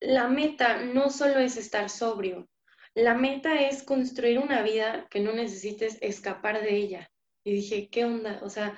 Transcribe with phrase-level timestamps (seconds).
[0.00, 2.48] la meta no solo es estar sobrio,
[2.94, 7.10] la meta es construir una vida que no necesites escapar de ella.
[7.44, 8.40] Y dije, ¿qué onda?
[8.42, 8.76] O sea,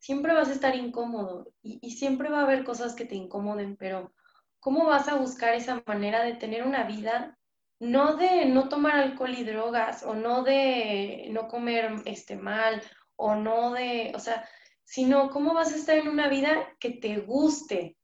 [0.00, 4.12] siempre vas a estar incómodo y, siempre va a haber cosas que te incomoden, pero
[4.58, 7.38] ¿cómo vas a buscar esa manera de tener una vida
[7.78, 12.82] no de no tomar alcohol y drogas o no de no comer este mal
[13.16, 14.48] o no de, o sea,
[14.84, 17.96] sino cómo vas a estar en una vida que te guste,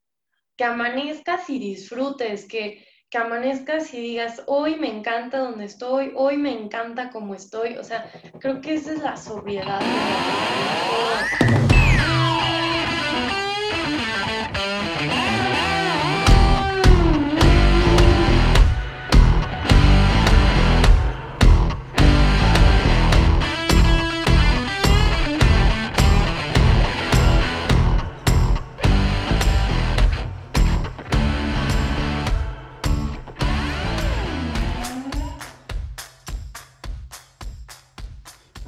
[0.59, 6.37] que amanezcas y disfrutes, que, que amanezcas y digas, hoy me encanta donde estoy, hoy
[6.37, 9.80] me encanta cómo estoy, o sea, creo que esa es la sobriedad.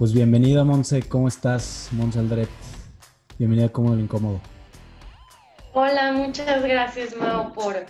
[0.00, 1.06] Pues bienvenida, Monse.
[1.06, 2.48] ¿Cómo estás, Monse Aldret?
[3.38, 4.40] Bienvenida a Cómodo lo Incómodo.
[5.74, 7.84] Hola, muchas gracias, Mao, por,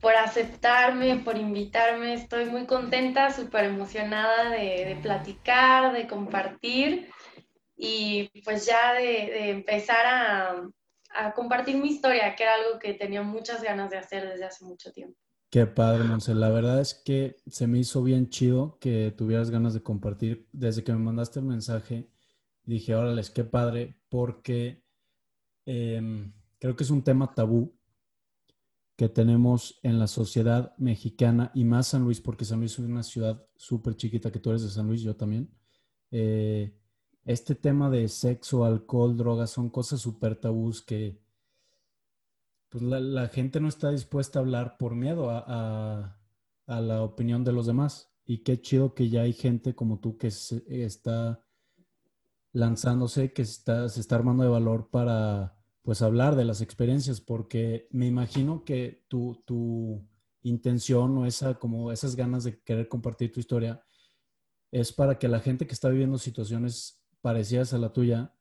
[0.00, 2.14] por aceptarme, por invitarme.
[2.14, 7.10] Estoy muy contenta, súper emocionada de, platicar, de compartir
[7.76, 10.06] y pues ya de, empezar
[11.12, 14.64] a compartir mi historia, que era algo que tenía muchas ganas de hacer desde hace
[14.64, 15.18] mucho tiempo.
[15.52, 16.34] Qué padre, Monse.
[16.34, 20.48] La verdad es que se me hizo bien chido que tuvieras ganas de compartir.
[20.50, 22.08] Desde que me mandaste el mensaje,
[22.64, 24.82] dije, órale, qué padre, porque
[25.66, 27.76] em, creo que es un tema tabú
[28.96, 33.02] que tenemos en la sociedad mexicana y más San Luis, porque San Luis es una
[33.02, 35.50] ciudad súper chiquita, que tú eres de San Luis, yo también.
[36.10, 36.74] Eh,
[37.26, 41.21] este tema de sexo, alcohol, drogas, son cosas súper tabús que
[42.72, 46.18] pues la, gente no está dispuesta a hablar por miedo a,
[46.66, 48.10] la opinión de los demás.
[48.24, 51.44] Y qué chido que ya hay gente como tú que está
[52.52, 57.88] lanzándose, que está, se está armando de valor para pues hablar de las experiencias, porque
[57.90, 60.08] me imagino que tu, tu
[60.40, 63.84] intención o esa, como esas ganas de querer compartir tu historia
[64.70, 68.34] es para que la gente que está viviendo situaciones parecidas a la tuya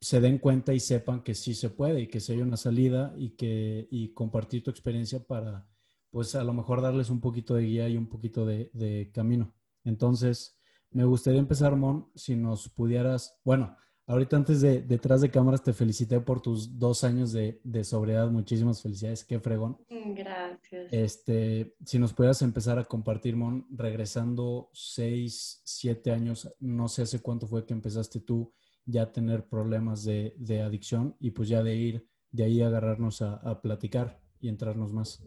[0.00, 3.12] se den cuenta y sepan que sí se puede y que si hay una salida
[3.16, 5.66] y que y compartir tu experiencia para,
[6.10, 9.54] pues a lo mejor darles un poquito de guía y un poquito de, camino.
[9.84, 10.56] Entonces,
[10.90, 13.76] me gustaría empezar, Mon, si nos pudieras, bueno,
[14.06, 18.30] ahorita antes de detrás de cámaras te felicité por tus dos años de, de sobriedad,
[18.30, 19.78] muchísimas felicidades, qué fregón.
[19.88, 20.92] Gracias.
[20.92, 27.20] Este, si nos pudieras empezar a compartir, Mon, regresando seis, siete años, no sé hace
[27.20, 28.52] cuánto fue que empezaste tú
[28.88, 34.18] ya tener problemas de, adicción y pues ya de ir de ahí agarrarnos a, platicar
[34.40, 35.22] y entrarnos más.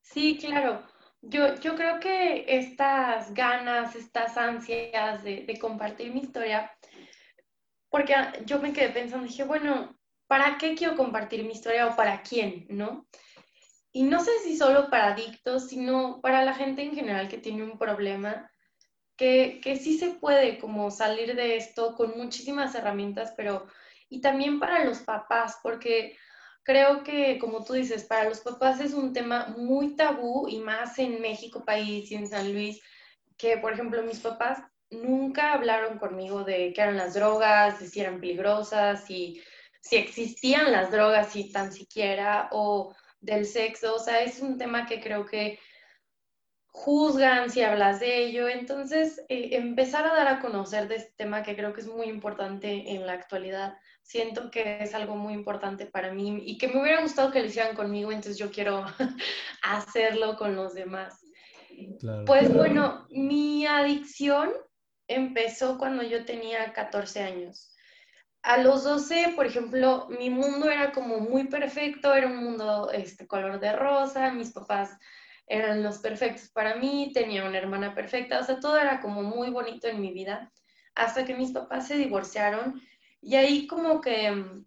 [0.00, 0.86] Sí, claro.
[1.20, 6.70] Yo, yo creo que estas ganas, estas ansias de, de compartir mi historia,
[7.90, 8.14] porque
[8.46, 9.98] yo me quedé pensando, dije, bueno,
[10.28, 13.08] ¿para qué quiero compartir mi historia o para quién, no?
[13.92, 17.64] Y no sé si solo para adictos, sino para la gente en general que tiene
[17.64, 18.48] un problema
[19.18, 23.66] que, que sí se puede como salir de esto con muchísimas herramientas, pero
[24.08, 26.16] y también para los papás, porque
[26.62, 30.98] creo que, como tú dices, para los papás es un tema muy tabú y más
[30.98, 32.80] en México país y en San Luis,
[33.36, 38.00] que por ejemplo mis papás nunca hablaron conmigo de qué eran las drogas, de si
[38.00, 39.42] eran peligrosas, y
[39.80, 44.86] si existían las drogas, si tan siquiera, o del sexo, o sea, es un tema
[44.86, 45.58] que creo que
[46.78, 48.48] juzgan si hablas de ello.
[48.48, 52.06] Entonces, eh, empezar a dar a conocer de este tema que creo que es muy
[52.06, 53.76] importante en la actualidad.
[54.02, 57.46] Siento que es algo muy importante para mí y que me hubiera gustado que lo
[57.46, 58.84] hicieran conmigo, entonces yo quiero
[59.62, 61.20] hacerlo con los demás.
[62.26, 64.50] Pues bueno, mi adicción
[65.08, 67.74] empezó cuando yo tenía 14 años.
[68.42, 73.26] A los 12, por ejemplo, mi mundo era como muy perfecto, era un mundo este
[73.26, 74.96] color de rosa, mis papás
[75.48, 79.50] eran los perfectos para mí, tenía una hermana perfecta, o sea, todo era como muy
[79.50, 80.52] bonito en mi vida,
[80.94, 82.80] hasta que mis papás se divorciaron
[83.20, 84.66] y ahí como que mm,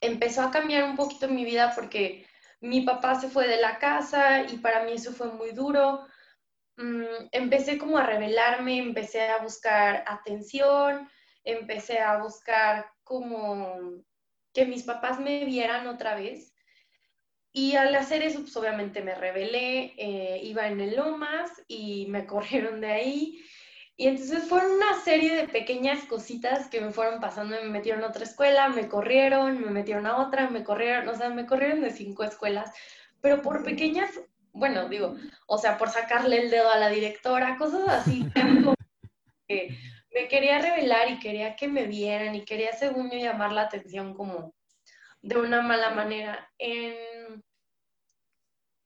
[0.00, 2.26] empezó a cambiar un poquito mi vida porque
[2.60, 6.06] mi papá se fue de la casa y para mí eso fue muy duro.
[6.76, 11.08] Mm, empecé como a rebelarme, empecé a buscar atención,
[11.44, 14.02] empecé a buscar como
[14.52, 16.49] que mis papás me vieran otra vez
[17.52, 22.26] y al hacer eso, pues obviamente me rebelé, eh, iba en el Lomas y me
[22.26, 23.44] corrieron de ahí.
[23.96, 27.56] Y entonces fueron una serie de pequeñas cositas que me fueron pasando.
[27.62, 31.28] Me metieron a otra escuela, me corrieron, me metieron a otra, me corrieron, o sea,
[31.28, 32.72] me corrieron de cinco escuelas.
[33.20, 34.10] pero por pequeñas,
[34.52, 38.26] bueno, digo, o sea, por sacarle el dedo a la directora, cosas así,
[39.48, 39.76] que
[40.14, 44.14] me quería revelar y quería que me vieran y quería, según yo, llamar la atención
[44.14, 44.54] como
[45.22, 46.50] de una mala manera.
[46.58, 47.42] En,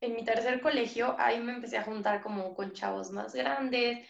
[0.01, 4.07] en mi tercer colegio, ahí me empecé a juntar como con chavos más grandes,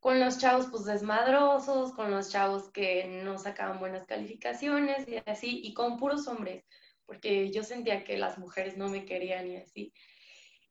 [0.00, 5.60] con los chavos pues desmadrosos, con los chavos que no sacaban buenas calificaciones y así,
[5.64, 6.64] y con puros hombres,
[7.06, 9.92] porque yo sentía que las mujeres no me querían y así.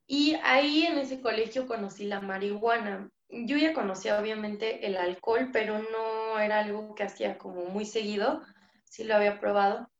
[0.06, 3.10] Y ahí en ese colegio conocí la marihuana.
[3.28, 8.42] Yo ya conocía obviamente el alcohol, pero no era algo que hacía como muy seguido,
[8.84, 9.90] sí lo había probado.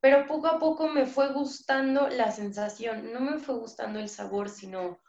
[0.00, 4.48] Pero poco a poco me fue gustando la sensación, no me fue gustando el sabor,
[4.48, 5.00] sino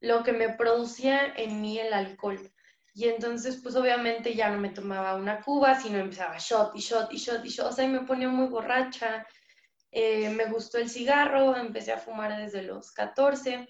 [0.00, 2.38] lo que me producía en mí el alcohol.
[2.94, 7.12] Y entonces, pues obviamente ya no me tomaba una cuba, sino empezaba shot y shot
[7.12, 7.66] y shot y shot.
[7.66, 9.26] O sea, y me ponía muy borracha.
[9.90, 13.68] Eh, me gustó el cigarro, empecé a fumar desde los 14.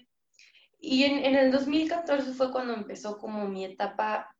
[0.79, 4.35] Y en, en, el 2014 fue cuando empezó como mi etapa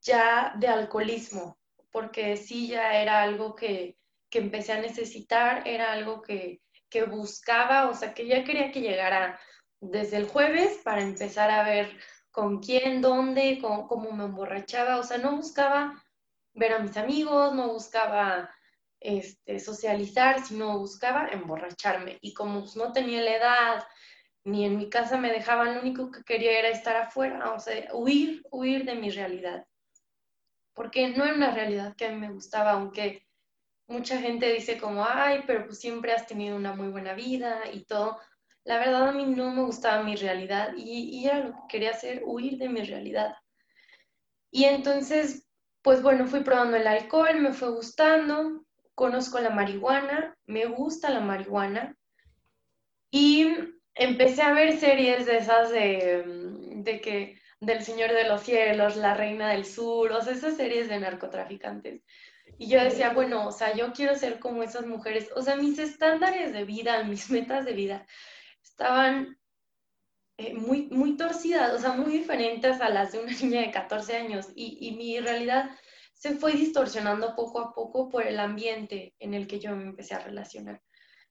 [0.00, 1.58] ya de alcoholismo,
[1.90, 3.96] porque sí ya era algo que,
[4.32, 8.80] que empecé a necesitar, era algo que, que buscaba, o sea, que ya quería que
[8.80, 9.38] llegara
[9.78, 11.94] desde el jueves para empezar a ver
[12.30, 16.02] con quién, dónde, cómo, me emborrachaba, o sea, no buscaba
[16.54, 18.50] ver a mis amigos, no buscaba
[19.00, 22.16] este, socializar, sino buscaba emborracharme.
[22.22, 23.84] Y como no tenía la edad,
[24.44, 27.86] ni en mi casa me dejaban, lo único que quería era estar afuera, o sea,
[27.92, 29.66] huir, huir de mi realidad.
[30.72, 33.26] Porque no era una realidad que a mí me gustaba, aunque
[33.92, 37.84] mucha gente dice como, ay, pero pues siempre has tenido una muy buena vida y
[37.84, 38.18] todo
[38.64, 42.22] la verdad a mí no me gustaba mi realidad y, era lo que quería hacer,
[42.24, 43.34] huir de mi realidad.
[44.50, 45.48] Y entonces,
[45.82, 51.20] pues bueno, fui probando el alcohol, me fue gustando, conozco la marihuana, me gusta la
[51.20, 51.96] marihuana
[53.10, 53.48] y
[53.94, 56.22] empecé a ver series de esas de,
[56.76, 60.88] de que del Señor de los Cielos, La Reina del Sur, o sea, esas series
[60.88, 62.02] de narcotraficantes.
[62.62, 65.80] Y yo decía, bueno, o sea, yo quiero ser como esas mujeres, o sea, mis
[65.80, 68.06] estándares de vida, mis metas de vida
[68.62, 69.36] estaban
[70.38, 74.16] eh, muy, muy torcidas, o sea, muy diferentes a las de una niña de 14
[74.16, 74.46] años.
[74.54, 75.72] Y, y mi realidad
[76.14, 80.14] se fue distorsionando poco a poco por el ambiente en el que yo me empecé
[80.14, 80.80] a relacionar.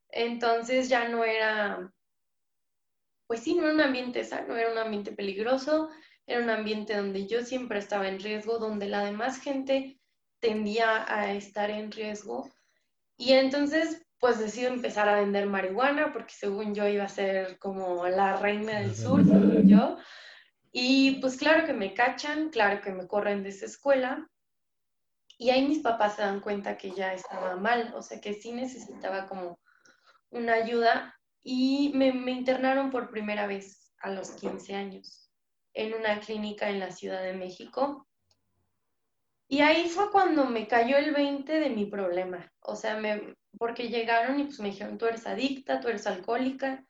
[0.09, 1.93] Entonces ya no era,
[3.27, 5.91] pues sí, no era un ambiente sano, era un ambiente peligroso,
[6.27, 10.00] era un ambiente donde yo siempre estaba en riesgo, donde la demás gente
[10.41, 12.49] tendía a estar en riesgo.
[13.15, 18.07] Y entonces, pues decido empezar a vender marihuana porque según yo iba a ser como
[18.07, 19.97] la reina del sur, según yo.
[20.71, 24.27] Y pues claro que me cachan, claro que me corren de esa escuela.
[25.37, 28.51] Y ahí mis papás se dan cuenta que ya estaba mal, o sea que sí
[28.51, 29.59] necesitaba como
[30.29, 31.17] una ayuda.
[31.43, 35.31] Y me, me internaron por primera vez a los 15 años
[35.73, 38.07] en una clínica en la Ciudad de México.
[39.51, 42.49] Y ahí fue cuando me cayó el 20 de mi problema.
[42.61, 46.85] O sea, me, porque llegaron y pues me dijeron, tú eres adicta, tú eres alcohólica.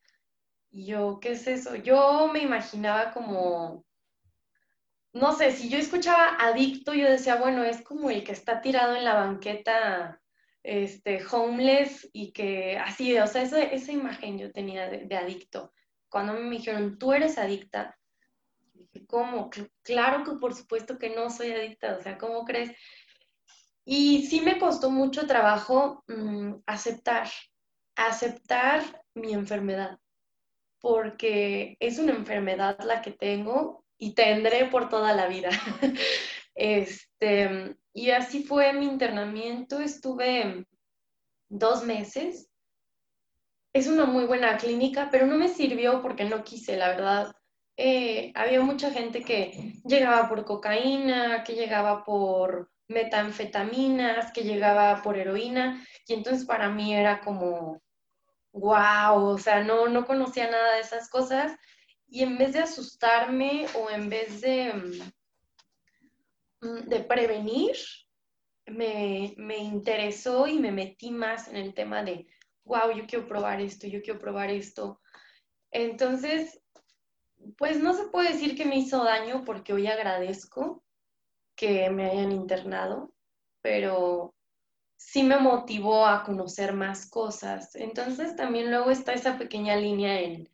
[0.70, 1.76] Y yo, ¿qué es eso?
[1.76, 3.84] Yo me imaginaba como,
[5.12, 8.96] no sé, si yo escuchaba adicto, yo decía, bueno, es como el que está tirado
[8.96, 10.22] en la banqueta,
[10.62, 15.74] este, homeless y que así, o sea, esa, esa imagen yo tenía de, de adicto.
[16.10, 17.98] Cuando me dijeron, tú eres adicta,
[18.82, 19.50] dije, ¿cómo?
[19.84, 22.72] Claro que por supuesto que no soy adicta, o sea, ¿cómo crees?
[23.86, 27.28] Y sí me costó mucho trabajo mm, aceptar,
[27.96, 30.00] aceptar mi enfermedad,
[30.80, 35.50] porque es una enfermedad la que tengo y tendré por toda la vida.
[36.56, 40.66] este, y así fue mi internamiento, estuve
[41.50, 42.48] dos meses.
[43.74, 47.36] Es una muy buena clínica, pero no me sirvió porque no quise, la verdad.
[47.84, 55.18] Eh, había mucha gente que llegaba por cocaína, que llegaba por metanfetaminas, que llegaba por
[55.18, 57.82] heroína, y entonces para mí era como,
[58.54, 61.58] wow, o sea, no, no conocía nada de esas cosas,
[62.08, 64.74] y en vez de asustarme o en vez de,
[66.62, 67.78] mm, de prevenir,
[68.68, 72.28] me, me interesó y me metí más en el tema de,
[72.64, 75.02] wow, yo quiero probar esto, yo quiero probar esto.
[75.72, 76.61] Entonces,
[77.58, 80.84] pues no se puede decir que me hizo daño porque hoy agradezco
[81.56, 83.14] que me hayan internado,
[83.62, 84.34] pero
[84.98, 87.76] sí me motivó a conocer más cosas.
[87.76, 90.50] Entonces también luego está esa pequeña línea en,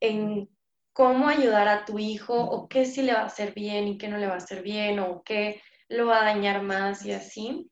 [0.00, 0.48] en
[0.92, 4.08] cómo ayudar a tu hijo o qué sí le va a hacer bien y qué
[4.08, 7.70] no le va a hacer bien o qué lo va a dañar más y así.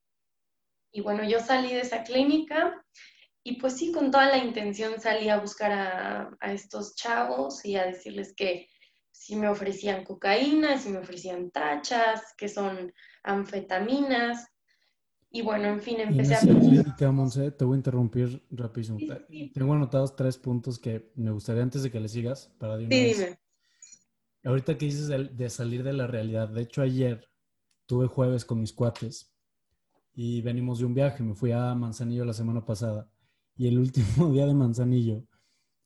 [0.92, 2.84] Y bueno, yo salí de esa clínica
[3.42, 7.76] y pues sí, con toda la intención salí a buscar a, a estos chavos y
[7.76, 8.68] a decirles que
[9.11, 12.92] si me ofrecían cocaína, si me ofrecían tachas, que son
[13.23, 14.47] anfetaminas.
[15.30, 17.12] Y bueno, en fin, empecé a...
[17.12, 18.99] Monse, te voy a interrumpir rapidísimo.
[19.54, 23.38] Tengo anotados tres puntos que me gustaría antes de que le sigas para sí, dime.
[24.42, 27.28] Ahorita que dices de, salir de la realidad, de hecho ayer
[27.87, 29.35] tuve jueves con mis cuates
[30.14, 33.11] y venimos de un viaje, me fui a Manzanillo la semana pasada
[33.61, 35.26] y el último día de Manzanillo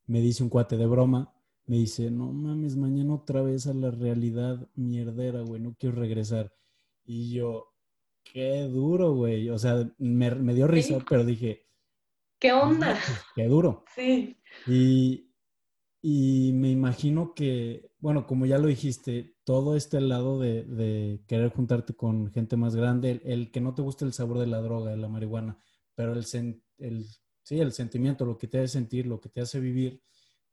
[0.07, 1.35] me dice un cuate de broma,
[1.67, 6.55] me dice, no mames, mañana otra vez a la realidad mierdera, güey, no quiero regresar.
[7.05, 7.73] Y yo,
[8.23, 9.51] qué duro, güey.
[9.51, 11.67] O sea, me, dio risa, pero dije,
[12.39, 12.93] ¿qué onda?
[12.93, 13.85] Pues, qué duro.
[13.93, 14.37] Sí.
[14.69, 15.33] Y,
[16.01, 21.95] y, me imagino que, bueno, como ya lo dijiste, todo este lado de, querer juntarte
[21.95, 24.97] con gente más grande, el, que no te guste el sabor de la droga, de
[24.99, 25.59] la marihuana,
[25.97, 26.25] pero el,
[26.79, 27.07] el,
[27.45, 30.03] sí, el sentimiento, lo que te hace sentir, lo que te hace vivir,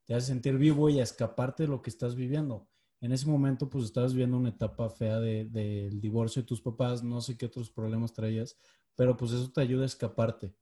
[0.04, 2.68] te hace sentir vivo y a escaparte de lo que estás viviendo.
[3.00, 7.02] En ese momento, pues estabas viviendo una etapa fea del de, divorcio de tus papás,
[7.02, 8.56] no sé qué otros problemas traías,
[8.94, 10.54] pero pues eso te ayuda a escaparte.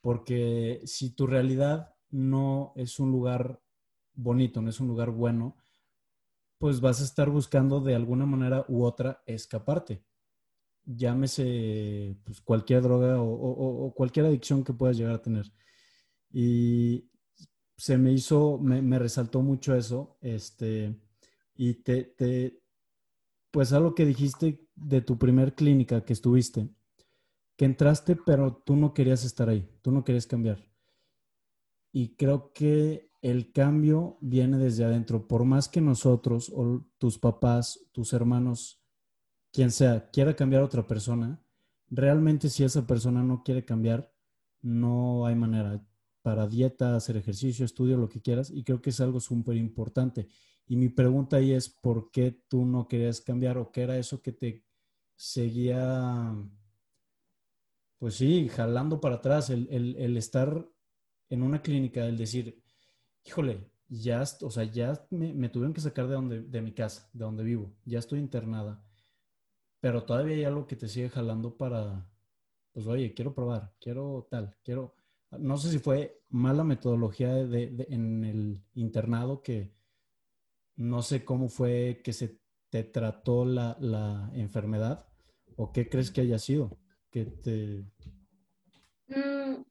[0.00, 3.60] Porque si tu realidad no es un lugar
[4.14, 5.56] bonito, no es un lugar bueno,
[6.58, 10.04] pues vas a estar buscando de alguna manera u otra escaparte.
[10.86, 15.52] Llámese pues, cualquier droga o, cualquier adicción que puedas llegar a tener.
[16.32, 17.10] Y
[17.76, 20.96] se me hizo, me, resaltó mucho eso, este,
[21.54, 22.62] y te, te,
[23.50, 26.68] pues algo que dijiste de tu primer clínica que estuviste,
[27.56, 30.64] que entraste, pero tú no querías estar ahí, tú no querías cambiar.
[31.92, 35.26] Y creo que el cambio viene desde adentro.
[35.26, 38.80] Por más que nosotros o tus papás, tus hermanos,
[39.56, 41.42] quien sea, quiera cambiar a otra persona,
[41.88, 44.12] realmente si esa persona no quiere cambiar,
[44.60, 45.82] no hay manera
[46.20, 50.28] para dieta, hacer ejercicio, estudio, lo que quieras, y creo que es algo súper importante.
[50.66, 54.20] Y mi pregunta ahí es, ¿por qué tú no querías cambiar o qué era eso
[54.20, 54.66] que te
[55.14, 56.34] seguía,
[57.98, 60.68] pues sí, jalando para atrás, el, estar
[61.30, 62.62] en una clínica, el decir,
[63.24, 67.24] híjole, ya, o sea, ya me, tuvieron que sacar de, donde, de mi casa, de
[67.24, 68.85] donde vivo, ya estoy internada,
[69.80, 72.08] pero todavía hay algo que te sigue jalando para,
[72.72, 74.94] pues oye, quiero probar, quiero tal, quiero
[75.30, 79.72] no sé si fue mala metodología de, en el internado que
[80.76, 82.38] no sé cómo fue que se
[82.70, 85.06] te trató la, enfermedad
[85.56, 86.78] o qué crees que haya sido
[87.10, 87.84] que te...
[89.08, 89.62] Mm,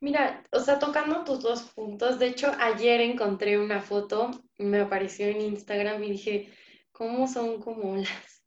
[0.00, 5.26] mira, o sea, tocando tus dos puntos, de hecho ayer encontré una foto, me apareció
[5.26, 6.52] en Instagram y dije,
[6.92, 8.37] ¿cómo son como las,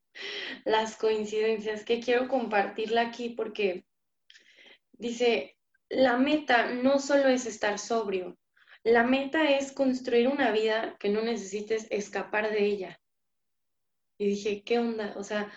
[0.65, 1.84] las coincidencias?
[1.84, 3.86] Que quiero compartirla aquí porque
[4.94, 5.58] dice,
[5.89, 8.38] la meta no solo es estar sobrio,
[8.84, 13.00] la meta es construir una vida que no necesites escapar de ella.
[14.18, 15.13] Y dije, ¿qué onda?
[15.18, 15.51] O sea,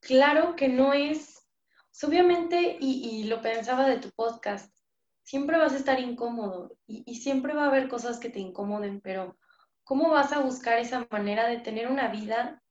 [0.00, 1.46] claro que no es,
[2.02, 4.74] obviamente, y, lo pensaba de tu podcast,
[5.22, 9.00] siempre vas a estar incómodo y, y siempre va a haber cosas que te incomoden,
[9.00, 9.38] pero
[9.84, 12.61] ¿cómo vas a buscar esa manera de tener una vida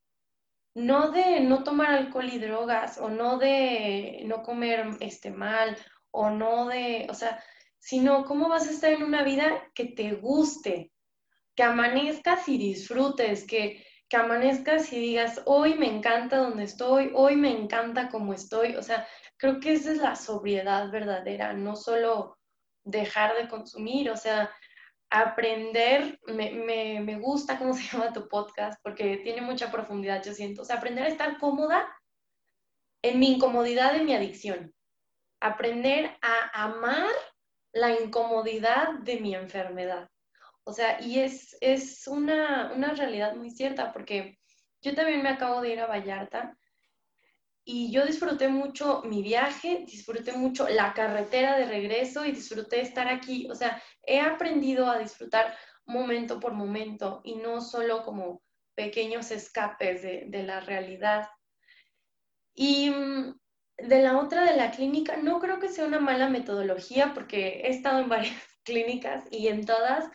[0.73, 5.77] no de no tomar alcohol y drogas o no de no comer este mal
[6.11, 7.43] o no de, o sea,
[7.79, 10.91] sino cómo vas a estar en una vida que te guste,
[11.55, 17.35] que amanezcas y disfrutes, que, que amanezcas y digas, hoy me encanta donde estoy, hoy
[17.35, 22.37] me encanta cómo estoy, o sea, creo que esa es la sobriedad verdadera, no solo
[22.83, 24.51] dejar de consumir, o sea,
[25.11, 30.33] aprender, me, me, me, gusta cómo se llama tu podcast, porque tiene mucha profundidad, yo
[30.33, 31.87] siento, o sea, aprender a estar cómoda
[33.03, 34.73] en mi incomodidad de mi adicción
[35.41, 37.09] aprender a amar
[37.73, 40.09] la incomodidad de mi enfermedad.
[40.63, 44.37] O sea, y es, es una, una realidad muy cierta porque
[44.81, 46.55] yo también me acabo de ir a Vallarta
[47.63, 53.07] y yo disfruté mucho mi viaje, disfruté mucho la carretera de regreso y disfruté estar
[53.07, 53.47] aquí.
[53.49, 58.41] O sea, he aprendido a disfrutar momento por momento y no solo como
[58.75, 61.27] pequeños escapes de, de la realidad.
[62.55, 63.39] Y mm,
[63.77, 67.69] de la otra de la clínica, no creo que sea una mala metodología porque he
[67.69, 70.09] estado en varias clínicas y en todas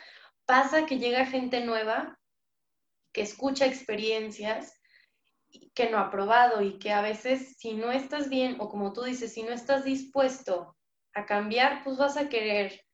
[0.46, 2.18] pasa que llega gente nueva
[3.12, 4.78] que escucha experiencias
[5.74, 9.02] que no ha probado y que a veces si no estás bien o como tú
[9.02, 10.76] dices, si no estás dispuesto
[11.14, 12.84] a cambiar, pues vas a querer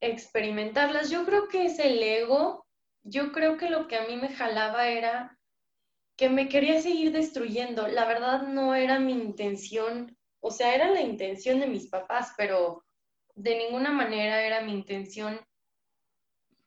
[0.00, 1.10] experimentarlas.
[1.10, 2.66] Yo creo que es el ego,
[3.02, 5.38] yo creo que lo que a mí me jalaba era
[6.16, 7.88] que me quería seguir destruyendo.
[7.88, 12.84] La verdad no era mi intención, o sea, era la intención de mis papás, pero
[13.34, 15.40] de ninguna manera era mi intención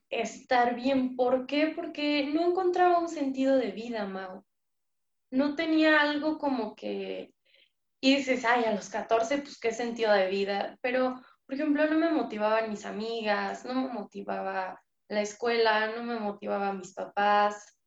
[0.09, 1.15] estar bien.
[1.15, 1.73] ¿Por qué?
[1.75, 4.43] Porque no encontraba un sentido de vida, Mau.
[5.31, 7.33] No tenía algo como que,
[8.01, 10.77] y dices, ay, a los 14, pues qué sentido de vida.
[10.81, 11.15] Pero,
[11.45, 16.73] por ejemplo, no me motivaban mis amigas, no me motivaba la escuela, no me motivaba
[16.73, 17.77] mis papás.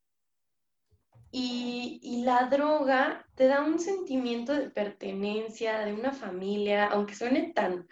[1.31, 7.53] Y, y, la droga te da un sentimiento de pertenencia, de una familia, aunque suene
[7.55, 7.87] tan,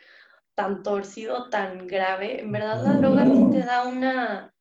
[0.57, 4.55] tan torcido, tan grave, en verdad la droga sí te da una,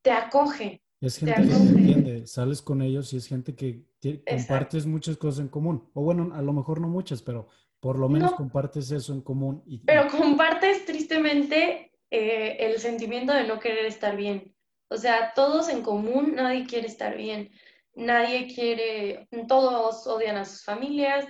[0.00, 0.82] te acoge.
[1.00, 3.84] Es gente que te entiende, sales con ellos y es gente que
[4.28, 5.90] compartes muchas cosas en común.
[5.94, 7.48] O bueno, a lo mejor no muchas, pero
[7.80, 9.62] por lo menos compartes eso en común.
[9.66, 9.78] Y...
[9.78, 14.54] Pero compartes tristemente eh, el sentimiento de no querer estar bien.
[14.88, 17.50] O sea, todos en común, nadie quiere estar bien.
[17.94, 21.26] Nadie quiere, todos odian a sus familias,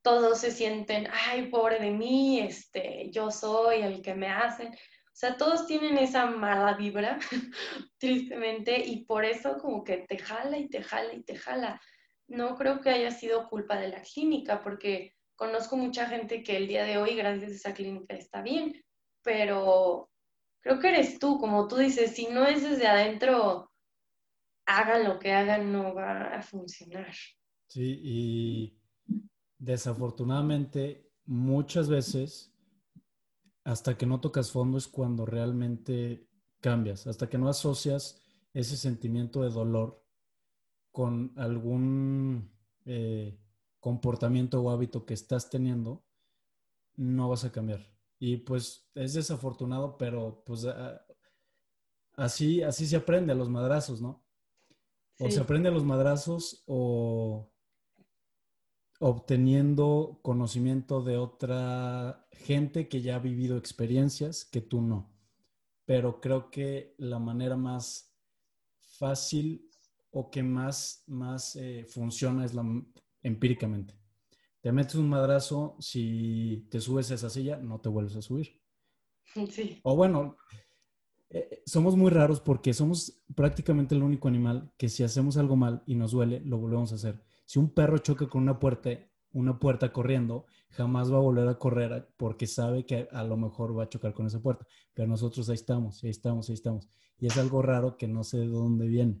[0.00, 4.68] todos se sienten, ay, pobre de mí, este, yo soy el que me hacen.
[4.68, 7.18] O sea, todos tienen esa mala vibra,
[7.98, 11.80] tristemente, y por eso como que te jala y te jala y te jala.
[12.28, 16.66] No creo que haya sido culpa de la clínica, porque conozco mucha gente que el
[16.66, 18.82] día de hoy, gracias a esa clínica, está bien,
[19.22, 20.10] pero
[20.60, 23.70] creo que eres tú, como tú dices, si no es desde adentro,
[24.66, 27.12] hagan lo que hagan, no va a funcionar.
[27.68, 28.80] Sí, y
[29.58, 32.52] desafortunadamente, muchas veces,
[33.64, 36.28] hasta que no tocas fondo es cuando realmente
[36.60, 40.05] cambias, hasta que no asocias ese sentimiento de dolor
[40.96, 42.50] con algún
[42.86, 43.38] eh,
[43.80, 46.06] comportamiento o hábito que estás teniendo,
[46.94, 47.86] no vas a cambiar.
[48.18, 50.66] Y pues es desafortunado, pero pues
[52.14, 54.24] así, así se aprende a los madrazos, ¿no?
[55.18, 57.52] O se aprende a los madrazos o
[58.98, 65.14] obteniendo conocimiento de otra gente que ya ha vivido experiencias que tú no.
[65.84, 68.16] Pero creo que la manera más
[68.78, 69.70] fácil
[70.18, 72.64] o que más, más eh, funciona es la
[73.22, 73.94] empíricamente.
[74.62, 78.62] Te metes un madrazo, si te subes a esa silla, no te vuelves a subir.
[79.50, 79.78] Sí.
[79.82, 80.38] O bueno,
[81.28, 85.82] eh, somos muy raros porque somos prácticamente el único animal que si hacemos algo mal
[85.84, 87.22] y nos duele, lo volvemos a hacer.
[87.44, 88.88] Si un perro choca con una puerta,
[89.32, 93.78] una puerta corriendo, jamás va a volver a correr porque sabe que a lo mejor
[93.78, 94.66] va a chocar con esa puerta.
[94.94, 96.88] Pero nosotros ahí estamos, ahí estamos, ahí estamos.
[97.18, 99.20] Y es algo raro que no sé de dónde viene.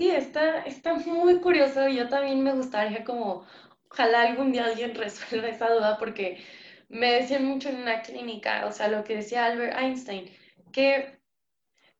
[0.00, 1.86] Sí, está, está muy curioso.
[1.88, 3.44] Yo también me gustaría como,
[3.90, 6.42] ojalá algún día alguien resuelva esa duda porque
[6.88, 10.30] me decían mucho en una clínica, o sea, lo que decía Albert Einstein,
[10.72, 11.20] que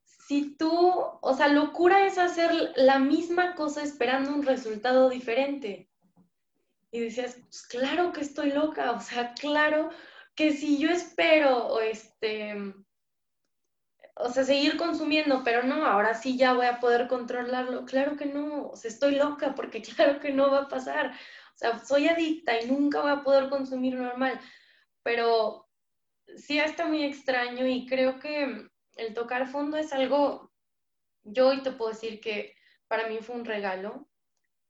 [0.05, 5.91] si tú, o sea, locura es hacer la misma cosa esperando un resultado diferente.
[6.93, 9.91] Y decías, pues claro que estoy loca, o sea, claro
[10.35, 12.57] que si yo espero, este,
[14.23, 18.27] o sea, seguir consumiendo, pero no, ahora sí ya voy a poder controlarlo, claro que
[18.27, 21.13] no, o sea, estoy loca porque claro que no va a pasar,
[21.55, 24.41] o sea, soy adicta y nunca voy a poder consumir normal,
[25.03, 25.69] pero
[26.37, 30.53] sí está muy extraño y creo que el tocar fondo es algo,
[31.23, 32.55] yo hoy te puedo decir que
[32.89, 34.09] para mí fue un regalo,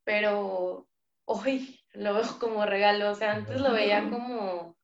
[0.04, 0.88] pero
[1.24, 4.76] hoy lo veo como regalo, o sea, antes lo veía como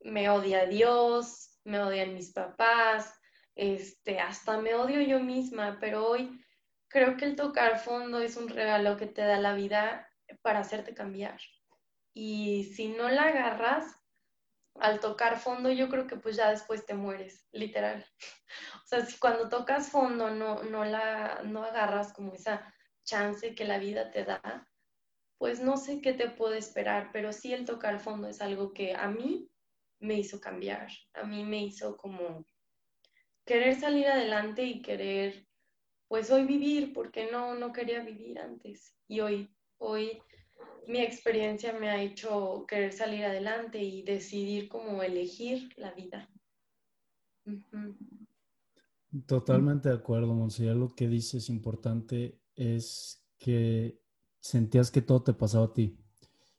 [0.00, 3.15] me odia Dios, me odian mis papás,
[3.56, 6.40] este, hasta me odio yo misma, pero hoy
[6.88, 10.08] creo que el tocar fondo es un regalo que te da la vida
[10.42, 11.40] para hacerte cambiar.
[12.14, 13.96] Y si no la agarras,
[14.74, 18.06] al tocar fondo, yo creo que pues ya después te mueres, literal.
[18.84, 22.72] O sea, si cuando tocas fondo no, no, la, no agarras como esa
[23.04, 24.68] chance que la vida te da,
[25.38, 28.94] pues no sé qué te puede esperar, pero sí el tocar fondo es algo que
[28.94, 29.50] a mí
[29.98, 32.46] me hizo cambiar, a mí me hizo como
[33.46, 35.46] querer salir adelante y querer,
[36.08, 38.94] pues hoy vivir, porque no, no quería vivir antes.
[39.08, 40.18] Y hoy, hoy
[40.86, 46.28] mi experiencia me ha hecho querer salir adelante y decidir cómo elegir la vida.
[49.26, 50.64] Totalmente de acuerdo, Monse.
[50.74, 54.00] Lo que dices importante es que
[54.40, 55.96] sentías que todo te pasaba a ti.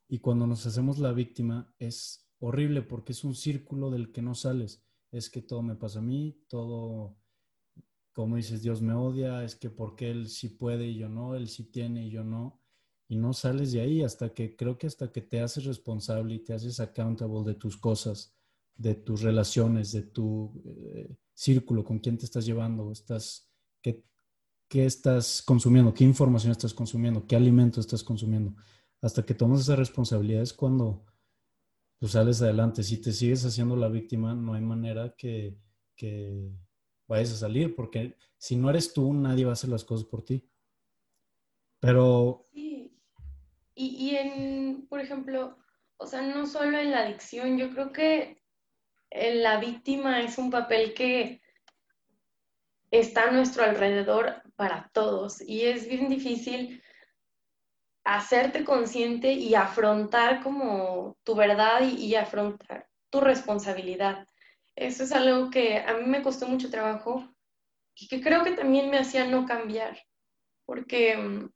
[0.07, 4.35] Y cuando nos hacemos la víctima es horrible porque es un círculo del que no
[4.35, 4.86] sales.
[5.11, 7.17] Es que todo me pasa a mí, todo,
[8.13, 11.47] como dices, Dios me odia, es que porque Él sí puede y yo no, Él
[11.47, 12.61] sí tiene y yo no
[13.07, 16.39] y no sales de ahí hasta que creo que hasta que te haces responsable y
[16.39, 18.35] te haces accountable de tus cosas,
[18.75, 23.49] de tus relaciones, de tu eh, círculo, con quién te estás llevando, estás,
[23.81, 24.03] qué,
[24.67, 28.55] qué, estás consumiendo, qué información estás consumiendo, qué alimento estás consumiendo.
[29.01, 31.05] Hasta que tomas esa responsabilidad es cuando
[31.99, 32.83] pues sales adelante.
[32.83, 35.55] Si te sigues haciendo la víctima, no hay manera que,
[35.95, 36.49] que
[37.07, 40.23] vayas a salir, porque si no eres tú, nadie va a hacer las cosas por
[40.23, 40.47] ti.
[41.79, 42.47] Pero...
[42.53, 42.93] Sí.
[43.75, 45.57] Y, y en, por ejemplo,
[45.97, 48.41] o sea, no solo en la adicción, yo creo que
[49.11, 51.41] la víctima es un papel que
[52.91, 56.81] está a nuestro alrededor para todos y es bien difícil
[58.07, 64.25] hacerte consciente y afrontar como tu verdad y, afrontar tu responsabilidad.
[64.77, 67.27] Eso es algo que a mí me costó mucho trabajo
[67.95, 69.97] y que creo que también me hacía no cambiar,
[70.65, 71.49] porque mm,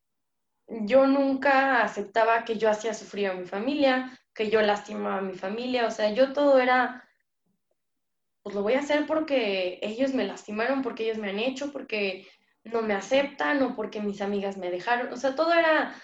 [0.88, 5.36] yo nunca aceptaba que yo hacía sufrir a mi familia, que yo lastimaba a mi
[5.36, 7.08] familia, o sea, yo todo era
[8.44, 12.28] pues lo voy a hacer porque ellos me lastimaron, porque ellos me han hecho, porque
[12.64, 15.14] no me aceptan o porque mis amigas me dejaron.
[15.14, 15.96] O sea, todo era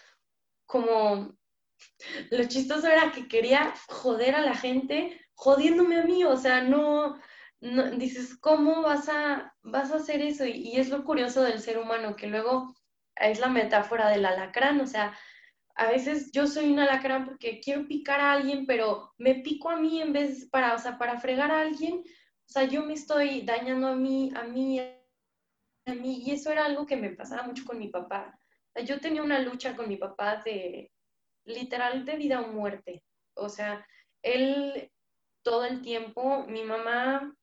[0.68, 1.36] como,
[2.30, 7.18] lo chistoso era que quería joder a la gente jodiéndome a mí, o sea, no,
[7.98, 10.46] dices, ¿cómo vas a, vas a hacer eso?
[10.46, 12.76] Y, y, es lo curioso del ser humano, que luego
[13.16, 15.18] es la metáfora del alacrán, o sea,
[15.76, 19.78] a veces yo soy un alacrán porque quiero picar a alguien, pero me pico a
[19.78, 23.42] mí en vez para, o sea, para fregar a alguien, o sea, yo me estoy
[23.42, 27.64] dañando a mí, a mí, a mí, y eso era algo que me pasaba mucho
[27.64, 28.40] con mi papá.
[28.86, 30.92] Yo tenía una lucha con mi papá de
[31.46, 33.04] literal de vida o muerte.
[33.36, 33.86] O sea,
[34.22, 34.92] él
[35.42, 37.34] todo el tiempo, mi mamá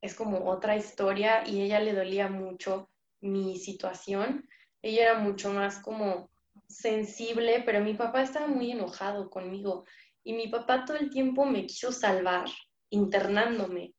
[0.00, 4.48] es como otra historia y ella le dolía mucho mi situación.
[4.82, 6.30] Ella era mucho más como
[6.68, 9.84] sensible, pero mi papá estaba muy enojado conmigo
[10.22, 12.48] y mi papá todo el tiempo me quiso salvar
[12.90, 13.94] internándome.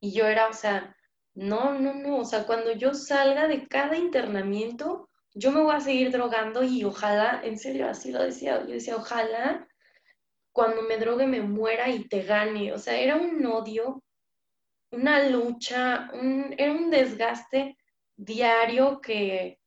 [0.00, 0.96] Y yo era, o sea,
[1.34, 5.80] no, no, no, o sea, cuando yo salga de cada internamiento, yo me voy a
[5.80, 9.66] seguir drogando y ojalá, en serio, así lo decía, yo decía, ojalá
[10.52, 12.72] cuando me drogue me muera y te gane.
[12.72, 14.02] O sea, era un odio,
[14.90, 17.76] una lucha, un, era un desgaste
[18.16, 19.58] diario que,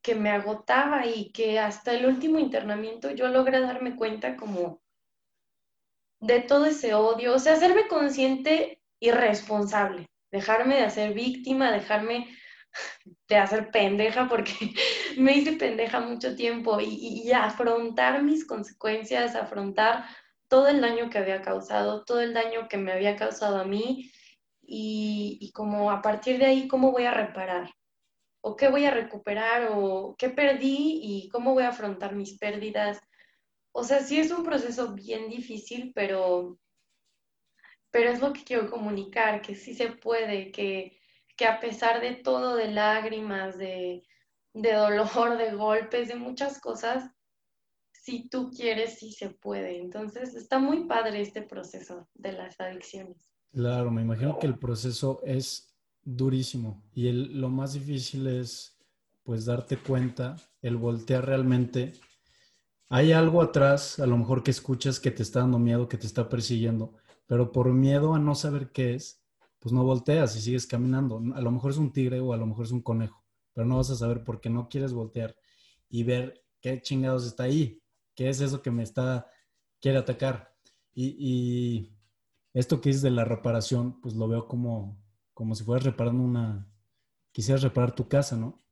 [0.00, 4.80] que me agotaba y que hasta el último internamiento yo logré darme cuenta como
[6.20, 12.28] de todo ese odio, o sea, hacerme consciente irresponsable, dejarme de hacer víctima, dejarme
[13.28, 14.52] de hacer pendeja, porque
[15.18, 20.06] me hice pendeja mucho tiempo y, afrontar mis consecuencias, afrontar
[20.48, 24.10] todo el daño que había causado, todo el daño que me había causado a mí
[24.62, 27.70] y, y como a partir de ahí, ¿cómo voy a reparar?
[28.40, 29.70] ¿O qué voy a recuperar?
[29.72, 31.00] ¿O qué perdí?
[31.02, 33.00] ¿Y cómo voy a afrontar mis pérdidas?
[33.72, 36.58] O sea, sí es un proceso bien difícil, pero
[37.90, 40.97] pero es lo que quiero comunicar, que sí se puede, que,
[41.38, 44.02] que a pesar de todo, de lágrimas, de,
[44.52, 47.10] dolor, de golpes, de muchas cosas,
[47.92, 49.80] si tú quieres, sí se puede.
[49.80, 53.30] Entonces, está muy padre este proceso de las adicciones.
[53.52, 58.76] Claro, me imagino que el proceso es durísimo y lo más difícil es
[59.22, 61.92] pues darte cuenta, el voltear realmente.
[62.88, 66.06] Hay algo atrás, a lo mejor que escuchas que te está dando miedo, que te
[66.06, 66.94] está persiguiendo,
[67.26, 69.22] pero por miedo a no saber qué es,
[69.58, 71.22] pues no volteas y sigues caminando.
[71.34, 73.76] A lo mejor es un tigre o a lo mejor es un conejo, pero no
[73.76, 75.36] vas a saber por qué no quieres voltear
[75.88, 77.82] y ver qué chingados está ahí,
[78.14, 79.30] qué es eso que me está,
[79.80, 80.54] quiere atacar.
[80.94, 81.92] Y,
[82.54, 85.00] esto que es de la reparación, pues lo veo como,
[85.32, 86.68] como si fueras reparando una,
[87.30, 88.64] quisieras reparar tu casa, ¿no?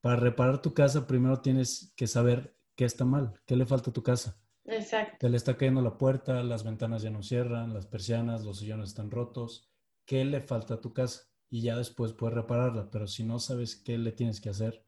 [0.00, 3.92] Para reparar tu casa, primero tienes que saber qué está mal, qué le falta a
[3.92, 4.40] tu casa.
[4.64, 5.16] Exacto.
[5.20, 8.90] Te le está cayendo la puerta, las ventanas ya no cierran, las persianas, los sillones
[8.90, 9.71] están rotos.
[10.04, 11.22] ¿Qué le falta a tu casa?
[11.48, 14.84] Y ya después puedes repararla, pero si no sabes qué le tienes que hacer,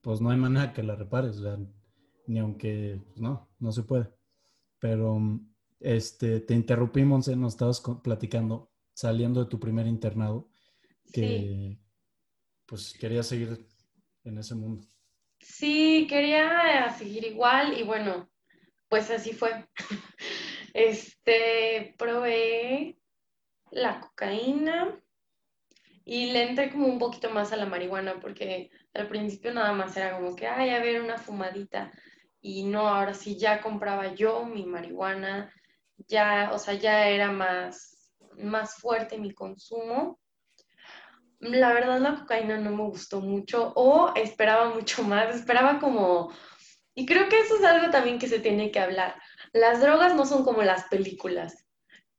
[0.00, 1.40] pues no hay manera que la repares,
[2.26, 4.10] ni aunque, pues no, no se puede.
[4.78, 5.18] Pero
[5.80, 10.48] este, te interrumpimos, nos estabas platicando, saliendo de tu primer internado,
[11.12, 11.78] que
[12.66, 13.66] pues quería seguir
[14.24, 14.86] en ese mundo.
[15.40, 18.30] Sí, quería seguir igual y bueno,
[18.88, 19.68] pues así fue.
[20.76, 22.98] Este, probé
[23.74, 24.98] la cocaína
[26.04, 29.96] y le entré como un poquito más a la marihuana porque al principio nada más
[29.96, 31.90] era como que, ay, a ver, una fumadita.
[32.40, 35.52] Y no, ahora sí ya compraba yo mi marihuana,
[36.08, 40.20] ya, o sea, ya era más, más fuerte mi consumo.
[41.40, 46.32] La verdad la cocaína no me gustó mucho o esperaba mucho más, esperaba como
[46.94, 49.20] y creo que eso es algo también que se tiene que hablar.
[49.52, 51.63] Las drogas no son como las películas.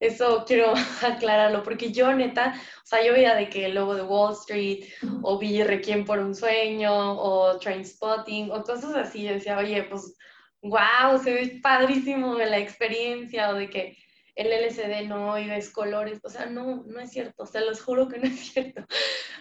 [0.05, 4.03] Eso quiero aclararlo, porque yo neta, o sea, yo veía de que el logo de
[4.03, 4.85] Wall Street,
[5.23, 9.83] o vi Requiem por un sueño, o Train Spotting, o cosas así, yo decía, oye,
[9.83, 10.15] pues
[10.61, 13.97] wow, se ve padrísimo de la experiencia o de que
[14.35, 17.81] el LCD no y ves colores, o sea, no, no es cierto, o sea, los
[17.81, 18.85] juro que no es cierto.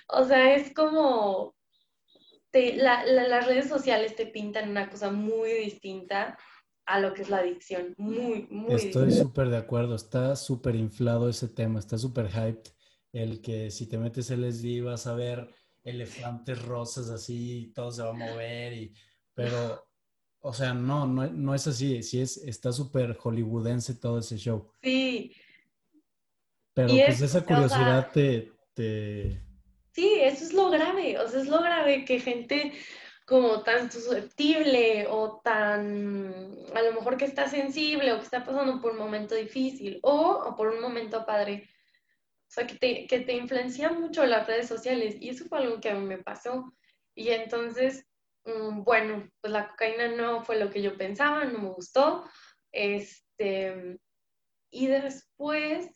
[0.09, 1.55] O sea, es como,
[2.53, 6.39] las redes sociales te pintan una cosa muy distinta
[6.87, 11.29] a lo que es la adicción, muy, muy Estoy súper de acuerdo, está súper inflado
[11.29, 12.73] ese tema, está súper hyped,
[13.13, 15.49] el que si te metes LSD vas a ver
[15.83, 18.95] elefantes rosas así, todo se va a mover, y,
[19.35, 19.85] pero
[20.47, 22.03] o sea, no, no, es así.
[22.03, 24.71] Sí es, está súper hollywoodense todo ese show.
[24.83, 25.33] Sí.
[26.75, 28.53] Pero pues esa curiosidad te,
[29.93, 31.19] Sí, eso es lo grave.
[31.19, 32.73] O sea, es lo grave que gente
[33.25, 38.81] como tan susceptible o tan, a lo mejor que está sensible o que está pasando
[38.81, 41.69] por un momento difícil o, o por un momento padre.
[42.49, 45.17] O sea, que te, que te influencia mucho las redes sociales.
[45.21, 46.73] Y eso fue algo que a mí me pasó.
[47.15, 48.07] Y entonces
[48.45, 52.25] Mm, bueno, pues la cocaína no fue lo que yo pensaba, no me gustó.
[52.73, 53.99] Este,
[54.71, 55.91] y después,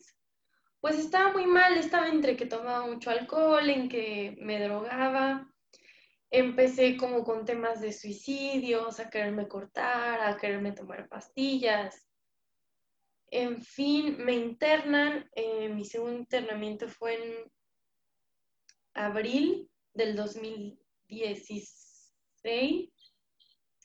[0.81, 5.48] pues estaba muy mal, estaba entre que tomaba mucho alcohol, en que me drogaba.
[6.31, 12.07] Empecé como con temas de suicidios, a quererme cortar, a quererme tomar pastillas.
[13.31, 15.29] En fin, me internan.
[15.35, 17.51] Eh, mi segundo internamiento fue en
[18.93, 21.89] abril del 2016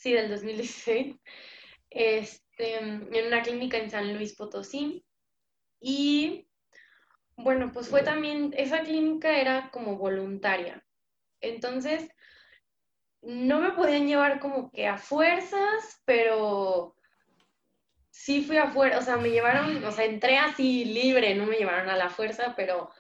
[0.05, 1.17] sí, del 2016,
[1.89, 5.03] este, en una clínica en San Luis Potosí.
[5.81, 6.47] Y
[7.37, 10.85] bueno, pues fue también, esa clínica era como voluntaria.
[11.41, 12.09] Entonces,
[13.25, 16.95] no me podían llevar como que a fuerzas, pero
[18.11, 21.57] sí fui a fuerza, o sea, me llevaron, o sea, entré así libre, no me
[21.57, 22.91] llevaron a la fuerza, pero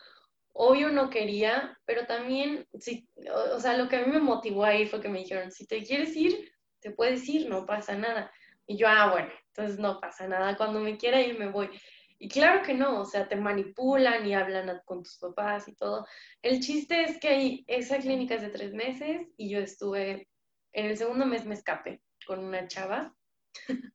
[0.52, 3.08] obvio no quería, pero también, sí,
[3.52, 5.66] o, sea, lo que a mí me motivó a ir fue que me dijeron, si
[5.66, 8.32] te quieres ir, te puedes ir, no pasa nada.
[8.66, 11.70] Y yo, ah, bueno, entonces no pasa nada, cuando me quiera ir me voy.
[12.24, 16.06] Y claro que no, o sea, te manipulan y hablan con tus papás y todo.
[16.40, 20.26] El chiste es que esa clínica es de tres meses y yo estuve,
[20.72, 23.14] en el segundo mes me escapé con una chava.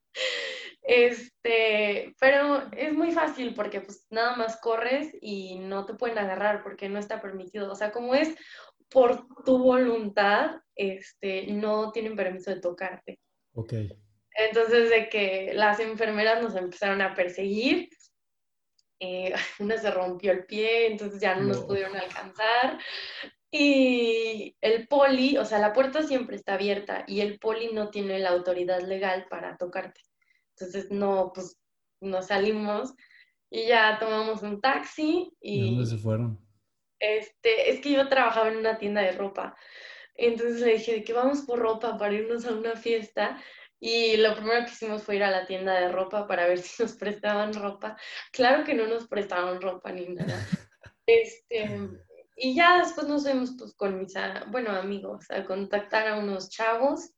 [0.81, 6.63] Este, pero es muy fácil porque pues nada más corres y no te pueden agarrar
[6.63, 7.71] porque no está permitido.
[7.71, 8.35] O sea, como es
[8.89, 13.19] por tu voluntad, este, no tienen permiso de tocarte.
[13.53, 13.73] Ok.
[14.33, 17.89] Entonces, de que las enfermeras nos empezaron a perseguir,
[18.99, 22.79] eh, una se rompió el pie, entonces ya no, nos pudieron alcanzar.
[23.51, 28.19] Y el poli, o sea, la puerta siempre está abierta y el poli no tiene
[28.19, 30.01] la autoridad legal para tocarte.
[30.55, 31.57] Entonces, no, pues
[31.99, 32.93] nos salimos
[33.49, 35.33] y ya tomamos un taxi.
[35.41, 36.39] ¿Y, dónde se fueron?
[36.99, 39.55] Este, es que yo trabajaba en una tienda de ropa.
[40.13, 43.41] Entonces le dije que vamos por ropa para irnos a una fiesta.
[43.79, 46.83] Y lo primero que hicimos fue ir a la tienda de ropa para ver si
[46.83, 47.97] nos prestaban ropa.
[48.31, 50.35] Claro que no nos prestaban ropa ni nada.
[51.11, 51.67] Este,
[52.35, 54.13] y ya después nos fuimos pues, con mis,
[54.51, 57.09] bueno, amigos a contactar a unos chavos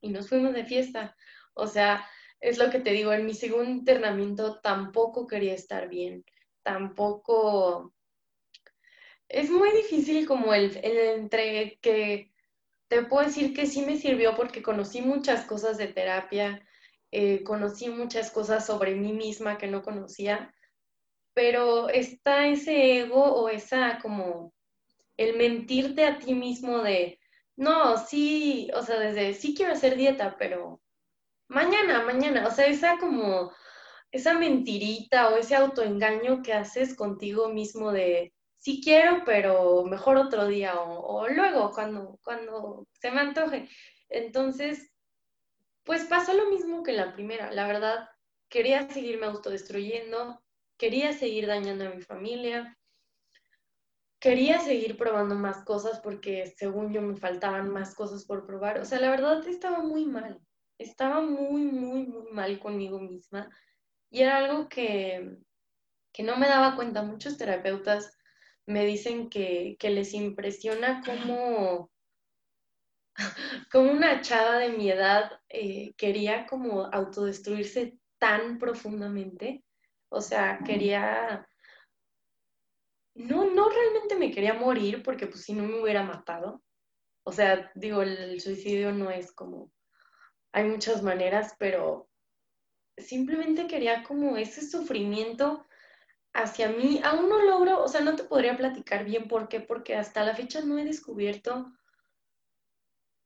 [0.00, 1.16] y nos fuimos de fiesta.
[1.54, 2.04] O sea,
[2.40, 6.24] es lo que te digo, en mi segundo internamiento tampoco quería estar bien,
[6.62, 7.94] tampoco...
[9.28, 12.33] Es muy difícil como el, entre que
[12.88, 16.66] te puedo decir que sí me sirvió porque conocí muchas cosas de terapia,
[17.10, 20.54] eh, conocí muchas cosas sobre mí misma que no conocía,
[21.34, 24.52] pero está ese ego o esa como
[25.16, 27.20] el mentirte a ti mismo de,
[27.56, 30.80] no, sí, o sea, desde sí quiero hacer dieta, pero
[31.48, 33.52] mañana, mañana, o sea, esa como,
[34.10, 38.33] esa mentirita o ese autoengaño que haces contigo mismo de,
[38.64, 43.68] sí quiero, pero mejor otro día o, luego, cuando, cuando se me antoje.
[44.08, 44.90] Entonces,
[45.84, 48.08] pues pasó lo mismo que la primera, la verdad,
[48.48, 50.42] quería seguirme autodestruyendo,
[50.78, 52.78] quería seguir dañando a mi familia,
[54.18, 58.80] quería seguir probando más cosas porque según yo me faltaban más cosas por probar.
[58.80, 60.40] O sea, la verdad estaba muy mal
[60.78, 63.48] estaba muy, muy, muy mal conmigo misma
[64.10, 65.38] y era algo que,
[66.18, 67.02] no me daba cuenta.
[67.02, 68.16] Muchos terapeutas
[68.66, 71.90] me dicen que, les impresiona cómo,
[73.72, 79.64] como una chava de mi edad eh, quería como autodestruirse tan profundamente.
[80.08, 81.46] O sea, quería...
[83.16, 86.62] No, no realmente me quería morir porque pues si no me hubiera matado.
[87.24, 89.70] O sea, digo, el suicidio no es como
[90.54, 92.08] hay muchas maneras, pero
[92.96, 95.66] simplemente quería como ese sufrimiento
[96.34, 97.00] hacia mí.
[97.04, 100.34] Aún no logro, o sea, no te podría platicar bien por qué, porque hasta la
[100.36, 101.72] fecha no he descubierto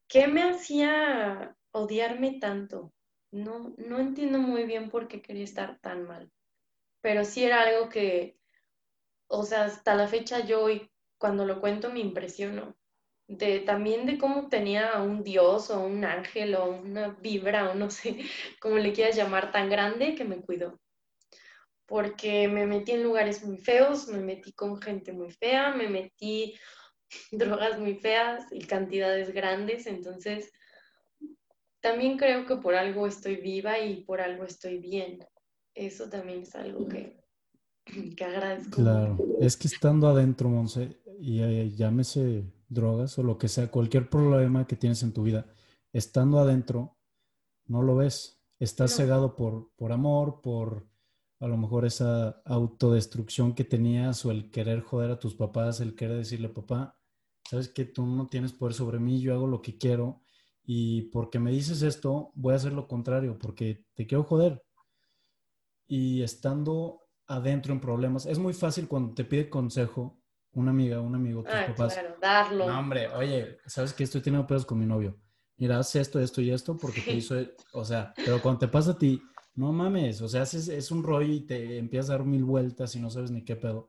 [0.09, 2.93] qué me hacía odiarme tanto.
[3.31, 6.31] no, no entiendo muy bien por qué quería estar tan mal,
[7.03, 8.39] pero sí era algo que,
[9.29, 10.69] o sea, hasta la fecha yo
[11.19, 12.77] cuando lo cuento me impresiono.
[13.29, 17.75] De, también de cómo tenía a un dios o un ángel o una vibra o
[17.75, 18.19] no sé
[18.61, 20.81] cómo le quieras llamar tan grande que me cuidó.
[21.89, 26.55] Porque me metí en lugares muy feos, me metí con gente muy fea, me metí
[27.33, 30.53] drogas muy feas y cantidades grandes, entonces
[31.81, 35.25] también creo que por algo estoy viva y por algo estoy bien.
[35.75, 37.17] Eso también es algo que,
[38.17, 38.83] que agradezco.
[38.83, 44.11] Claro, es que estando adentro, Monse, y eh, llámese drogas o lo que sea, cualquier
[44.11, 45.47] problema que tienes en tu vida,
[45.93, 46.99] estando adentro,
[47.67, 48.35] no lo ves.
[48.59, 50.89] Estás cegado por, por amor, por
[51.41, 55.95] a lo mejor esa autodestrucción que tenías o el querer joder a tus papás, el
[55.95, 56.99] querer decirle, papá,
[57.49, 60.23] sabes que tú no tienes poder sobre mí, yo hago lo que quiero
[60.65, 64.63] y porque me dices esto, voy a hacer lo contrario, porque te quiero joder.
[65.87, 70.21] Y estando adentro en problemas, es muy fácil cuando te pide consejo
[70.53, 72.67] una amiga, un amigo, tus ah, Claro, darlo.
[72.67, 75.19] No, hombre, oye, ¿sabes que estoy teniendo pedos con mi novio?
[75.57, 77.37] Mira, haz esto, esto y esto porque te hizo,
[77.73, 79.23] o sea, pero cuando te pasa a ti,
[79.59, 82.95] no mames, o sea, es, es un rollo y te empiezas a dar mil vueltas
[82.95, 83.89] y no sabes ni qué pedo.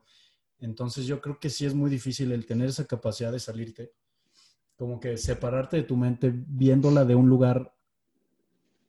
[0.59, 3.93] Entonces yo creo que sí es muy difícil el tener esa capacidad de salirte
[4.75, 7.75] como que separarte de tu mente viéndola de un lugar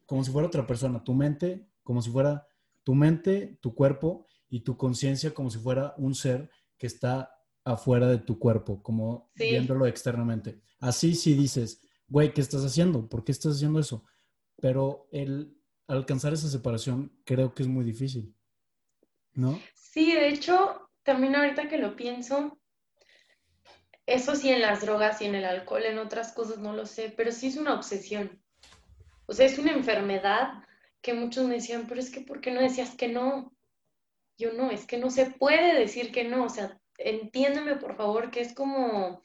[0.06, 2.46] como si fuera otra persona, tu mente como si fuera
[2.82, 7.30] tu mente, tu cuerpo y tu conciencia como si fuera un ser que está
[7.62, 10.62] afuera de tu cuerpo, como viéndolo externamente.
[10.78, 13.06] Así sí dices, güey, ¿qué estás haciendo?
[13.06, 14.02] ¿Por qué estás haciendo eso?
[14.62, 15.59] Pero el
[15.90, 18.34] alcanzar esa separación creo que es muy difícil,
[19.34, 19.60] ¿no?
[19.74, 22.60] Sí, de hecho, también ahorita que lo pienso,
[24.06, 27.12] eso sí en las drogas y en el alcohol, en otras cosas no lo sé,
[27.16, 28.40] pero sí es una obsesión.
[29.26, 30.64] O sea, es una enfermedad
[31.00, 33.52] que muchos me decían, pero es que ¿por qué no decías que no?
[34.38, 38.30] Yo no, es que no se puede decir que no, o sea, entiéndeme por favor
[38.30, 39.24] que es como,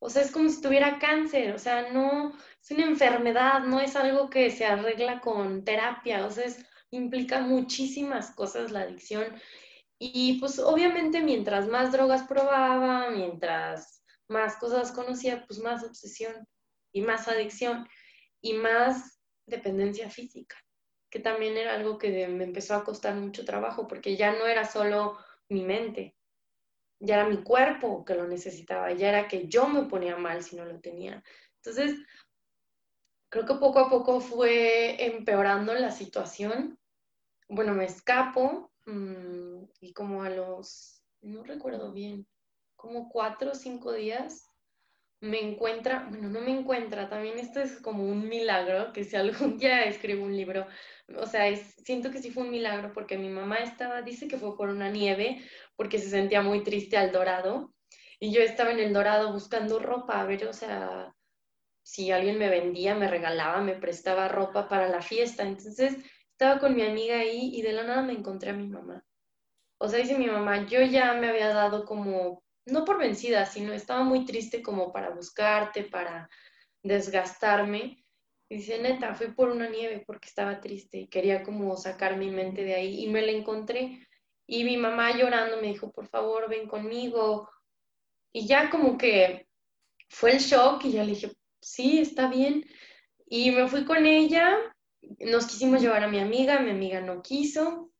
[0.00, 3.96] o sea, es como si tuviera cáncer, o sea, no, es una enfermedad, no es
[3.96, 6.46] algo que se arregla con terapia, o sea,
[6.90, 9.24] implica muchísimas cosas la adicción.
[9.98, 16.48] Y pues obviamente mientras más drogas probaba, mientras más cosas conocía, pues más obsesión
[16.92, 17.86] y más adicción
[18.40, 20.56] y más dependencia física,
[21.10, 24.64] que también era algo que me empezó a costar mucho trabajo porque ya no era
[24.64, 25.18] solo
[25.50, 26.16] mi mente,
[27.00, 30.56] ya era mi cuerpo que lo necesitaba, ya era que yo me ponía mal si
[30.56, 31.22] no lo tenía.
[31.56, 31.98] Entonces,
[33.28, 36.78] creo que poco a poco fue empeorando la situación.
[37.48, 42.26] Bueno, me escapo, Mm, y como a los, no recuerdo bien,
[42.76, 44.46] como cuatro o cinco días,
[45.20, 49.58] me encuentra, bueno, no me encuentra, también esto es como un milagro, que si algún
[49.58, 50.66] día escribo un libro,
[51.18, 54.56] o sea, siento que sí fue un milagro porque mi mamá estaba, dice que fue
[54.56, 55.42] por una nieve,
[55.76, 57.72] porque se sentía muy triste al dorado,
[58.18, 61.14] y yo estaba en el dorado buscando ropa, a ver, o sea,
[61.82, 65.96] si alguien me vendía, me regalaba, me prestaba ropa para la fiesta, entonces
[66.32, 69.04] estaba con mi amiga ahí y de la nada me encontré a mi mamá.
[69.78, 73.72] O sea, dice mi mamá, yo ya me había dado como, no por vencida, sino
[73.72, 76.28] estaba muy triste como para buscarte, para
[76.82, 78.04] desgastarme.
[78.50, 82.64] Dice, neta, fui por una nieve porque estaba triste y quería como sacar mi mente
[82.64, 84.06] de ahí y me la encontré.
[84.46, 87.48] Y mi mamá llorando me dijo, por favor, ven conmigo.
[88.32, 89.46] Y ya como que
[90.08, 91.32] fue el shock y ya le dije,
[91.62, 92.66] sí, está bien.
[93.26, 94.58] Y me fui con ella
[95.20, 97.90] nos quisimos llevar a mi amiga, mi amiga no quiso.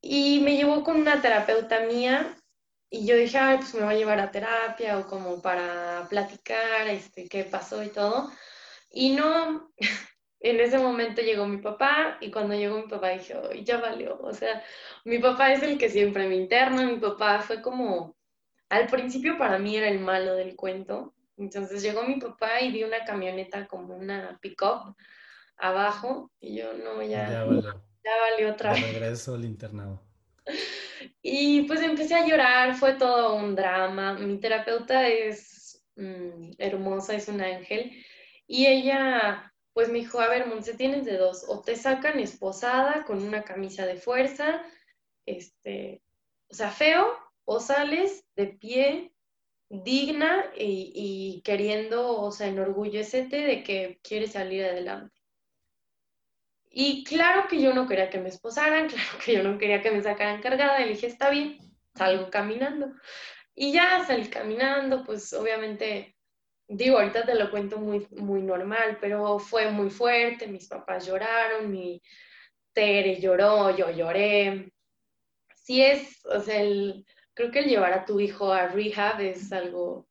[0.00, 2.36] Y me llevó con una terapeuta mía
[2.88, 6.88] y yo dije, Ay, pues me va a llevar a terapia o como para platicar
[6.88, 8.30] este, qué pasó y todo.
[8.90, 9.72] Y no,
[10.40, 14.18] en ese momento llegó mi papá y cuando llegó mi papá dije, Ay, ya valió.
[14.20, 14.62] O sea,
[15.04, 18.16] mi papá es el que siempre me interna, mi papá fue como,
[18.68, 21.14] al principio para mí era el malo del cuento.
[21.36, 24.94] Entonces llegó mi papá y vi una camioneta como una pick-up
[25.56, 28.50] abajo y yo no, ya, ya, valió.
[28.50, 28.82] otra vez.
[28.82, 30.00] Regreso al internado.
[31.22, 34.14] Y pues empecé a llorar, fue todo un drama.
[34.14, 37.92] Mi terapeuta es mm, hermosa, es un ángel.
[38.52, 43.04] Y ella, pues me dijo, a ver, Monse, tienes de dos, o te sacan esposada
[43.04, 44.60] con una camisa de fuerza,
[45.24, 46.02] este,
[46.50, 49.12] o sea, feo, o sales de pie,
[49.68, 55.14] digna y, y queriendo, o sea, enorgullecete de que quieres salir adelante.
[56.72, 59.92] Y claro que yo no quería que me esposaran, claro que yo no quería que
[59.92, 61.56] me sacaran cargada, y dije, está bien,
[61.94, 62.92] salgo caminando.
[63.54, 66.16] Y ya salí caminando, pues obviamente
[66.70, 71.70] digo, ahorita te lo cuento muy, muy normal, pero fue muy fuerte, mis papás lloraron,
[71.70, 72.00] mi
[72.72, 74.72] Tere lloró, yo lloré.
[75.54, 76.62] Sí es, o sea,
[77.34, 80.06] creo que el llevar a tu hijo a rehab es algo,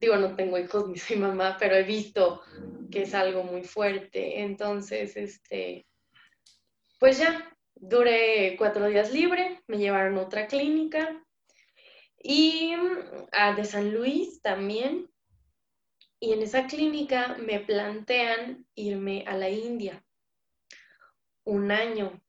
[0.00, 2.42] digo, no tengo hijos ni soy mamá, pero he visto
[2.90, 4.42] que es algo muy fuerte.
[4.42, 5.86] Entonces, este,
[7.00, 11.20] pues ya, duré cuatro días libre, me llevaron a otra clínica
[12.22, 12.74] y
[13.32, 15.10] a de San Luis también.
[16.18, 20.04] Y en esa clínica me plantean irme a la India
[21.44, 22.20] un año.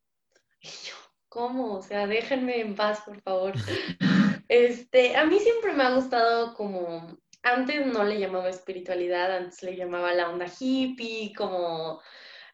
[0.59, 0.95] Y yo,
[1.29, 1.75] ¿cómo?
[1.75, 3.53] O sea, déjenme en paz, por favor.
[4.49, 7.05] Este, a mí siempre me ha gustado como,
[7.43, 12.01] antes no le llamaba espiritualidad, antes le llamaba la onda hippie, como,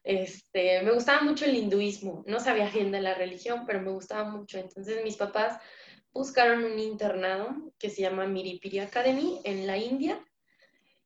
[0.02, 2.24] este, me gustaba mucho el hinduismo.
[2.26, 4.58] No sabía bien de la religión, pero me gustaba mucho.
[4.58, 5.60] Entonces mis papás
[6.12, 10.20] buscaron un internado que se llama Miripiri Academy en la India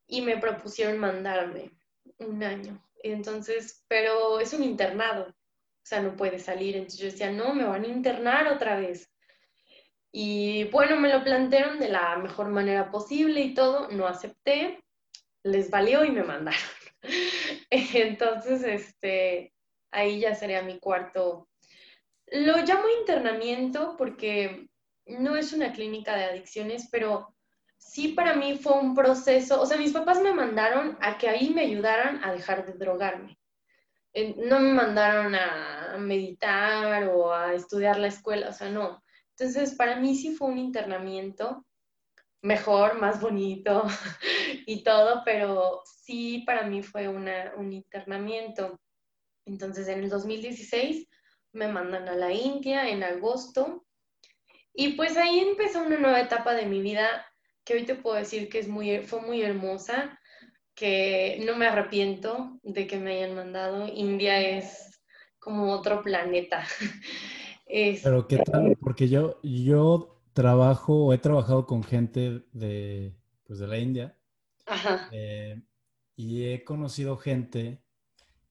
[0.09, 1.71] y me propusieron mandarme
[2.19, 2.83] un año.
[3.03, 6.75] Entonces, pero es un internado, o sea, no puede salir.
[6.75, 9.13] Entonces yo decía, no, me van a internar otra vez.
[10.11, 14.83] Y bueno, me lo plantearon de la mejor manera posible y todo, no acepté,
[15.45, 16.61] les valió y me mandaron.
[17.71, 19.53] Entonces, este,
[19.91, 21.49] ahí ya sería mi cuarto.
[22.27, 24.69] Lo llamo internamiento porque
[25.07, 27.35] no es una clínica de adicciones, pero
[27.79, 31.51] sí para mí fue un proceso, o sea, mis papás me mandaron a que ahí
[31.51, 33.39] me ayudaran a dejar de drogarme.
[34.37, 39.03] No me mandaron a meditar o a estudiar la escuela, o sea, no.
[39.31, 41.65] Entonces, para mí sí fue un internamiento
[42.43, 43.85] mejor, más bonito
[44.67, 48.81] y todo, pero sí para mí fue un internamiento.
[49.47, 51.09] Entonces, en el 2016
[51.53, 53.87] me mandan a la India en agosto
[54.75, 57.27] y pues ahí empezó una nueva etapa de mi vida
[57.69, 60.19] que hoy te puedo decir que es muy, fue muy hermosa,
[60.75, 63.87] que no me arrepiento de que me hayan mandado.
[63.87, 65.03] India es
[65.39, 66.65] como otro planeta.
[67.67, 68.75] Pero ¿qué tal?
[68.81, 73.15] Porque yo, yo trabajo o he trabajado con gente de,
[73.45, 74.17] pues de la India
[75.13, 75.61] eh,
[76.17, 77.83] y he conocido gente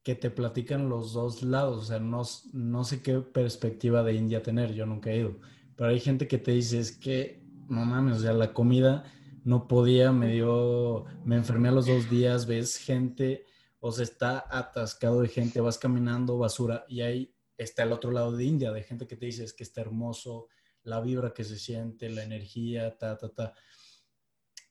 [0.03, 2.21] que te platican los dos lados, o sea, no,
[2.53, 5.39] no sé qué perspectiva de India tener, yo nunca he ido,
[5.75, 9.03] pero hay gente que te dice es que no mames, o sea, la comida
[9.43, 13.45] no podía, me dio, me enfermé a los dos días, ves gente,
[13.79, 18.35] o sea, está atascado de gente, vas caminando basura y ahí está el otro lado
[18.35, 20.47] de India, de gente que te dice es que está hermoso,
[20.83, 23.53] la vibra que se siente, la energía, ta, ta, ta.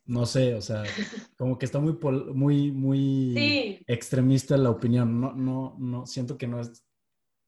[0.05, 0.85] No sé, o sea,
[1.37, 1.99] como que está muy,
[2.35, 5.21] muy, muy extremista la opinión.
[5.21, 6.85] No, no, no, siento que no es,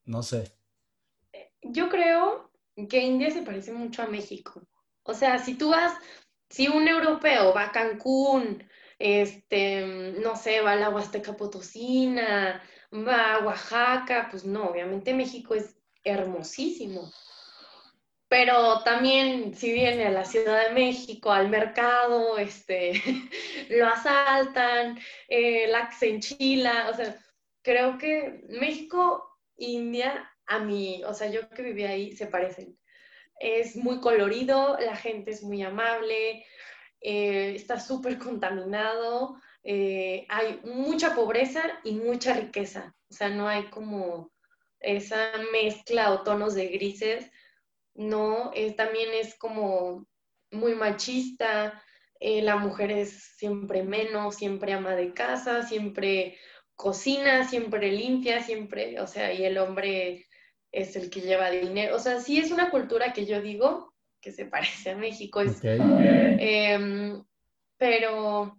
[0.05, 0.51] no sé.
[1.61, 2.51] Yo creo
[2.89, 4.67] que India se parece mucho a México.
[5.09, 5.93] O sea, si tú vas,
[6.49, 8.63] si un europeo va a Cancún,
[8.99, 12.61] este, no sé, va a la Huasteca Potosina,
[12.93, 17.11] va a Oaxaca, pues no, obviamente México es hermosísimo.
[18.27, 22.93] Pero también si viene a la Ciudad de México, al mercado, este,
[23.69, 27.19] lo asaltan, eh, la se o sea,
[27.63, 32.78] creo que México, India, a mí, o sea, yo que viví ahí, se parecen.
[33.39, 36.45] Es muy colorido, la gente es muy amable,
[37.01, 42.95] eh, está súper contaminado, eh, hay mucha pobreza y mucha riqueza.
[43.09, 44.31] O sea, no hay como
[44.79, 47.31] esa mezcla o tonos de grises.
[47.95, 50.05] No, también es como
[50.51, 51.81] muy machista.
[52.19, 56.37] Eh, la mujer es siempre menos, siempre ama de casa, siempre
[56.75, 60.27] cocina, siempre limpia, siempre, o sea, y el hombre
[60.71, 61.95] es el que lleva dinero.
[61.95, 65.41] O sea, sí es una cultura que yo digo que se parece a México.
[65.41, 67.23] Em,
[67.77, 68.57] pero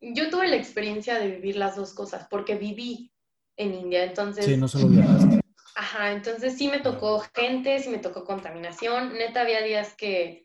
[0.00, 3.12] yo tuve la experiencia de vivir las dos cosas, porque viví
[3.56, 4.44] en India, entonces...
[4.44, 5.40] Sí, no solo viajaste.
[5.74, 9.14] Ajá, entonces sí me tocó gente, sí me tocó contaminación.
[9.14, 10.44] Neta, había días que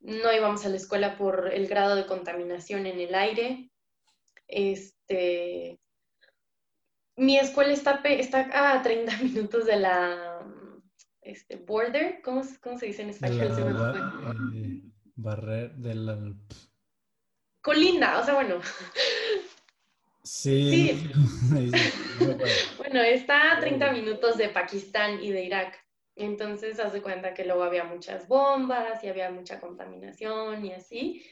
[0.00, 3.70] no íbamos a la escuela por el grado de contaminación en el aire.
[4.48, 5.78] Este,
[7.16, 10.46] mi escuela está, está a 30 minutos de la
[11.20, 14.52] este, border, ¿cómo, ¿cómo, se dice en español?
[14.54, 14.82] Eh,
[15.14, 16.34] barrer de la...
[17.60, 18.60] Colinda, o sea, bueno.
[20.24, 21.10] Sí.
[22.78, 25.78] bueno, está a 30 minutos de Pakistán y de Irak.
[26.16, 31.24] Entonces, haz de cuenta que luego había muchas bombas y había mucha contaminación y así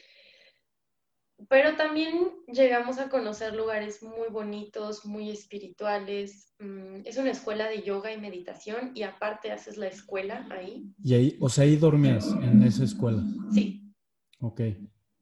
[1.49, 6.53] pero también llegamos a conocer lugares muy bonitos, muy espirituales.
[6.59, 10.91] Mm, es una escuela de yoga y meditación y aparte haces la escuela ahí.
[11.03, 13.23] Y ahí, o sea, ahí dormías en esa escuela.
[13.53, 13.93] Sí.
[14.39, 14.61] Ok.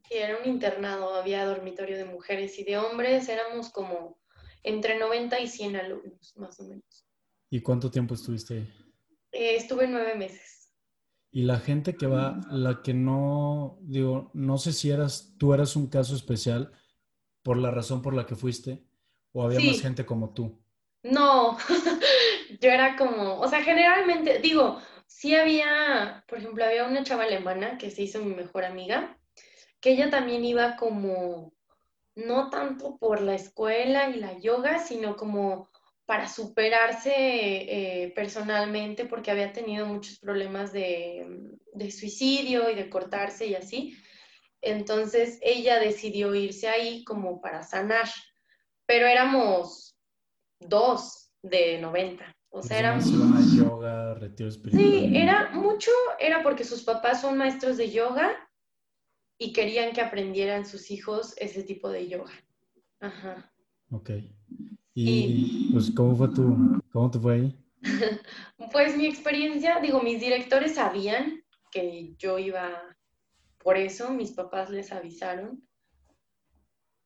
[0.08, 4.20] Sí, era un internado, había dormitorio de mujeres y de hombres, éramos como
[4.64, 7.06] entre 90 y 100 alumnos, más o menos.
[7.50, 8.74] ¿Y cuánto tiempo estuviste ahí?
[9.32, 10.59] Eh, estuve nueve meses.
[11.32, 15.76] Y la gente que va, la que no, digo, no sé si eras, tú eras
[15.76, 16.72] un caso especial
[17.44, 18.84] por la razón por la que fuiste,
[19.32, 20.60] o había más gente como tú.
[21.04, 21.58] No,
[22.62, 27.78] yo era como, o sea, generalmente, digo, sí había, por ejemplo, había una chava alemana
[27.78, 29.18] que se hizo mi mejor amiga,
[29.80, 31.54] que ella también iba como,
[32.16, 35.69] no tanto por la escuela y la yoga, sino como
[36.10, 43.46] para superarse eh, personalmente, porque había tenido muchos problemas de, de suicidio y de cortarse
[43.46, 43.96] y así.
[44.60, 48.10] Entonces ella decidió irse ahí como para sanar,
[48.88, 50.00] pero éramos
[50.60, 52.36] dos de 90.
[52.50, 53.06] O sea, éramos...
[53.56, 54.84] yoga, retiro espiritual.
[54.84, 58.32] Sí, era mucho, era porque sus papás son maestros de yoga
[59.38, 62.34] y querían que aprendieran sus hijos ese tipo de yoga.
[63.00, 63.54] Ajá.
[63.92, 64.10] Ok.
[65.02, 67.56] ¿Y, pues cómo fue tu, cómo te fue ahí?
[68.72, 71.42] pues mi experiencia, digo, mis directores sabían
[71.72, 72.82] que yo iba
[73.60, 75.64] por eso, mis papás les avisaron.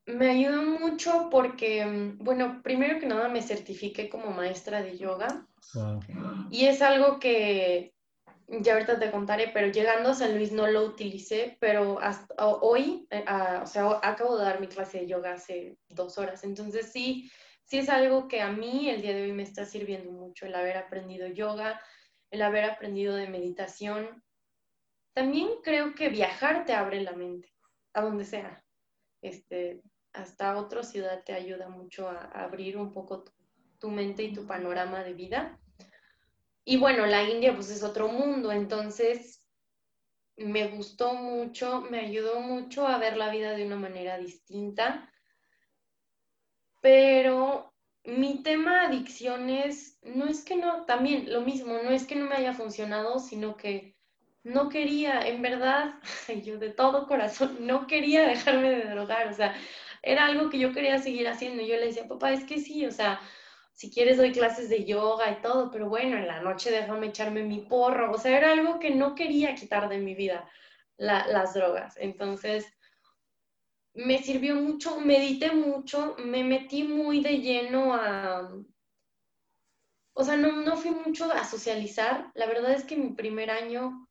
[0.06, 5.48] Me ayudó mucho porque, mm, bueno, primero que nada me certifiqué como maestra de yoga.
[6.50, 7.94] Y es algo que
[8.48, 13.08] ya ahorita te contaré, pero llegando a San Luis no lo utilicé, pero hasta hoy,
[13.10, 16.92] eh, ah, o sea, acabo de dar mi clase de yoga hace dos horas, entonces
[16.92, 17.32] sí,
[17.74, 20.54] sí es algo que a mí el día de hoy me está sirviendo mucho, el
[20.54, 21.82] haber aprendido yoga,
[22.30, 24.24] el haber aprendido de meditación.
[25.14, 27.52] También creo que viajar te abre la mente,
[27.94, 28.64] a donde sea.
[29.24, 33.24] Este, hasta otra ciudad te ayuda mucho a, abrir un poco
[33.80, 35.60] tu mente y tu panorama de vida.
[36.66, 39.44] Y bueno, la India pues es otro mundo, entonces
[40.38, 45.12] me gustó mucho, me ayudó mucho a ver la vida de una manera distinta.
[46.84, 47.74] Pero
[48.04, 52.36] mi tema adicciones no es que no, también lo mismo, no es que no me
[52.36, 53.96] haya funcionado, sino que
[54.44, 55.96] no quería, en verdad,
[56.44, 59.56] yo de todo corazón, no quería dejarme de drogar, o sea,
[60.02, 61.64] era algo que yo quería seguir haciendo.
[61.64, 63.22] Yo le decía, papá, es que sí, o sea,
[63.72, 67.44] si quieres doy clases de yoga y todo, pero bueno, en la noche déjame echarme
[67.44, 68.12] mi porro.
[68.12, 70.50] O sea, era algo que no quería quitar de mi vida,
[70.98, 71.96] las drogas.
[71.98, 72.68] Entonces,
[73.94, 78.52] me sirvió mucho, medité mucho, me metí muy de lleno a...
[80.16, 82.32] O sea, no, no fui mucho a socializar.
[82.36, 84.08] La verdad es que mi primer año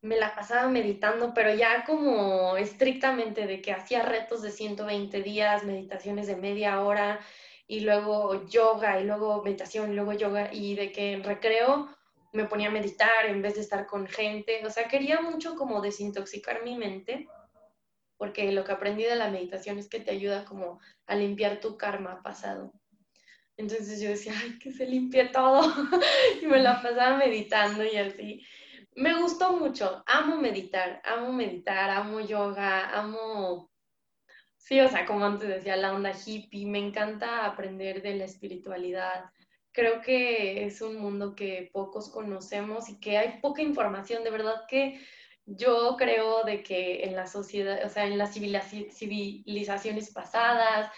[0.00, 5.64] me la pasaba meditando, pero ya como estrictamente de que hacía retos de 120 días,
[5.64, 7.20] meditaciones de media hora,
[7.66, 11.88] y luego yoga y luego meditación y luego yoga y de que en recreo
[12.32, 14.64] me ponía a meditar en vez de estar con gente.
[14.66, 17.28] O sea, quería mucho como desintoxicar mi mente
[18.22, 21.76] porque lo que aprendí de la meditación es que te ayuda como a limpiar tu
[21.76, 22.72] karma pasado.
[23.56, 25.60] Entonces yo decía, ay, que se limpie todo.
[26.40, 28.46] y me la pasaba meditando y así.
[28.94, 33.72] Me gustó mucho, amo meditar, amo meditar, amo yoga, amo
[34.56, 39.24] Sí, o sea, como antes decía, la onda hippie, me encanta aprender de la espiritualidad.
[39.72, 44.22] Creo que es un mundo que pocos conocemos y que hay poca información.
[44.22, 45.00] De verdad que
[45.46, 50.90] yo creo de que en la sociedad, o sea, en las civilizaciones pasadas,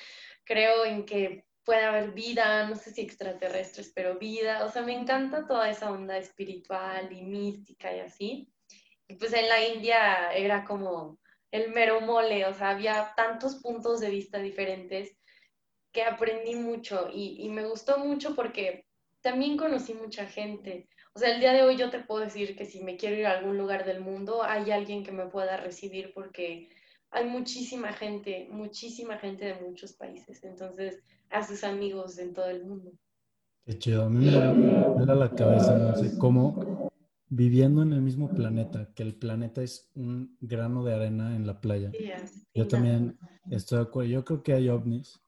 [0.45, 4.64] creo en que puede haber vida, no sé si extraterrestres, pero vida.
[4.64, 8.53] O sea, me encanta toda esa onda espiritual y mística y así.
[9.09, 11.18] Y pues en la India era como
[11.51, 15.16] el mero mole, o sea, había tantos puntos de vista diferentes
[15.92, 18.84] que aprendí mucho y, me gustó mucho porque
[19.24, 20.86] también conocí mucha gente.
[21.14, 23.26] O sea, el día de hoy yo te puedo decir que si me quiero ir
[23.26, 26.68] a algún lugar del mundo, hay alguien que me pueda recibir porque
[27.10, 30.44] hay muchísima gente, muchísima gente de muchos países.
[30.44, 32.92] Entonces, haces amigos en todo el mundo.
[33.64, 34.04] Qué chido.
[34.04, 36.92] A mí me da la cabeza, no sé cómo
[37.30, 41.62] viviendo en el mismo planeta, que el planeta es un grano de arena en la
[41.62, 41.90] playa.
[42.54, 43.18] Yo también
[43.50, 44.10] estoy de acuerdo.
[44.10, 45.18] Yo creo que hay ovnis.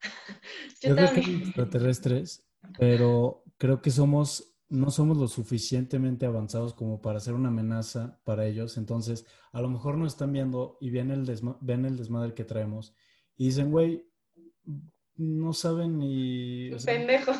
[0.82, 2.44] Yo, creo que hay extraterrestres,
[2.78, 8.46] pero creo que somos, no somos lo suficientemente avanzados como para ser una amenaza para
[8.46, 8.76] ellos.
[8.76, 11.24] Entonces, a lo mejor nos están viendo y ven el,
[11.60, 12.94] ven el desmadre que traemos
[13.36, 14.06] y dicen, güey,
[15.16, 16.70] no saben ni...
[16.84, 17.32] Pendejo.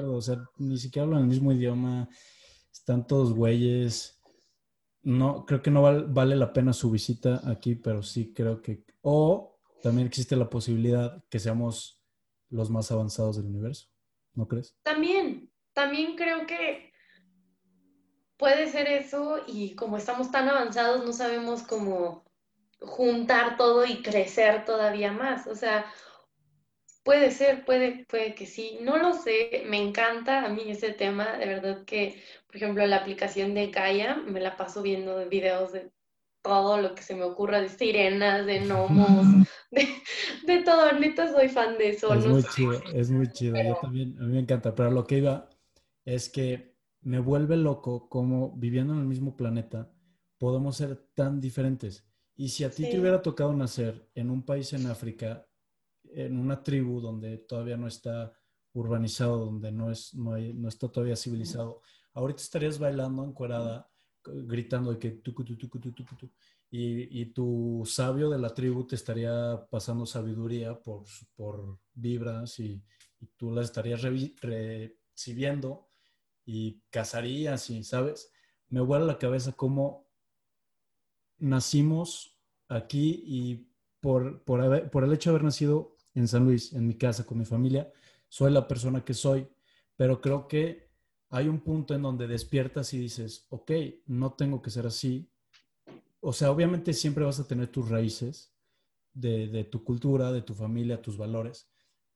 [0.00, 2.08] No o sea, ni siquiera hablan el mismo idioma
[2.88, 4.18] están todos güeyes.
[5.02, 8.84] No, creo que no vale la pena su visita aquí, pero sí creo que.
[9.02, 12.02] O también existe la posibilidad que seamos
[12.48, 13.88] los más avanzados del universo.
[14.38, 14.72] ¿No crees?
[14.84, 16.92] También, también creo que
[18.36, 22.24] puede ser eso y como estamos tan avanzados no sabemos cómo
[22.80, 25.48] juntar todo y crecer todavía más.
[25.48, 25.92] O sea,
[27.02, 28.78] puede ser, puede, puede que sí.
[28.80, 31.36] No lo sé, me encanta a mí ese tema.
[31.36, 35.90] De verdad que, por ejemplo, la aplicación de Gaia, me la paso viendo videos de
[36.42, 39.26] todo lo que se me ocurra, de sirenas, de gnomos,
[39.70, 40.92] de, todo.
[40.92, 42.12] Neta, soy fan de eso.
[42.14, 43.56] Es muy chido, es muy chido.
[43.62, 44.74] Yo también, a mí me encanta.
[44.74, 45.48] Pero lo que iba
[46.04, 49.92] es que me vuelve loco como viviendo en el mismo planeta
[50.38, 52.04] podemos ser tan diferentes.
[52.36, 55.46] Y si a ti te hubiera tocado nacer en un país en África,
[56.04, 58.32] en una tribu donde todavía no está
[58.72, 61.82] urbanizado, donde no, es, no, no está todavía civilizado,
[62.14, 63.90] ahorita estarías bailando encuerada,
[64.46, 66.30] gritando de que tu, tu, tu, tu, tu, tu,
[66.70, 71.04] y, y, tu sabio de la tribu te estaría pasando sabiduría por,
[71.34, 72.82] por vibras y,
[73.20, 75.88] y tú la estarías recibiendo
[76.44, 78.32] y cazarías y, ¿sabes?
[78.68, 80.08] Me vuela la cabeza cómo
[81.38, 82.36] nacimos
[82.68, 83.68] aquí y
[84.00, 87.38] por, por, por el hecho de haber nacido en San Luis, en mi casa, con
[87.38, 87.92] mi familia,
[88.28, 89.48] soy la persona que soy,
[89.96, 90.87] pero creo que
[91.30, 93.72] hay un punto en donde despiertas y dices, ok,
[94.06, 95.30] no tengo que ser así.
[96.20, 98.52] O sea, obviamente siempre vas a tener tus raíces
[99.12, 101.68] de, tu cultura, de tu familia, tus valores,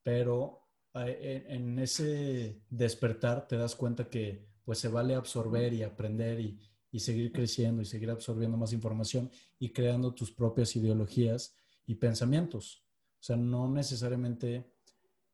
[0.02, 0.62] pero
[0.94, 6.58] eh, en, ese despertar te das cuenta que pues se vale absorber y aprender y,
[6.92, 11.56] y seguir creciendo y seguir absorbiendo más información y creando tus propias ideologías
[11.86, 12.84] y pensamientos.
[13.20, 14.72] O sea, no necesariamente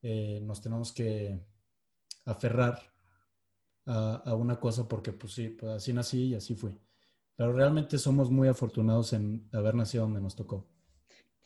[0.03, 1.41] eh, nos tenemos que
[2.24, 2.95] aferrar
[3.89, 6.72] a, una cosa porque pues sí, pues así nací y así fui.
[7.36, 10.68] Pero realmente somos muy afortunados en haber nacido donde nos tocó.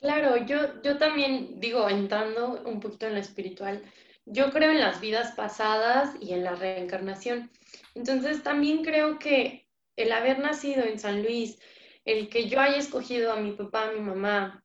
[0.01, 3.82] Claro, yo, yo también digo, entrando un poquito en lo espiritual,
[4.26, 7.51] yo creo en las vidas pasadas y en la reencarnación.
[7.95, 11.59] Entonces también creo que el haber nacido en San Luis,
[12.05, 14.64] el que yo haya escogido a mi papá, a mi mamá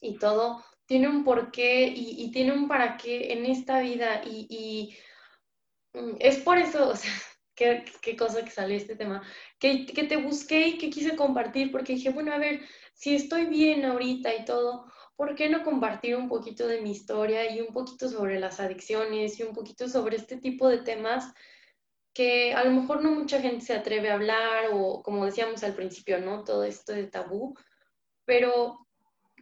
[0.00, 4.96] y todo, tiene un porqué y, tiene un para qué en esta vida y,
[6.18, 7.10] es por eso, o sea,
[7.54, 9.22] qué, cosa que salió este tema,
[9.58, 12.60] que, que te busqué y que quise compartir porque dije, bueno, a ver,
[12.94, 14.86] si estoy bien ahorita y todo,
[15.16, 19.38] ¿por qué no compartir un poquito de mi historia y un poquito sobre las adicciones
[19.38, 21.32] y un poquito sobre este tipo de temas?
[22.16, 25.74] que a lo mejor no mucha gente se atreve a hablar o como decíamos al
[25.74, 26.44] principio, ¿no?
[26.44, 27.54] Todo esto de tabú,
[28.24, 28.85] pero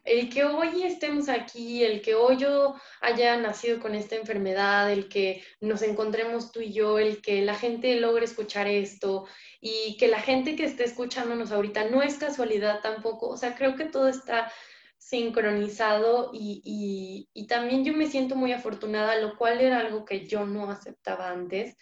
[0.05, 5.09] el que hoy estemos aquí, el que hoy yo haya nacido con esta enfermedad, el
[5.09, 9.27] que nos encontremos tú y yo, el que la gente logre escuchar esto
[9.61, 13.77] y que la gente que esté escuchándonos ahorita no es casualidad tampoco, o sea, creo
[13.77, 14.53] que todo está
[14.99, 20.47] sincronizado y, y también yo me siento muy afortunada, lo cual era algo que yo
[20.47, 21.77] no aceptaba antes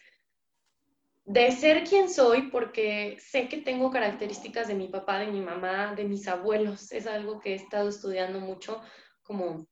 [1.25, 5.95] de ser quien soy, porque sé que tengo características de mi papá, de mi mamá,
[5.95, 6.91] de mis abuelos.
[6.93, 8.81] Es algo que he estado estudiando mucho,
[9.23, 9.67] como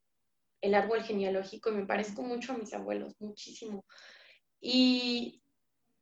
[0.61, 3.85] el árbol genealógico, y me parezco mucho a mis abuelos, muchísimo.
[4.61, 5.43] Y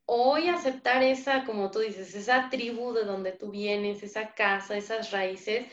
[0.04, 5.12] hoy aceptar esa, como tú dices, esa tribu de donde tú vienes, esa casa, esas
[5.12, 5.66] raíces,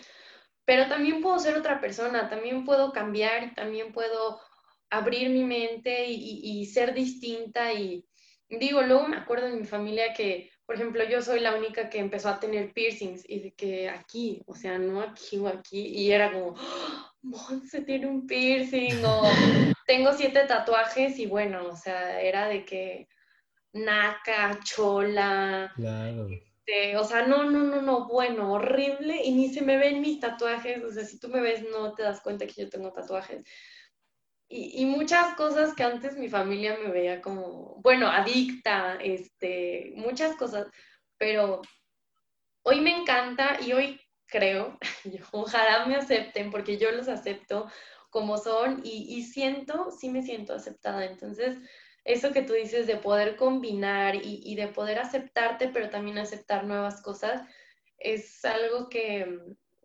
[0.66, 4.40] pero también puedo ser otra persona, también puedo cambiar también puedo
[4.90, 8.06] abrir mi mente y, y ser distinta y
[8.50, 12.00] digo, luego me acuerdo en mi familia que, por ejemplo, yo soy la única que
[12.00, 16.12] empezó a tener piercings y de que aquí, o sea, no aquí o aquí, y
[16.12, 16.56] era como,
[17.32, 19.22] ¡Oh, se tiene un piercing o
[19.88, 23.08] tengo siete tatuajes y bueno, o sea, era de que
[23.74, 25.72] naca, chola.
[25.76, 26.28] Claro.
[26.30, 30.20] Este, o sea, no, no, no, no, bueno, horrible y ni se me ven mis
[30.20, 33.44] tatuajes, o sea, si tú me ves no te das cuenta que yo tengo tatuajes
[34.48, 40.68] y, muchas cosas que antes mi familia me veía como, bueno, adicta, este, muchas cosas,
[41.18, 41.62] pero
[42.64, 44.78] hoy me encanta y hoy creo,
[45.32, 47.70] ojalá me acepten porque yo los acepto
[48.10, 51.06] como son y, siento, sí me siento aceptada.
[51.06, 51.58] Entonces,
[52.06, 56.66] eso que tú dices de poder combinar y, y, de poder aceptarte, pero también aceptar
[56.66, 57.42] nuevas cosas,
[57.98, 59.40] es algo que,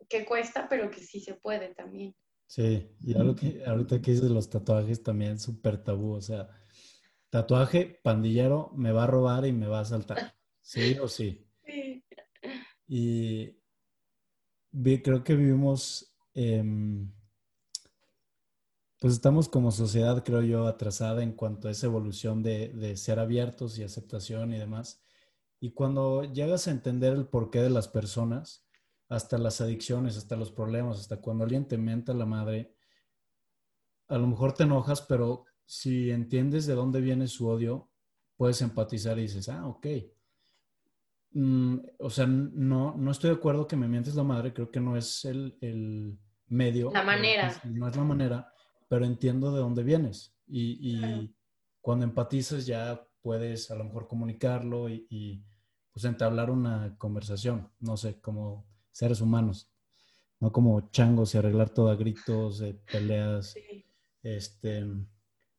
[0.07, 2.15] que cuesta, pero que sí se puede también.
[2.51, 6.49] Sí, y algo que, ahorita que dices de los tatuajes también súper tabú, o sea,
[7.29, 11.47] tatuaje pandillero me va a robar y me va a asaltar, sí o sí.
[12.85, 13.55] Sí.
[14.73, 16.13] Y creo que vivimos,
[18.99, 23.19] pues estamos como sociedad, creo yo, atrasada en cuanto a esa evolución de, de ser
[23.19, 25.01] abiertos y aceptación y demás.
[25.61, 28.67] Y cuando llegas a entender el porqué de las personas,
[29.11, 32.73] hasta las adicciones, hasta los problemas, hasta cuando alguien te menta la madre,
[34.07, 37.91] a lo mejor te enojas, pero si entiendes de dónde viene su odio,
[38.37, 39.87] puedes empatizar y dices, ah, ok.
[41.31, 44.79] mm, o sea, no, no estoy de acuerdo que me mientes la madre, creo que
[44.79, 46.89] no es el, el medio.
[46.93, 47.53] La manera.
[47.65, 48.53] No es la manera,
[48.87, 50.33] pero entiendo de dónde vienes.
[50.47, 51.35] Y, y
[51.81, 55.43] cuando empatizas ya puedes a lo mejor comunicarlo y, y,
[55.91, 59.69] pues entablar una conversación, no sé, como seres humanos,
[60.39, 63.55] no como changos y arreglar todo a gritos, peleas.
[64.23, 64.85] Este,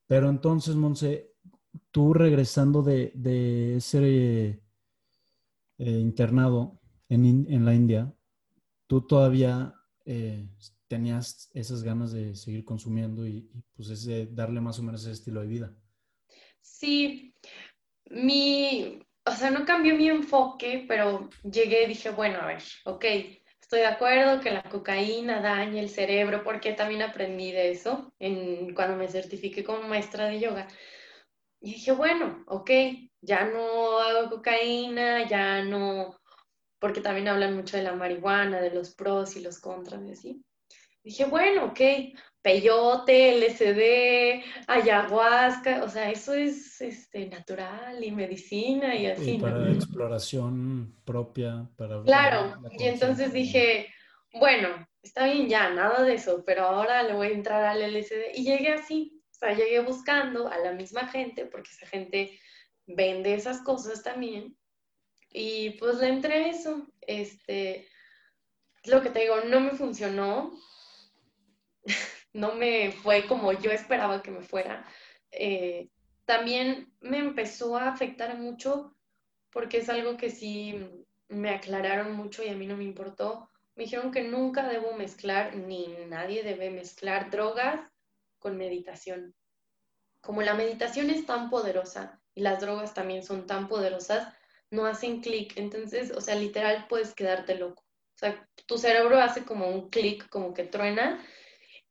[0.07, 1.33] pero entonces, Monse,
[1.91, 4.62] tú regresando de, de ese
[5.78, 8.14] eh, internado en, en, la India,
[8.87, 9.74] tú todavía
[10.05, 10.49] eh,
[10.89, 15.12] tenías esas ganas de seguir consumiendo y, y pues ese, darle más o menos ese
[15.12, 15.76] estilo de vida.
[16.61, 17.35] Sí,
[18.11, 23.05] mi, o sea, no cambió mi enfoque, pero llegué y dije, bueno, a ver, ok,
[23.61, 28.12] estoy de acuerdo que la cocaína daña el cerebro, porque también aprendí de eso
[28.75, 30.68] cuando me certifiqué como maestra de yoga.
[31.61, 32.70] Y dije, bueno, ok,
[33.20, 36.18] ya no hago cocaína, ya no,
[36.81, 40.45] porque también hablan mucho de la marihuana, de los pros y los contras y así.
[41.03, 41.81] Dije, bueno, ok,
[42.43, 49.33] peyote, LSD, ayahuasca, o sea, eso es este, natural y medicina y así.
[49.33, 52.03] Y para exploración propia, para...
[52.03, 53.89] Claro, y entonces dije,
[54.35, 54.69] bueno,
[55.03, 58.35] está bien ya, nada de eso, pero ahora le voy a entrar al LSD.
[58.35, 62.39] Y llegué así, o sea, llegué buscando a la misma gente, porque esa gente
[62.87, 64.57] vende esas cosas también.
[65.31, 66.87] Y pues le entré a eso.
[67.01, 67.89] Este,
[68.85, 70.53] lo que te digo, no me funcionó.
[72.33, 74.87] no me fue como yo esperaba que me fuera.
[75.30, 75.89] Eh,
[76.24, 78.95] también me empezó a afectar mucho
[79.51, 80.89] porque es algo que sí
[81.28, 83.49] me aclararon mucho y a mí no me importó.
[83.74, 87.80] Me dijeron que nunca debo mezclar, ni nadie debe mezclar drogas
[88.39, 89.35] con meditación.
[90.20, 94.33] Como la meditación es tan poderosa y las drogas también son tan poderosas,
[94.70, 95.55] no hacen clic.
[95.57, 97.83] Entonces, o sea, literal puedes quedarte loco.
[97.83, 101.24] O sea, tu cerebro hace como un clic, como que truena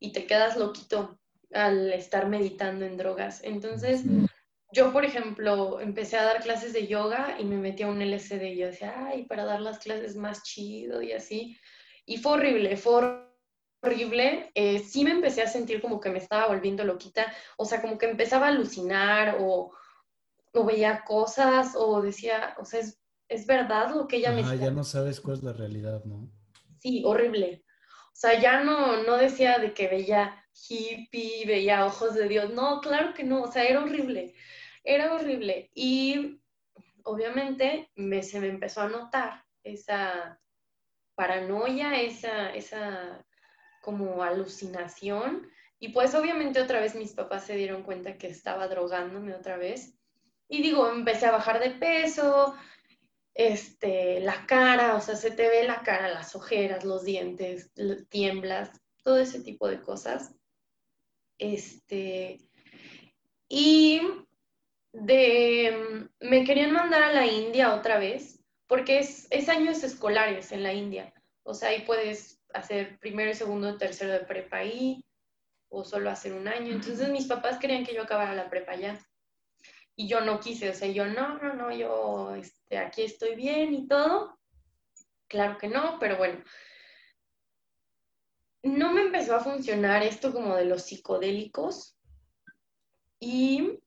[0.01, 1.19] y te quedas loquito
[1.53, 3.41] al estar meditando en drogas.
[3.43, 4.03] Entonces,
[4.73, 8.41] yo, por ejemplo, empecé a dar clases de yoga y me metí a un LSD
[8.41, 11.55] y yo decía, ay, para dar las clases más chido y así.
[12.05, 13.27] Y fue horrible, fue
[13.83, 14.51] horrible.
[14.55, 17.99] Eh, sí me empecé a sentir como que me estaba volviendo loquita, o sea, como
[17.99, 19.71] que empezaba a alucinar o,
[20.53, 24.55] o veía cosas o decía, o sea, es, es verdad lo que ella me decía.
[24.55, 26.27] Ya no sabes cuál es la realidad, ¿no?
[26.79, 27.63] Sí, horrible.
[28.14, 32.53] O sea, ya no, no decía de que veía hippie, veía ojos de Dios.
[32.53, 33.43] No, claro que no.
[33.43, 34.36] O sea, era horrible.
[34.84, 35.72] Era horrible.
[35.74, 36.41] Y
[37.03, 40.39] obviamente me, se me empezó a notar esa
[41.16, 43.26] paranoia, esa, esa
[43.82, 45.49] como alucinación.
[45.80, 49.97] Y pues obviamente otra vez mis papás se dieron cuenta que estaba drogándome otra vez.
[50.47, 52.55] Y digo, empecé a bajar de peso,
[53.47, 57.71] este, la cara, o sea, se te ve la cara, las ojeras, los dientes,
[58.09, 58.69] tiemblas,
[59.03, 60.35] todo ese tipo de cosas.
[61.37, 62.39] Este,
[63.49, 64.01] y
[64.93, 70.63] de, me querían mandar a la India otra vez, porque es, es años escolares en
[70.63, 71.13] la India.
[71.43, 75.03] O sea, ahí puedes hacer primero, segundo, tercero de prepa ahí,
[75.69, 76.73] o solo hacer un año.
[76.73, 78.99] Entonces mis papás querían que yo acabara la prepa ya
[79.95, 83.73] y yo no quise, o sea, yo no, no, no, yo este, aquí estoy bien
[83.73, 84.39] y todo.
[85.27, 86.43] Claro que no, pero bueno.
[88.63, 91.97] No me empezó a funcionar esto como de los psicodélicos
[93.19, 93.79] y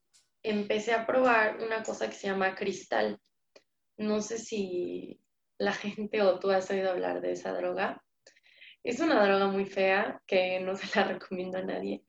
[0.42, 3.20] empecé a probar una cosa que se llama cristal.
[3.96, 5.20] No sé si
[5.58, 8.02] la gente o tú has oído hablar de esa droga.
[8.82, 12.04] Es una droga muy fea que no se la recomiendo a nadie.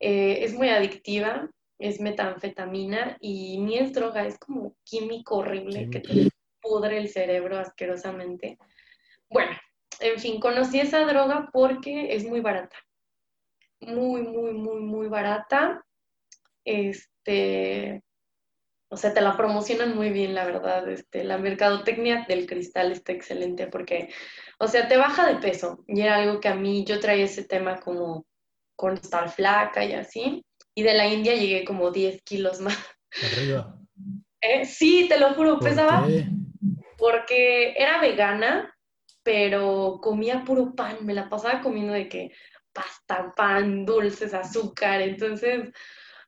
[0.00, 1.48] Eh, es muy adictiva,
[1.82, 6.28] es metanfetamina y ni es droga, es como químico horrible que te
[6.60, 8.56] pudre el cerebro asquerosamente.
[9.28, 9.50] Bueno,
[9.98, 12.76] en fin, conocí esa droga porque es muy barata.
[13.80, 15.84] Muy, muy, muy, muy barata.
[16.64, 18.00] Este,
[18.88, 20.88] o sea, te la promocionan muy bien, la verdad.
[20.88, 24.08] Este, la mercadotecnia del cristal está excelente porque,
[24.60, 25.82] o sea, te baja de peso.
[25.88, 28.24] Y era algo que a mí, yo traía ese tema como
[28.76, 30.44] con estar flaca y así
[30.74, 32.78] y de la India llegué como 10 kilos más.
[33.32, 33.78] Arriba.
[34.44, 36.04] Eh, sí, te lo juro, pesaba.
[36.98, 38.76] Porque era vegana,
[39.22, 42.32] pero comía puro pan, me la pasaba comiendo de que
[42.72, 45.70] pasta, pan, dulces, azúcar, entonces,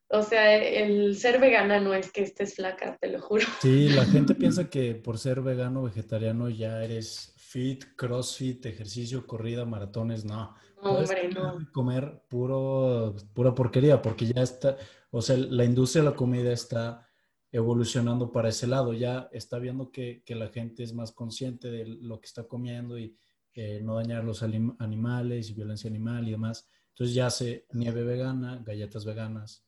[0.09, 3.47] o sea, el ser vegana no es que estés flaca, te lo juro.
[3.61, 9.65] Sí, la gente piensa que por ser vegano vegetariano ya eres fit, crossfit, ejercicio, corrida,
[9.65, 10.55] maratones, no.
[10.85, 11.59] Hombre, no.
[11.73, 14.77] Comer puro, pura porquería, porque ya está,
[15.11, 17.07] o sea, la industria de la comida está
[17.55, 18.93] evolucionando para ese lado.
[18.93, 23.17] Ya está viendo que, la gente es más consciente de lo que está comiendo y
[23.55, 26.69] eh, no dañar los animales y violencia animal y demás.
[26.89, 29.65] Entonces ya hace nieve vegana, galletas veganas,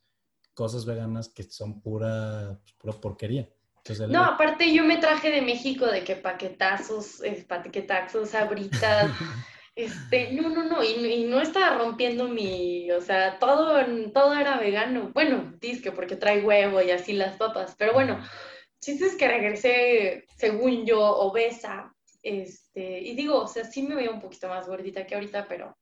[0.52, 3.48] cosas veganas que son pura, pues, pura porquería.
[4.08, 9.10] no, aparte yo me traje de México de que paquetazos, eh, paquetazos, abritas.
[9.76, 13.78] Este, no, no, no, y, no estaba rompiendo mi, o sea, todo,
[14.10, 15.10] todo era vegano.
[15.12, 18.18] Bueno, disque porque trae huevo y así las papas, pero bueno,
[18.80, 24.12] si es que regresé, según yo, obesa, este, y digo, o sea, sí me veo
[24.12, 25.76] un poquito más gordita que ahorita, pero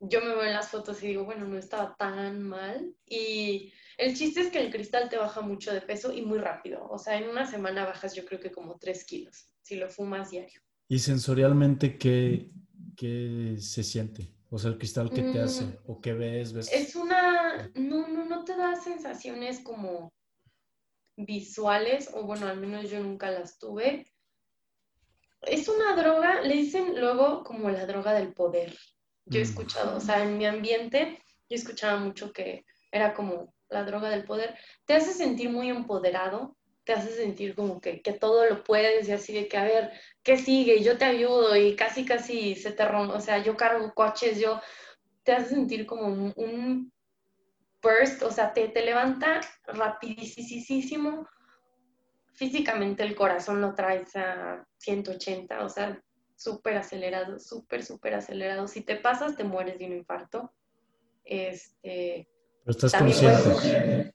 [0.00, 2.94] yo me veo en las fotos y digo, bueno, no estaba tan mal.
[3.06, 6.84] Y el chiste es que el cristal te baja mucho de peso y muy rápido.
[6.90, 10.30] O sea, en una semana bajas yo creo que como 3 kilos, si lo fumas
[10.30, 10.60] diario.
[10.88, 12.50] ¿Y sensorialmente qué,
[12.96, 14.34] ¿qué se siente?
[14.50, 16.72] O sea, el cristal que te hace mm, o qué ves, ves.
[16.72, 20.12] Es una, no, no, no te da sensaciones como
[21.16, 24.06] visuales, o bueno, al menos yo nunca las tuve.
[25.42, 28.76] Es una droga, le dicen luego como la droga del poder.
[29.26, 29.48] Yo he mm.
[29.48, 31.18] escuchado, o sea, en mi ambiente,
[31.48, 34.56] yo escuchaba mucho que era como la droga del poder.
[34.84, 39.12] Te hace sentir muy empoderado, te hace sentir como que, que, todo lo puedes y
[39.12, 40.82] así de que, a ver, ¿qué sigue?
[40.82, 44.60] Yo te ayudo y casi, casi se te rompe, o sea, yo cargo coches, yo,
[45.24, 46.92] te hace sentir como un,
[47.82, 51.28] burst, o sea, te, te levanta rapidísimo.
[52.34, 56.02] Físicamente el corazón lo traes a 180, o sea,
[56.36, 58.66] súper acelerado, súper, súper acelerado.
[58.66, 60.52] Si te pasas, te mueres de un infarto.
[61.24, 62.28] Este,
[62.64, 64.14] Pero estás consciente.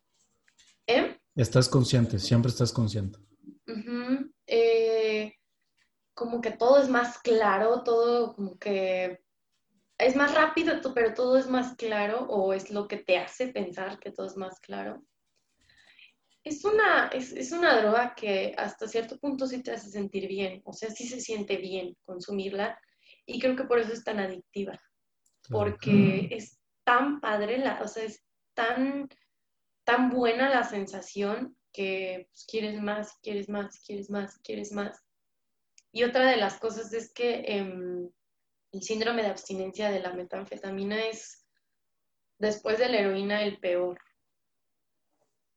[0.87, 1.18] ¿Eh?
[1.39, 3.17] Estás consciente, siempre estás consciente.
[4.45, 5.33] Eh,
[6.13, 9.21] como que todo es más claro, todo como que
[9.97, 13.99] es más rápido, pero todo es más claro o es lo que te hace pensar
[13.99, 15.01] que todo es más claro.
[16.43, 20.73] Es una, es, una droga que hasta cierto punto sí te hace sentir bien, o
[20.73, 22.77] sea, sí se siente bien consumirla
[23.25, 24.77] y creo que por eso es tan adictiva,
[25.49, 29.07] porque es tan padre, la, o sea, es tan
[29.89, 35.03] tan buena la sensación que pues, quieres más, quieres más, quieres más, quieres más.
[35.91, 38.07] Y otra de las cosas es que em,
[38.71, 41.43] el síndrome de abstinencia de la metanfetamina es,
[42.37, 43.99] después de la heroína, el peor.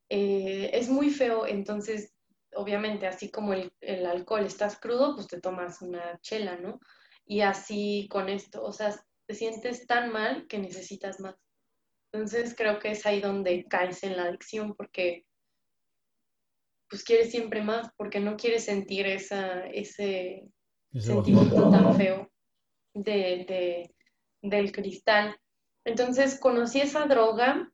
[0.08, 2.14] Eh, es muy feo, entonces,
[2.54, 6.80] obviamente, así como el, el, alcohol, estás crudo, pues te tomas una chela, ¿no?
[7.26, 11.36] Y así con esto, o sea, te sientes tan mal que necesitas más.
[12.12, 15.24] Entonces creo que es ahí donde caes en la adicción porque
[16.90, 20.46] pues quieres siempre más, porque no quieres sentir esa, ese,
[20.92, 22.30] sentimiento tan feo
[22.92, 23.90] de,
[24.42, 25.34] del cristal.
[25.86, 27.72] Entonces conocí esa droga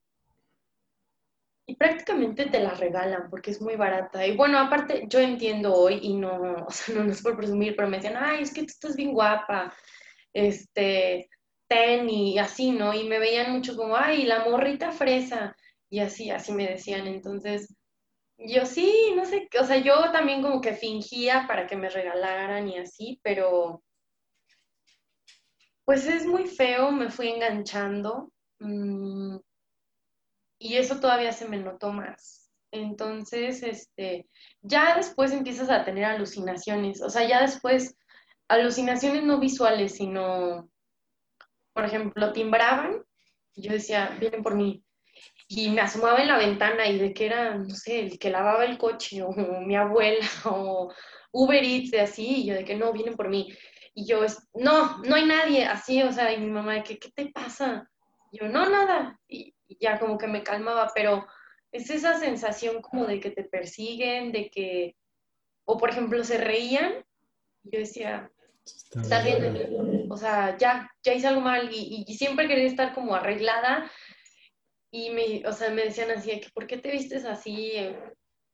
[1.66, 4.24] y prácticamente te la regalan porque es muy barata.
[4.24, 7.88] Y bueno, aparte yo entiendo hoy y no, o sea, no, es por presumir, pero
[7.88, 9.74] me decían, ay, es que tú estás bien guapa,
[10.32, 11.28] este,
[11.68, 12.94] ten y así, ¿no?
[12.94, 15.56] Y me veían mucho como, ay, la morrita fresa,
[15.90, 17.06] y así, así me decían.
[17.06, 17.74] Entonces,
[18.38, 22.68] yo sí, no sé, o sea, yo también como que fingía para que me regalaran
[22.68, 23.82] y así, pero
[25.84, 29.38] pues es muy feo, me fui enganchando mm,
[30.58, 32.50] y eso todavía se me notó más.
[32.70, 34.28] Entonces, este,
[34.60, 37.96] ya después empiezas a tener alucinaciones, o sea, ya después,
[38.48, 40.68] alucinaciones no visuales, sino
[41.78, 43.04] por ejemplo, timbraban,
[43.54, 44.82] y yo decía, vienen por mí.
[45.46, 48.64] Y me asomaba en la ventana y de que era, no sé, el que lavaba
[48.64, 49.30] el coche, o,
[49.64, 50.92] mi abuela, o
[51.30, 53.56] Uber Eats, de así, y yo de que no, vienen por mí.
[53.94, 54.22] Y yo,
[54.54, 57.88] no, no hay nadie, así, o sea, y mi mamá de que, ¿qué te pasa?
[58.32, 59.16] Y yo, no, nada.
[59.28, 61.28] Y, y ya como que me calmaba, pero
[61.70, 64.96] es esa sensación como de que te persiguen, de que,
[65.64, 67.04] o por ejemplo, se reían.
[67.62, 68.32] Yo decía,
[68.94, 73.90] Está bien, o sea, ya, ya hice algo mal y, siempre quería estar como arreglada
[74.90, 77.72] y me, o sea, me decían así, que ¿por qué te vistes así?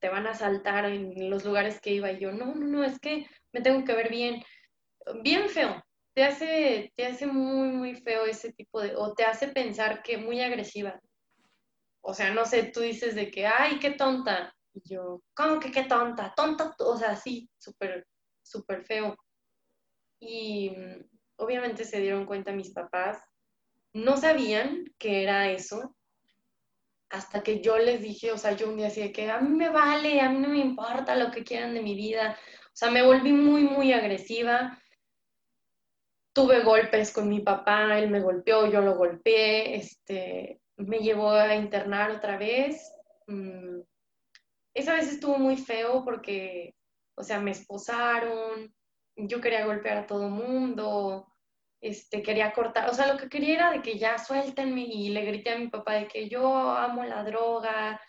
[0.00, 2.98] Te van a saltar en los lugares que iba y yo, no, no, no, es
[2.98, 4.42] que me tengo que ver bien,
[5.22, 5.82] bien feo,
[6.14, 10.16] te hace, te hace muy, muy feo ese tipo de, o te hace pensar que
[10.16, 11.00] muy agresiva.
[12.00, 14.54] O sea, no sé, tú dices de que, ay, qué tonta.
[14.74, 16.32] Y yo, ¿cómo que qué tonta?
[16.36, 18.06] Tonta, o sea, sí, súper,
[18.42, 19.16] súper feo.
[20.26, 21.04] Y mm,
[21.36, 23.22] obviamente se dieron cuenta mis papás.
[23.92, 25.94] No sabían que era eso
[27.14, 29.50] hasta que yo les dije, o sea, yo un día así de que a mí
[29.50, 32.36] me vale, a mí no me importa lo que quieran de mi vida.
[32.66, 34.76] O sea, me volví muy, muy agresiva.
[36.32, 41.54] Tuve golpes con mi papá, él me golpeó, yo lo golpeé, este, me llevó a
[41.54, 42.92] internar otra vez.
[43.28, 43.80] Mm,
[44.74, 46.74] esa vez estuvo muy feo porque,
[47.14, 48.74] o sea, me esposaron,
[49.16, 51.26] yo quería golpear a todo mundo,
[51.80, 55.24] este, quería cortar, o sea, lo que quería era de que ya suéltenme y le
[55.24, 58.00] grité a mi papá de que yo amo la droga,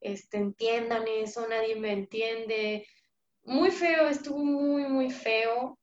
[0.00, 2.86] este, entiendan eso, nadie me entiende.
[3.44, 5.78] Muy feo, estuvo muy, muy feo.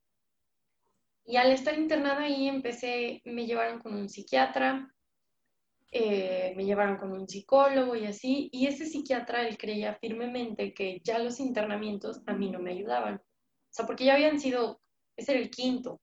[1.26, 4.92] Y al estar internada ahí empecé, me llevaron con un psiquiatra,
[5.92, 11.00] eh, me llevaron con un psicólogo y así, y ese psiquiatra, él creía firmemente que
[11.04, 13.22] ya los internamientos a mí no me ayudaban.
[13.76, 14.82] Sea, porque ya habían sido,
[15.18, 16.00] ese era el quinto.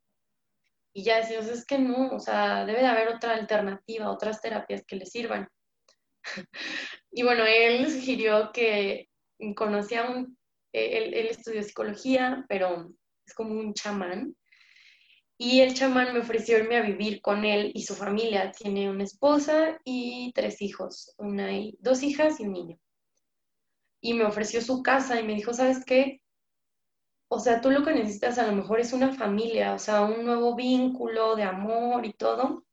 [0.95, 4.85] Y ya decíamos, es que no, o sea, debe de haber otra alternativa, otras terapias
[4.87, 5.49] que le sirvan.
[7.11, 9.09] y bueno, él sugirió que
[9.57, 10.37] conocía un,
[10.73, 12.93] él, él estudió psicología, pero
[13.27, 14.37] es como un chamán,
[15.45, 18.53] y el chamán me ofreció irme a vivir con él y su familia.
[18.53, 21.49] Tiene una esposa y tres hijos, una
[21.81, 22.79] dos hijas y un niño.
[24.01, 26.22] Y me ofreció su casa y me dijo, ¿sabes qué?
[27.35, 30.27] O sea, tú lo que necesitas a lo mejor es una familia, o sea, un
[30.27, 32.65] nuevo vínculo de amor y todo.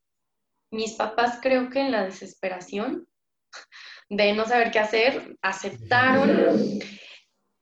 [0.69, 3.07] Mis papás creo que en la desesperación
[4.09, 6.79] de no saber qué hacer, aceptaron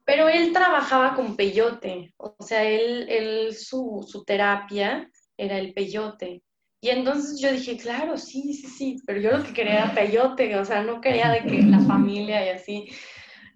[0.08, 6.42] pero él trabajaba con peyote, o sea, él, él su, su terapia era el peyote.
[6.80, 10.56] Y entonces yo dije, claro, sí, sí, sí, pero yo lo que quería era peyote,
[10.56, 12.90] o sea, no quería de que la familia y así.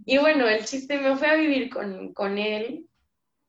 [0.05, 2.85] Y bueno, el chiste me fue a vivir con, con él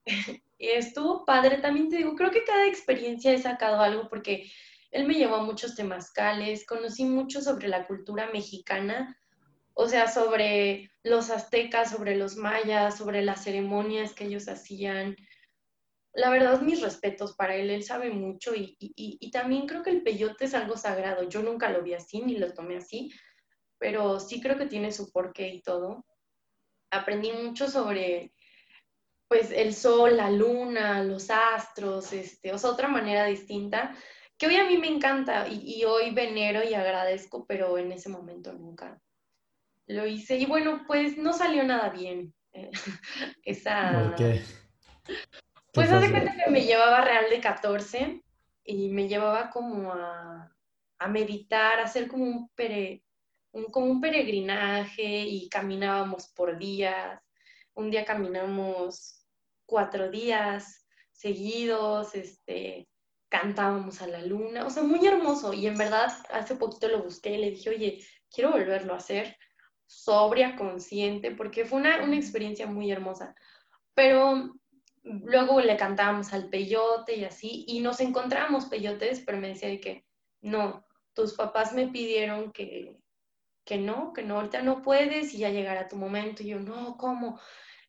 [0.58, 1.58] y estuvo padre.
[1.58, 4.50] También te digo, creo que cada experiencia he sacado algo porque
[4.92, 9.18] él me llevó a muchos temazcales, conocí mucho sobre la cultura mexicana,
[9.74, 15.16] o sea, sobre los aztecas, sobre los mayas, sobre las ceremonias que ellos hacían.
[16.12, 20.02] La verdad, mis respetos para él, él sabe mucho y, y, también creo que el
[20.02, 21.26] peyote es algo sagrado.
[21.26, 23.10] Yo nunca lo vi así ni lo tomé así,
[23.78, 26.04] pero sí creo que tiene su porqué y todo.
[26.90, 28.34] Aprendí mucho sobre
[29.32, 33.96] pues el sol, la luna, los astros, este, o sea, otra manera distinta,
[34.36, 38.10] que hoy a mí me encanta y, y hoy venero y agradezco, pero en ese
[38.10, 39.00] momento nunca,
[39.86, 42.34] lo hice y bueno, pues no salió nada bien.
[43.42, 44.02] Esa...
[44.02, 44.42] ¿Por qué?
[45.72, 48.22] Pues hace cuenta que me llevaba real de 14
[48.64, 50.54] y me llevaba como a,
[51.08, 52.50] meditar, a hacer como un,
[53.52, 57.18] un, como un peregrinaje y caminábamos por días.
[57.72, 59.20] Un día caminamos
[59.72, 62.90] cuatro días seguidos, este,
[63.30, 65.54] cantábamos a la luna, o sea, muy hermoso.
[65.54, 69.38] Y en verdad, hace poquito lo busqué y le dije, oye, quiero volverlo a hacer
[69.86, 73.34] sobria, consciente, porque fue una, experiencia muy hermosa.
[73.94, 74.52] Pero
[75.04, 80.04] luego le cantábamos al peyote y así, y nos encontramos peyotes, pero me decía que
[80.42, 83.00] no, tus papás me pidieron que,
[83.64, 86.42] que no, que no, ahorita no puedes y ya llegará tu momento.
[86.42, 87.40] Y yo, no, ¿cómo?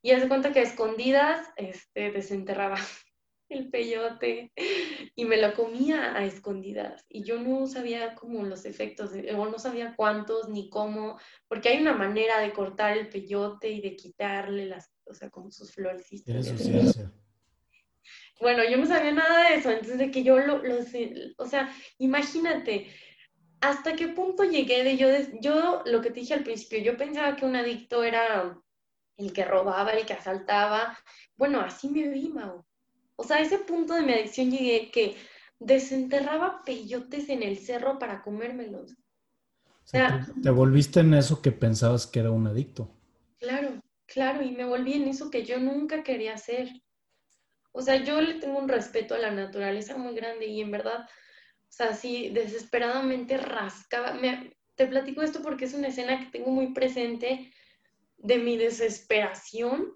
[0.03, 2.75] Y hace cuenta que a escondidas este, desenterraba
[3.49, 4.51] el peyote
[5.15, 7.05] y me lo comía a escondidas.
[7.07, 11.81] Y yo no sabía como los efectos, o no sabía cuántos ni cómo, porque hay
[11.81, 16.53] una manera de cortar el peyote y de quitarle las, o sea, como sus florecitas.
[18.41, 20.79] Bueno, yo no sabía nada de eso, entonces de que yo lo, lo
[21.37, 22.87] o sea, imagínate,
[23.61, 25.07] hasta qué punto llegué de yo,
[25.39, 28.59] yo lo que te dije al principio, yo pensaba que un adicto era
[29.18, 30.97] el que robaba, el que asaltaba,
[31.36, 32.66] bueno, así me vi, Mau
[33.16, 35.16] o sea, a ese punto de mi adicción llegué que
[35.59, 38.91] desenterraba peyotes en el cerro para comérmelos.
[39.66, 42.89] O sea, te, volviste en eso que pensabas que era un adicto.
[43.39, 46.70] Claro, claro, y me volví en eso que yo nunca quería hacer.
[47.72, 51.01] O sea, yo le tengo un respeto a la naturaleza muy grande y en verdad,
[51.01, 54.18] o sea, sí, desesperadamente rascaba.
[54.76, 57.51] te platico esto porque es una escena que tengo muy presente
[58.24, 59.93] de mi desesperación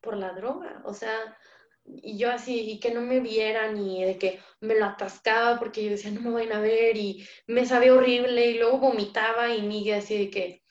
[0.00, 0.82] por la droga.
[0.84, 1.38] O sea,
[1.84, 5.84] y yo así, y que no me vieran y de que me lo atascaba porque
[5.84, 9.62] yo decía, no me van a ver y me sabía horrible y luego vomitaba y
[9.62, 10.62] Miguel así de que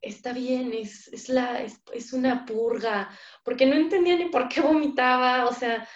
[0.00, 3.10] está bien, es, es la, es, una purga,
[3.44, 5.86] porque no entendía ni por qué vomitaba, o sea,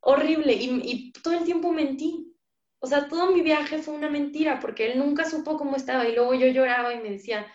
[0.00, 2.32] horrible y, y todo el tiempo mentí.
[2.80, 6.14] O sea, todo mi viaje fue una mentira porque él nunca supo cómo estaba y
[6.14, 7.46] luego yo lloraba y me decía,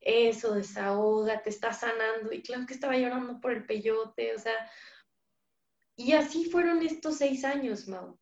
[0.00, 2.32] eso, desahoga, te está sanando.
[2.32, 4.54] Y claro que estaba llorando por el peyote, o sea,
[5.96, 8.18] y así fueron estos seis años, Mau.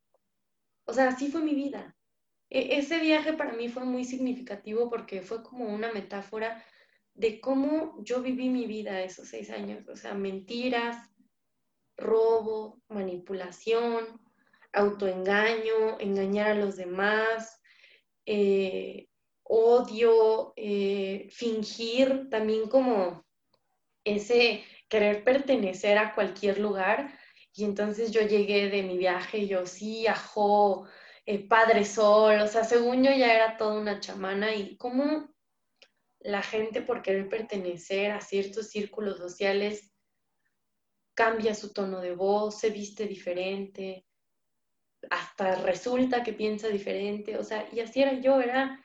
[0.84, 1.96] O sea, así fue mi vida.
[2.50, 6.64] E ese viaje para mí fue muy significativo porque fue como una metáfora
[7.14, 9.86] de cómo yo viví mi vida esos seis años.
[9.88, 10.96] O sea, mentiras,
[11.96, 14.20] robo, manipulación,
[14.72, 17.60] autoengaño, engañar a los demás,
[18.24, 19.07] eh,
[19.48, 23.24] odio, eh, fingir también como
[24.04, 27.18] ese querer pertenecer a cualquier lugar.
[27.54, 30.86] Y entonces yo llegué de mi viaje yo, sí, ajo,
[31.26, 35.28] eh, Padre Sol, o sea, según yo ya era toda una chamana y cómo
[36.20, 39.92] la gente por querer pertenecer a ciertos círculos sociales
[41.14, 44.06] cambia su tono de voz, se viste diferente,
[45.10, 48.82] hasta resulta que piensa diferente, o sea, y así era yo, era,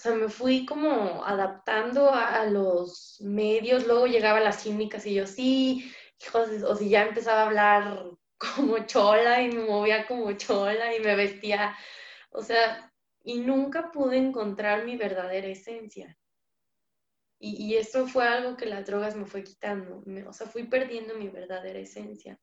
[0.00, 5.26] o sea, me fui como adaptando a, los medios, luego llegaba las químicas y yo,
[5.26, 8.04] sí, hijos, o si ya empezaba a hablar
[8.38, 11.76] como chola y me movía como chola y me vestía,
[12.30, 12.90] o sea,
[13.24, 16.16] y nunca pude encontrar mi verdadera esencia.
[17.38, 21.14] Y, y eso fue algo que las drogas me fue quitando, o sea, fui perdiendo
[21.14, 22.40] mi verdadera esencia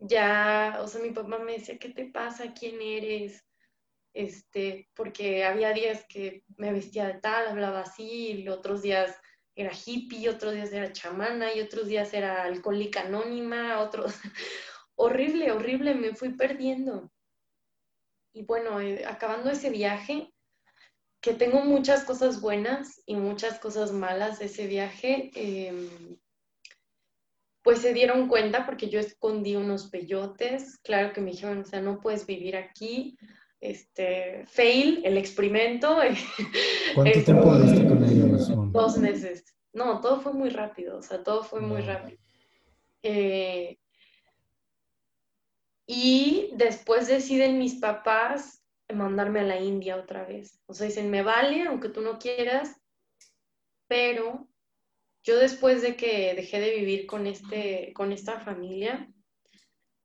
[0.00, 2.54] ya, o sea, mi papá me decía, ¿qué te pasa?
[2.54, 3.44] ¿Quién eres?
[4.18, 9.14] Este, porque había días que me vestía de tal, hablaba así, y otros días
[9.54, 14.12] era hippie, otros días era chamana, y otros días era alcohólica anónima, otros...
[14.96, 17.12] horrible, horrible, me fui perdiendo.
[18.32, 20.32] Y bueno, eh, acabando ese viaje,
[21.20, 25.88] que tengo muchas cosas buenas y muchas cosas malas de ese viaje, eh,
[27.62, 31.80] pues se dieron cuenta porque yo escondí unos peyotes, claro que me dijeron, o sea,
[31.80, 33.16] no puedes vivir aquí,
[33.60, 35.98] este, fail, el experimento.
[36.94, 38.72] ¿Cuánto tiempo viviste con ellos?
[38.72, 39.44] Dos meses.
[39.72, 42.18] No, todo fue muy rápido, o sea, todo fue muy rápido.
[43.02, 43.78] Eh,
[45.86, 50.60] y después deciden mis papás mandarme a la India otra vez.
[50.66, 52.80] O sea, dicen, me vale, aunque tú no quieras,
[53.86, 54.48] pero
[55.22, 59.08] yo después de que dejé de vivir con, este, con esta familia,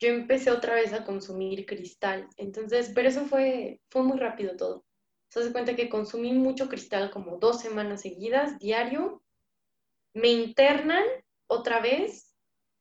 [0.04, 2.28] yo empecé otra vez a consumir cristal.
[2.38, 4.86] Entonces, pero eso fue, fue muy rápido todo.
[5.30, 9.24] Se hace cuenta que consumí mucho cristal como dos semanas seguidas, diario.
[10.14, 11.04] Me internan
[11.48, 12.36] otra vez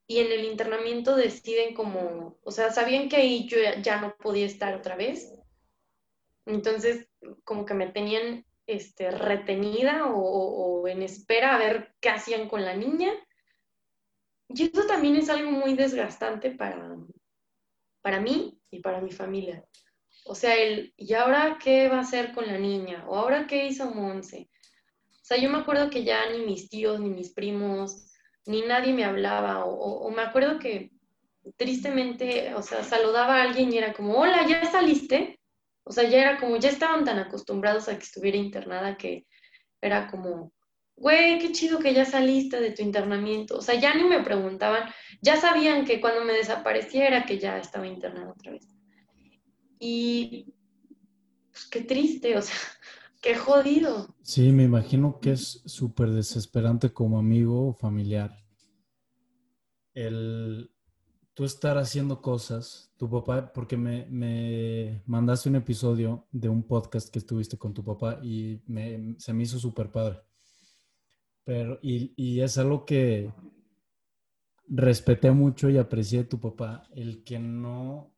[0.06, 4.46] y en el internamiento deciden como, o sea, sabían que ahí yo ya no podía
[4.46, 5.32] estar otra vez.
[6.44, 7.08] Entonces,
[7.44, 12.74] como que me tenían este, retenida o, en espera a ver qué hacían con la
[12.74, 13.12] niña.
[14.54, 16.96] Y eso también es algo muy desgastante para,
[18.02, 19.64] para mí y para mi familia.
[20.24, 23.04] O sea, el, ¿y ahora qué va a hacer con la niña?
[23.08, 24.50] ¿O ahora qué hizo Monse?
[25.08, 28.10] O sea, yo me acuerdo que ya ni mis tíos, ni mis primos,
[28.46, 29.64] ni nadie me hablaba.
[29.64, 30.92] O, o me acuerdo que
[31.56, 35.40] tristemente, o sea, saludaba a alguien y era como, hola, ¿ya saliste?
[35.84, 39.26] O sea, ya era como, ya estaban tan acostumbrados a que estuviera internada que
[39.80, 40.52] era como,
[41.02, 43.58] güey, qué chido que ya saliste de tu internamiento.
[43.58, 44.88] O sea, ya ni me preguntaban,
[45.20, 48.68] ya sabían que cuando me desapareciera que ya estaba internada otra vez.
[49.80, 50.54] Y
[51.50, 52.54] pues qué triste, o sea,
[53.20, 54.14] qué jodido.
[54.22, 58.38] Sí, me imagino que es súper desesperante como amigo o familiar.
[59.94, 60.70] El,
[61.34, 67.10] tú estar haciendo cosas, tu papá, porque me, me, mandaste un episodio de un podcast
[67.12, 70.20] que estuviste con tu papá y me, se me hizo súper padre.
[71.44, 73.32] Pero, y, y, es algo que
[74.68, 78.14] respeté mucho y aprecié de tu papá, el que no,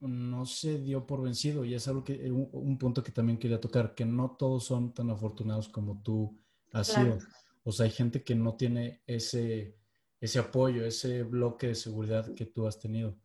[0.00, 1.64] no se dio por vencido.
[1.64, 4.94] Y es algo que, un, un punto que también quería tocar, que no todos son
[4.94, 6.38] tan afortunados como tú
[6.72, 7.18] has sido.
[7.64, 9.78] O sea, hay gente que no tiene ese
[10.20, 13.16] ese apoyo, ese bloque de seguridad que tú has tenido.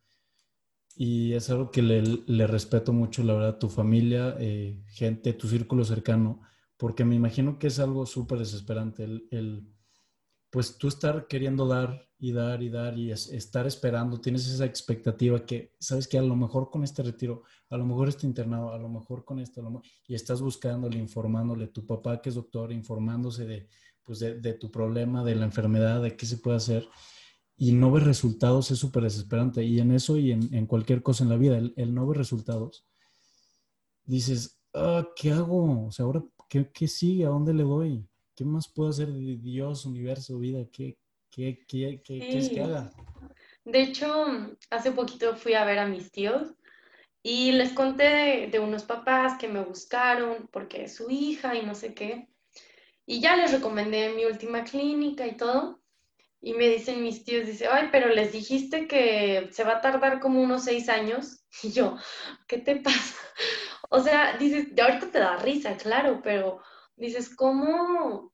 [0.95, 5.47] Y es algo que le, respeto mucho, la verdad, a tu familia, eh, gente, tu
[5.47, 6.41] círculo cercano,
[6.77, 9.73] porque me imagino que es algo súper desesperante el,
[10.49, 15.45] pues tú estar queriendo dar y dar y dar y estar esperando, tienes esa expectativa
[15.45, 18.77] que, sabes que a lo mejor con este retiro, a lo mejor este internado, a
[18.77, 23.67] lo mejor con esto, y estás buscándole, informándole, tu papá que es doctor, informándose de,
[24.03, 26.87] pues de, tu problema, de la enfermedad, de qué se puede hacer,
[27.57, 29.63] y no ver resultados es súper desesperante.
[29.63, 32.85] Y en eso y en, cualquier cosa en la vida, el, no ver resultados,
[34.05, 35.87] dices, ah, ¿qué hago?
[35.87, 36.23] O sea, ahora,
[36.53, 37.25] ¿qué, ¿qué, sigue?
[37.25, 38.05] ¿A dónde le doy?
[38.35, 40.59] ¿Qué más puedo hacer de Dios, universo, vida?
[40.71, 40.99] ¿Qué,
[41.31, 42.91] qué, qué, qué es que haga?
[43.65, 44.07] De hecho,
[44.69, 46.53] hace poquito fui a ver a mis tíos
[47.23, 51.65] y les conté de, de, unos papás que me buscaron porque es su hija y
[51.65, 52.27] no sé qué.
[53.07, 55.81] Y ya les recomendé mi última clínica y todo.
[56.39, 60.19] Y me dicen mis tíos, dice, ay, pero les dijiste que se va a tardar
[60.19, 61.39] como unos seis años.
[61.63, 61.97] Y yo,
[62.47, 63.15] ¿qué te pasa?
[63.95, 66.63] O sea, dices, ya ahorita te da risa, claro, pero
[66.95, 68.33] dices, ¿cómo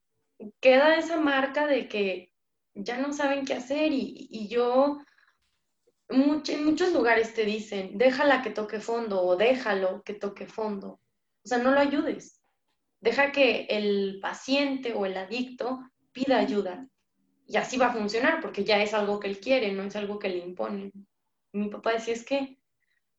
[0.61, 2.33] queda esa marca de que
[2.73, 3.91] ya no saben qué hacer?
[3.91, 4.99] Y, yo,
[6.07, 11.01] en muchos lugares te dicen, déjala que toque fondo o déjalo que toque fondo.
[11.43, 12.41] O sea, no lo ayudes.
[13.01, 15.81] Deja que el paciente o el adicto
[16.13, 16.87] pida ayuda.
[17.47, 20.19] y así va a funcionar porque ya es algo que él quiere, no es algo
[20.19, 20.93] que le imponen.
[21.51, 22.59] mi papá decía, es que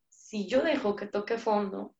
[0.09, 1.95] si yo dejo que toque fondo,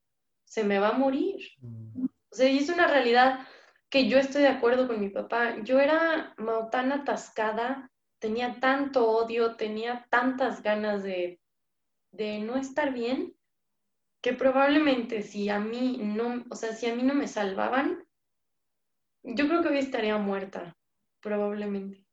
[0.51, 1.37] se me va a morir.
[1.61, 2.07] Mm.
[2.07, 3.47] O sea, y es una realidad
[3.89, 5.63] que yo estoy de acuerdo con mi papá.
[5.63, 6.35] Yo era
[6.73, 11.41] tan atascada, tenía tanto odio, tenía tantas ganas de,
[12.13, 13.37] de no estar bien,
[14.21, 18.05] que probablemente si a mí no, o sea, si a mí no me salvaban,
[19.23, 20.77] yo creo que hoy estaría muerta,
[21.21, 22.05] probablemente.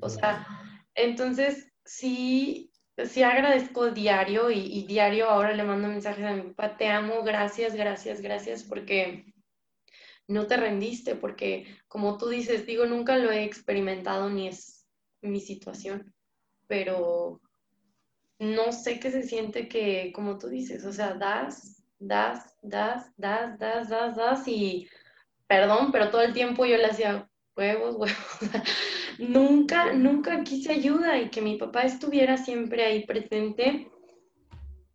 [0.00, 0.46] O sea,
[0.94, 2.67] entonces sí,
[3.06, 7.74] sí agradezco diario y, diario ahora le mando mensajes a mi papá, te amo, gracias,
[7.74, 9.32] gracias, gracias, porque
[10.26, 14.86] no te rendiste, porque como tú dices, digo, nunca lo he experimentado ni es
[15.22, 16.12] mi situación,
[16.66, 17.40] pero
[18.38, 23.58] no sé qué se siente que, como tú dices, o sea, das, das, das, das,
[23.58, 24.88] das, das, das y
[25.46, 27.28] perdón, pero todo el tiempo yo le hacía
[27.58, 28.16] huevos, huevos.
[29.18, 33.90] nunca, nunca quise ayuda y que mi papá estuviera siempre ahí presente,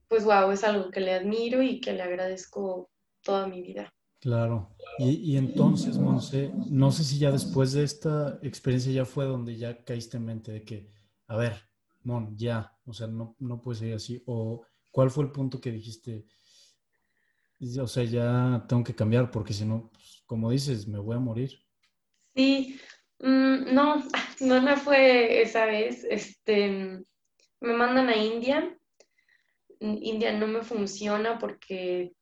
[0.07, 2.89] pues wow, es algo que le admiro y que le agradezco
[3.21, 3.93] toda mi vida.
[4.19, 4.73] Claro.
[4.99, 9.83] Y, entonces, Monse, no sé si ya después de esta experiencia ya fue donde ya
[9.83, 10.89] caíste en mente de que,
[11.27, 11.57] a ver,
[12.03, 14.23] Mon, ya, o sea, no, no puede ser así.
[14.25, 14.61] O
[14.91, 16.25] cuál fue el punto que dijiste,
[17.81, 21.19] o sea, ya tengo que cambiar porque si no, pues, como dices, me voy a
[21.19, 21.62] morir.
[22.35, 22.79] Sí,
[23.19, 24.03] mm, no,
[24.41, 26.03] no me fue esa vez.
[26.09, 27.03] Este,
[27.59, 28.77] me mandan a India.
[29.79, 32.13] India no me funciona porque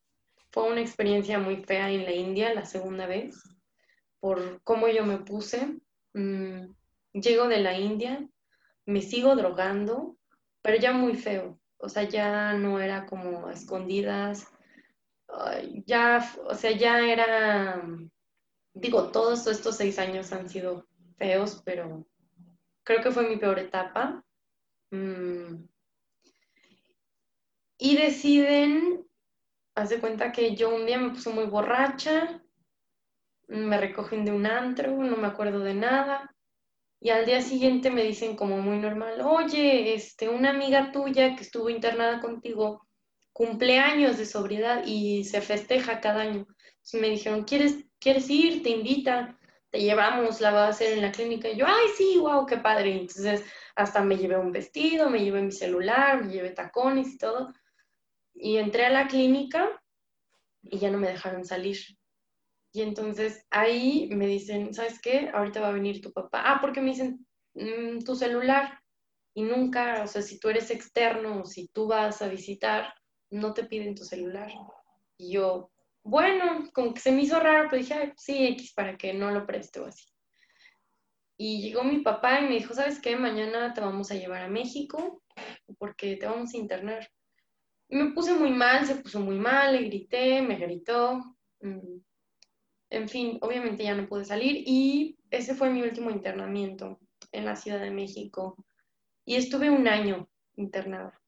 [0.52, 3.42] fue una experiencia muy fea en la India la segunda vez,
[4.20, 5.80] por cómo yo me puse.
[6.14, 6.74] Mm,
[7.14, 8.28] llego de la India,
[8.86, 10.18] me sigo drogando,
[10.62, 11.60] pero ya muy feo.
[11.78, 14.48] O sea, ya no era como escondidas,
[15.86, 17.82] ya, o sea, ya era,
[18.73, 20.88] digo, todos estos seis años han sido
[21.18, 22.06] feos, pero
[22.84, 24.23] creo que fue mi peor etapa.
[24.91, 25.65] Mm.
[27.77, 29.07] Y deciden,
[29.76, 32.41] hace cuenta que yo un día me puse muy borracha,
[33.48, 36.34] me recogen de un antro, no me acuerdo de nada.
[36.99, 41.41] Y al día siguiente me dicen como muy normal, oye, este, una amiga tuya que
[41.41, 42.88] estuvo internada contigo
[43.34, 46.45] cumpleaños de sobriedad y se festeja cada año.
[46.48, 48.64] Entonces me dijeron, ¿quieres, ¿quieres ir?
[48.64, 49.38] Te invita,
[49.69, 51.48] te llevamos, la va a hacer en la clínica.
[51.48, 52.91] Y yo, ay, sí, wow, qué padre.
[52.94, 53.45] Entonces
[53.76, 57.53] hasta me llevé un vestido, me llevé mi celular, me llevé tacones y todo.
[58.34, 59.82] Y entré a la clínica
[60.64, 61.78] y ya no me dejaron salir.
[62.73, 65.30] Y entonces ahí me dicen, ¿sabes qué?
[65.34, 66.44] Ahorita va a venir tu papá.
[66.45, 68.80] Ah, porque me dicen, mm, tu celular.
[69.34, 72.94] Y nunca, o sea, si tú eres externo o si tú vas a visitar,
[73.30, 74.52] no te piden tu celular.
[75.18, 75.70] Y yo,
[76.03, 79.45] bueno, como que se me hizo raro, pero dije, sí, X, para que no lo
[79.45, 80.06] preste o así.
[81.38, 83.15] Y llegó mi papá y me dijo, ¿sabes qué?
[83.15, 85.23] Mañana te vamos a llevar a México
[85.78, 87.10] porque te vamos a internar.
[87.90, 91.19] Me puse muy mal, se puso muy mal, le grité, me gritó.
[91.61, 91.98] Mm.
[92.90, 96.99] En fin, obviamente ya no pude salir y ese fue mi último internamiento
[97.32, 98.56] en la Ciudad de México.
[99.26, 101.19] Y estuve un año internada.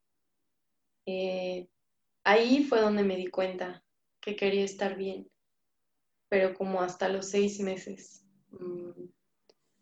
[1.05, 1.67] Eh,
[2.25, 3.82] Ahí fue donde me di cuenta
[4.23, 5.29] que quería estar bien,
[6.29, 8.25] pero como hasta los seis meses.
[8.51, 9.09] Mm,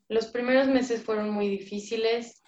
[0.09, 2.41] los primeros meses fueron muy difíciles.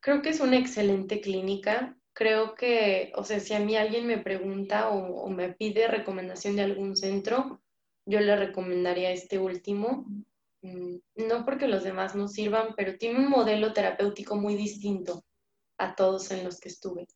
[0.00, 1.96] Creo que es una excelente clínica.
[2.12, 6.62] Creo que, o sea, si a mí alguien me pregunta o, me pide recomendación de
[6.62, 7.62] algún centro,
[8.06, 10.06] yo le recomendaría este último.
[10.62, 15.24] Mm, no porque los demás no sirvan, pero tiene un modelo terapéutico muy distinto
[15.78, 17.08] a todos en los que estuve.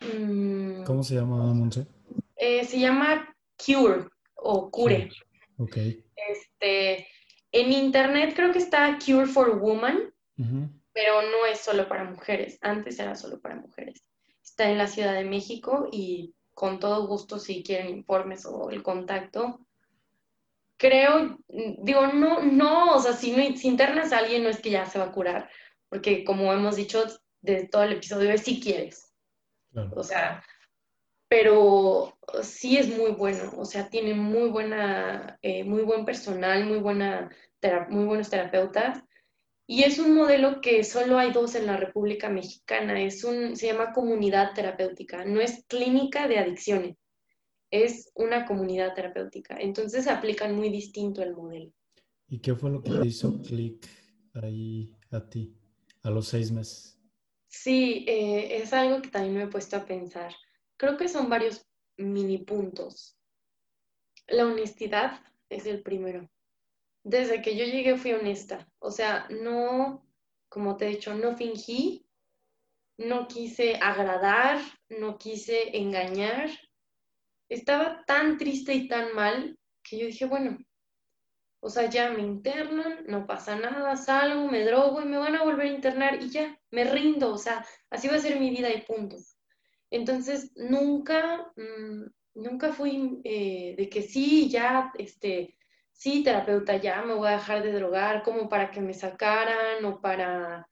[0.00, 0.84] Mm.
[0.84, 1.86] ¿Cómo se llama, Monse?
[2.36, 5.10] Eh, se llama Cure o Cure.
[5.58, 5.76] Ok.
[5.76, 7.06] Este,
[7.52, 10.12] en internet creo que está Cure for Woman,
[10.92, 12.58] pero no es solo para mujeres.
[12.60, 14.04] Antes era solo para mujeres.
[14.42, 18.82] Está en la Ciudad de México y con todo gusto si quieren informes o el
[18.82, 19.66] contacto.
[20.78, 24.84] Creo, digo, no, no, o sea, si, si internas a alguien no es que ya
[24.84, 25.48] se va a curar,
[25.88, 27.04] porque como hemos dicho
[27.40, 29.14] de todo el episodio, es si quieres.
[29.94, 30.42] O sea,
[31.28, 36.78] pero sí es muy bueno, o sea, tiene muy buena, eh, muy buen personal, muy,
[36.78, 37.30] buena,
[37.88, 39.02] muy buenos terapeutas.
[39.68, 43.02] Y es un modelo que solo hay dos en la República Mexicana.
[43.02, 45.24] Es un, se llama comunidad terapéutica.
[45.24, 46.96] No es clínica de adicciones,
[47.72, 49.58] es una comunidad terapéutica.
[49.58, 51.72] Entonces aplican muy distinto el modelo.
[52.28, 53.88] ¿Y qué fue lo que te hizo clic
[54.34, 55.56] ahí a ti
[56.02, 56.95] a los seis meses?
[57.62, 60.34] Sí, eh, es algo que también me he puesto a pensar.
[60.76, 61.66] Creo que son varios
[61.96, 63.16] mini puntos.
[64.28, 66.28] La honestidad es el primero.
[67.04, 68.68] desde que yo llegué fui honesta.
[68.80, 70.06] O sea, no,
[70.48, 72.06] como te he dicho, no fingí,
[72.98, 76.50] no quise agradar, no quise engañar.
[77.48, 80.58] Estaba tan triste y tan mal que yo dije, bueno,
[81.60, 85.44] o sea, ya me internan, no pasa nada, salgo, me drogo y me van a
[85.44, 88.68] volver a internar y ya, me rindo, o sea, así va a ser mi vida
[88.70, 89.16] y punto.
[89.90, 92.04] Entonces, nunca, mm,
[92.34, 95.56] nunca fui eh, de que sí, ya, este,
[95.92, 100.00] sí, terapeuta, ya me voy a dejar de drogar, como para que me sacaran o
[100.02, 100.68] para...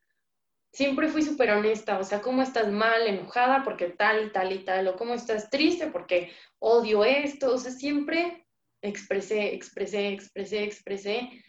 [0.71, 4.59] Siempre fui súper honesta, o sea, ¿cómo estás mal, enojada porque tal y tal y
[4.63, 4.87] tal?
[4.89, 7.53] O ¿cómo estás triste porque odio esto?
[7.53, 8.45] O sea, siempre
[8.81, 11.43] expresé, expresé, expresé, expresé.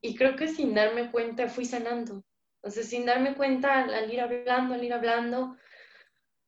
[0.00, 2.24] Y creo que sin darme cuenta fui sanando.
[2.66, 5.56] Sea, sin darme cuenta al ir hablando, al ir hablando,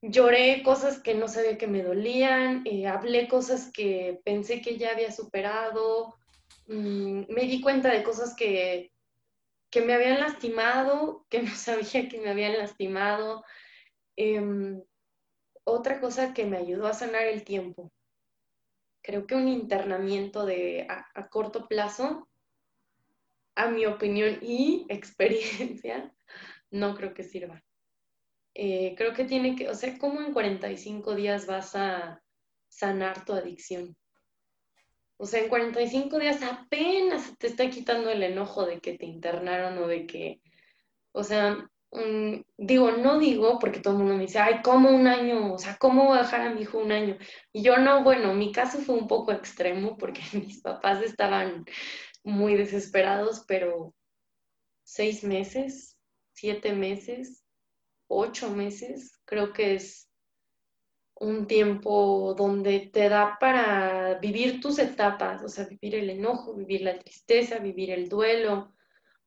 [0.03, 4.93] lloré cosas que no sabía que me dolían, eh, hablé cosas que pensé que ya
[4.93, 6.15] había superado,
[6.69, 8.93] mm, me di cuenta de cosas que,
[9.71, 13.45] que, me habían lastimado, que no sabía que me habían lastimado.
[14.17, 14.83] Em,
[15.65, 17.93] otra cosa que me ayudó a sanar el tiempo.
[19.03, 22.29] Creo que un internamiento de, a corto plazo,
[23.57, 26.15] a mi opinión y experiencia,
[26.71, 27.63] no creo que sirva.
[28.55, 32.23] Eh, creo que tiene que, o sea, ¿cómo en 45 días vas a
[32.69, 33.97] sanar tu adicción?
[35.19, 39.79] O sea, en 45 días apenas te está quitando el enojo de que te internaron
[39.79, 40.41] o de que,
[41.13, 41.69] o sea,
[42.59, 45.55] digo, no digo porque todo el mundo me dice, ay, ¿cómo un año?
[45.55, 47.17] O sea, ¿cómo voy a dejar a mi hijo un año?
[47.53, 51.65] Y yo no, bueno, mi caso fue un poco extremo porque mis papás estaban
[52.27, 53.95] muy desesperados, pero
[54.83, 55.97] seis meses,
[56.33, 57.45] siete meses,
[58.09, 60.11] ocho meses, creo que es
[61.15, 66.83] un tiempo donde te da para vivir tus etapas, o sea, vivir el enojo, vivir
[66.83, 68.75] la tristeza, vivir el duelo,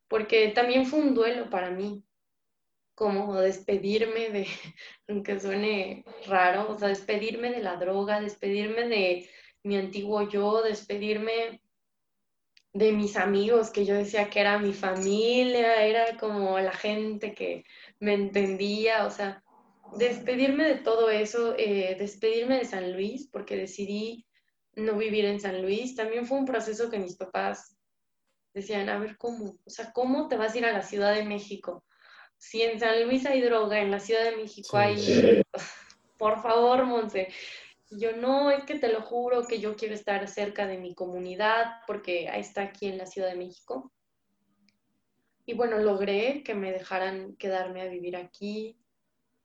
[0.10, 2.04] porque también fue un duelo para mí,
[2.96, 4.46] como despedirme de,
[5.08, 9.30] aunque suene raro, o sea, despedirme de la droga, despedirme de
[9.64, 11.62] mi antiguo yo, despedirme
[12.74, 17.66] de mis amigos, que yo decía que era mi familia, era como la gente que
[18.00, 19.44] me entendía, o sea,
[19.98, 24.26] despedirme de todo eso, eh, despedirme de San Luis, porque decidí
[24.76, 27.76] no vivir en San Luis, también fue un proceso que mis papás
[28.54, 29.58] decían, a ver, ¿cómo?
[29.66, 31.84] O sea, ¿cómo te vas a ir a la Ciudad de México?
[32.38, 35.44] Si en San Luis hay droga, en la Ciudad de México hay...
[36.18, 37.30] Por favor, Monse.
[37.92, 41.82] Yo no, es que te lo juro que yo quiero estar cerca de mi comunidad
[41.88, 43.92] porque ahí está aquí en la Ciudad de México.
[45.46, 48.78] Y bueno, logré que me dejaran quedarme a vivir aquí.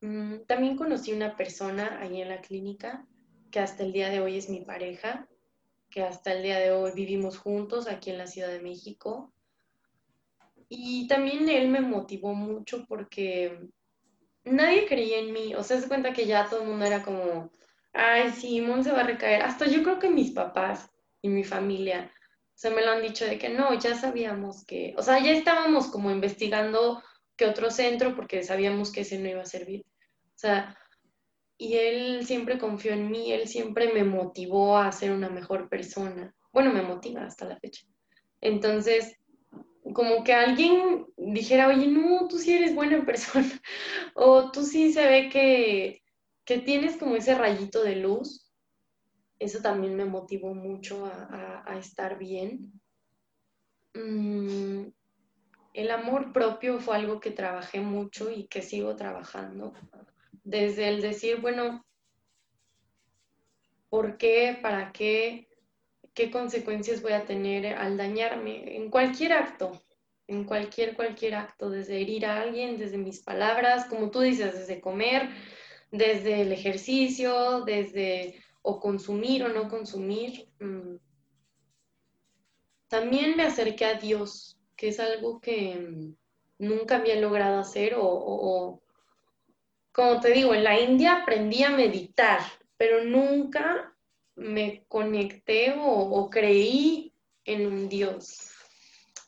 [0.03, 3.07] Mm, también conocí una persona ahí en la clínica
[3.51, 5.29] que hasta el día de hoy es mi pareja,
[5.89, 9.33] que hasta el día de hoy vivimos juntos aquí en la Ciudad de México.
[10.69, 13.61] Y también él me motivó mucho porque
[14.45, 15.55] nadie creía en mí.
[15.55, 17.51] O sea, se cuenta que ya todo el mundo era como,
[17.95, 19.43] ay, Simón se va a recaer.
[19.43, 20.91] Hasta yo creo que mis papás
[21.23, 22.12] y mi familia
[22.55, 25.89] se me lo han dicho de que no, ya sabíamos que, o sea, ya estábamos
[25.89, 27.03] como investigando
[27.37, 29.85] que otro centro porque sabíamos que ese no iba a servir.
[29.85, 30.77] O sea,
[31.59, 36.35] y él siempre confió en mí, él siempre me motivó a ser una mejor persona.
[36.53, 37.85] Bueno, me motiva hasta la fecha.
[38.41, 39.16] Entonces,
[39.93, 43.51] como que alguien dijera, oye, no, tú sí eres buena persona,
[44.15, 46.03] o tú sí se ve que,
[46.45, 48.53] que tienes como ese rayito de luz,
[49.39, 52.73] eso también me motivó mucho a, estar bien.
[53.95, 54.89] Mm,
[55.75, 59.73] el amor propio fue algo que trabajé mucho y que sigo trabajando.
[60.45, 61.85] Desde el decir, bueno,
[63.89, 64.59] ¿por qué?
[64.62, 65.49] ¿Para qué?
[66.15, 68.77] ¿Qué consecuencias voy a tener al dañarme?
[68.77, 69.83] En cualquier acto,
[70.29, 74.81] en cualquier, cualquier acto, desde herir a alguien, desde mis palabras, como tú dices, desde
[74.81, 75.29] comer,
[75.90, 80.48] desde el ejercicio, desde o consumir o no consumir.
[80.59, 80.97] Mm,
[82.89, 86.16] también me acerqué a Dios, que es algo que mm,
[86.59, 88.81] nunca había logrado hacer o,
[89.93, 92.40] como te digo, en la India aprendí a meditar,
[92.77, 93.94] pero nunca
[94.35, 97.12] me conecté o, o, creí
[97.44, 98.51] en un Dios.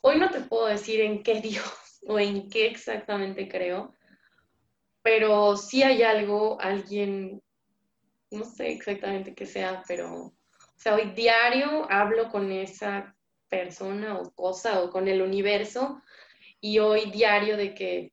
[0.01, 3.96] Hoy no te puedo decir en qué Dios o en qué exactamente creo,
[5.07, 7.41] pero sí hay algo, alguien
[8.33, 10.35] no sé exactamente qué sea, pero, o
[10.75, 13.17] sea, hoy diario hablo con esa
[13.49, 16.03] persona o cosa o con el universo
[16.61, 18.13] y hoy diario de que,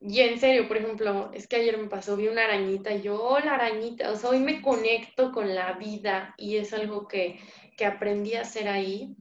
[0.00, 3.36] y en serio, por ejemplo, es que ayer me pasó, vi una arañita y yo,
[3.44, 7.40] la arañita, o sea, hoy me conecto con la vida y es algo que,
[7.76, 9.16] que aprendí a hacer ahí.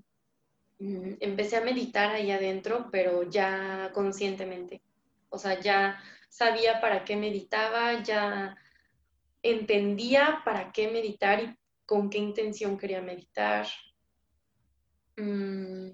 [0.79, 4.81] mm, empecé a meditar ahí adentro, pero ya conscientemente.
[5.29, 5.99] O sea, ya
[6.33, 8.57] sabía para qué meditaba, ya
[9.43, 11.55] entendía para qué meditar y
[11.85, 13.67] con qué intención quería meditar.
[15.15, 15.91] Mm,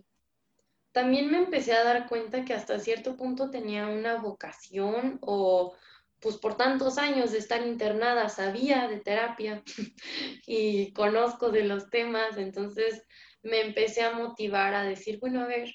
[0.94, 5.76] también me empecé a dar cuenta que hasta cierto punto tenía una vocación o
[6.22, 9.62] pues por tantos años de estar internada sabía de terapia
[10.48, 13.06] y conozco de los temas, entonces
[13.44, 15.70] me empecé a motivar a decir, bueno, a ver,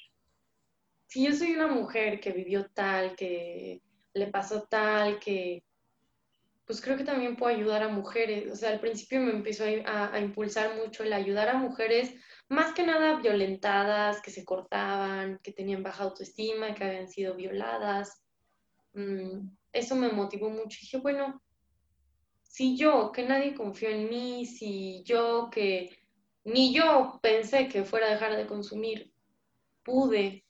[1.06, 3.82] si yo soy una mujer que vivió tal, que
[4.14, 5.64] le pasó tal, que
[6.66, 8.50] pues creo que también puedo ayudar a mujeres.
[8.50, 12.14] O sea, al principio me empezó a, impulsar mucho el ayudar a mujeres
[12.48, 18.22] más que nada violentadas, que se cortaban, que tenían baja autoestima, que habían sido violadas.
[18.94, 20.78] Mm, eso me motivó mucho.
[20.80, 21.42] Y dije, bueno,
[22.42, 25.90] si yo, que nadie confió en mí, si yo, que
[26.44, 29.12] ni yo pensé que fuera a dejar de consumir,
[29.82, 30.44] pude,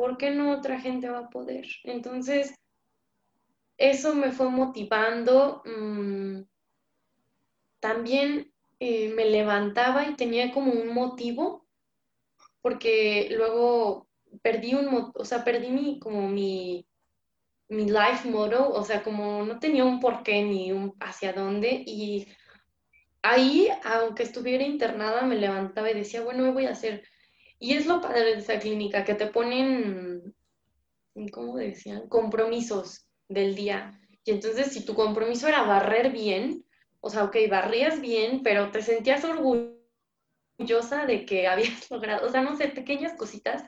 [0.00, 1.66] ¿por qué no otra gente va a poder?
[1.84, 2.54] Entonces,
[3.76, 5.62] eso me fue motivando.
[5.66, 6.40] Mm,
[7.80, 11.66] también eh, me levantaba y tenía como un motivo,
[12.62, 14.08] porque luego
[14.40, 16.86] perdí un, o sea, perdí mi, como mi,
[17.68, 22.26] mi life motto, o sea, como no tenía un porqué ni un hacia dónde, y
[23.20, 27.04] ahí, aunque estuviera internada, me levantaba y decía, bueno, me voy a hacer?
[27.60, 30.34] Y es lo padre de esa clínica, que te ponen,
[31.30, 32.08] ¿cómo decían?
[32.08, 34.00] Compromisos del día.
[34.24, 36.64] Y entonces, si tu compromiso era barrer bien,
[37.00, 42.40] o sea, ok, barrías bien, pero te sentías orgullosa de que habías logrado, o sea,
[42.40, 43.62] no sé, pequeñas cositas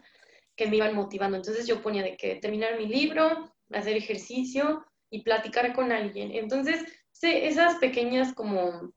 [0.57, 1.37] que me iban motivando.
[1.37, 6.33] Entonces yo ponía de que terminar mi libro, hacer ejercicio y platicar con alguien.
[6.33, 6.83] Entonces,
[7.21, 8.93] esas pequeñas como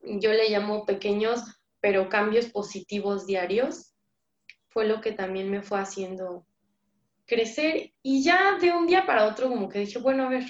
[0.00, 1.42] yo le llamo pequeños,
[1.80, 3.87] pero cambios positivos diarios,
[4.78, 6.46] fue lo que también me fue haciendo
[7.26, 7.92] crecer.
[8.00, 10.44] Y ya de un día para otro como que dije, bueno, a ver,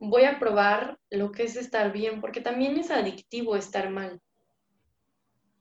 [0.00, 4.20] voy a probar lo que es estar bien, porque también es adictivo estar mal.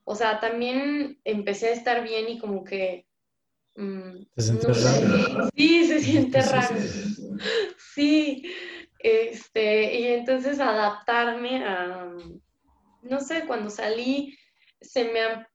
[0.05, 3.05] O sea, también empecé a estar bien y como que...
[3.75, 5.49] Mm, raro?
[5.55, 6.77] Sí, se siente raro.
[7.93, 8.43] Sí,
[8.97, 12.11] este, y entonces adaptarme a,
[13.03, 14.35] no sé, cuando salí
[14.81, 15.47] se me han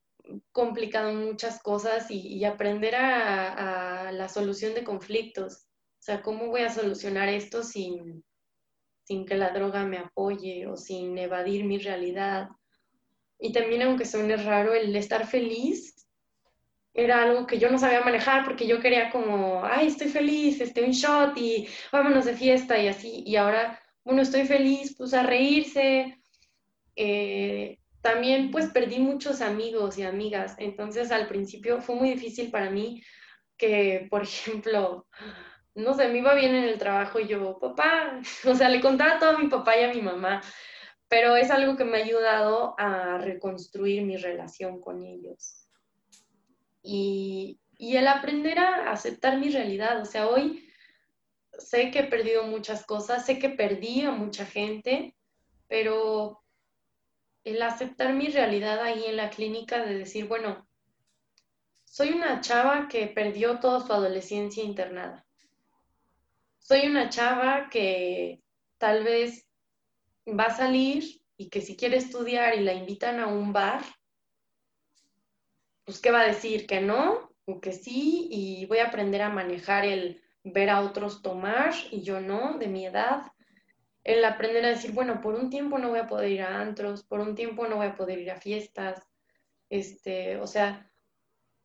[0.53, 5.67] complicado muchas cosas y, aprender a, a, la solución de conflictos.
[6.01, 8.25] O sea, ¿cómo voy a solucionar esto sin,
[9.05, 12.49] sin que la droga me apoye o sin evadir mi realidad.
[13.39, 16.07] Y también, aunque suene raro, el estar feliz
[16.95, 20.83] era algo que yo no sabía manejar porque yo quería como, ay, estoy feliz, este,
[20.83, 23.25] un shot y vámonos de fiesta y así.
[23.27, 26.19] Y ahora, bueno, estoy feliz, pues a reírse.
[26.95, 30.57] Eh, también pues perdí muchos amigos y amigas.
[30.59, 33.03] Entonces al principio fue muy difícil para mí
[33.57, 35.07] que, por ejemplo,
[35.75, 39.19] no sé, me iba bien en el trabajo y yo, papá, o sea, le contaba
[39.19, 40.43] todo a mi papá y a mi mamá,
[41.09, 45.69] pero es algo que me ha ayudado a reconstruir mi relación con ellos.
[46.83, 50.69] Y, y el aprender a aceptar mi realidad, o sea, hoy
[51.59, 55.15] sé que he perdido muchas cosas, sé que perdí a mucha gente,
[55.69, 56.42] pero
[57.45, 60.67] el aceptar mi realidad ahí en la clínica de decir, bueno,
[61.85, 65.27] soy una chava que perdió toda su adolescencia internada
[66.63, 68.41] soy una chava que
[68.79, 69.47] tal vez
[70.27, 71.05] va a salir
[71.37, 73.83] y que si quiere estudiar y la invitan a un bar,
[75.85, 76.67] pues ¿qué va a decir?
[76.67, 77.33] ¿Que no?
[77.45, 78.29] ¿O que sí?
[78.31, 82.69] Y voy a aprender a manejar el ver a otros tomar y yo no, de
[82.69, 83.32] mi edad.
[84.05, 87.05] El aprender a decir, bueno, por un tiempo no voy a poder ir a antros,
[87.05, 89.07] por un tiempo no voy a poder ir a fiestas.
[89.71, 90.91] Este, o sea,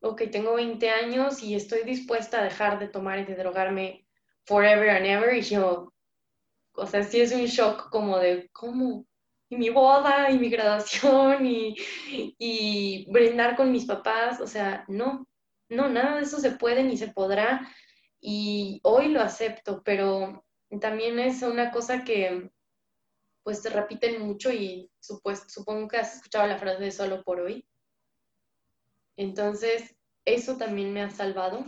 [0.00, 4.06] ok, tengo 20 años y estoy dispuesta a dejar de tomar y de drogarme
[4.44, 5.92] forever and ever y yo,
[6.72, 9.04] o sea, sí es un shock como de, ¿cómo?
[9.50, 11.74] Y mi boda y mi graduación y,
[12.38, 15.26] y brindar con mis papás, o sea, no,
[15.68, 17.68] no, nada de eso se puede ni se podrá
[18.20, 20.44] y hoy lo acepto, pero
[20.80, 22.50] también es una cosa que
[23.42, 27.66] pues se repiten mucho y supongo que has escuchado la frase de solo por hoy.
[29.16, 29.96] Entonces,
[30.26, 31.64] eso también me ha salvado,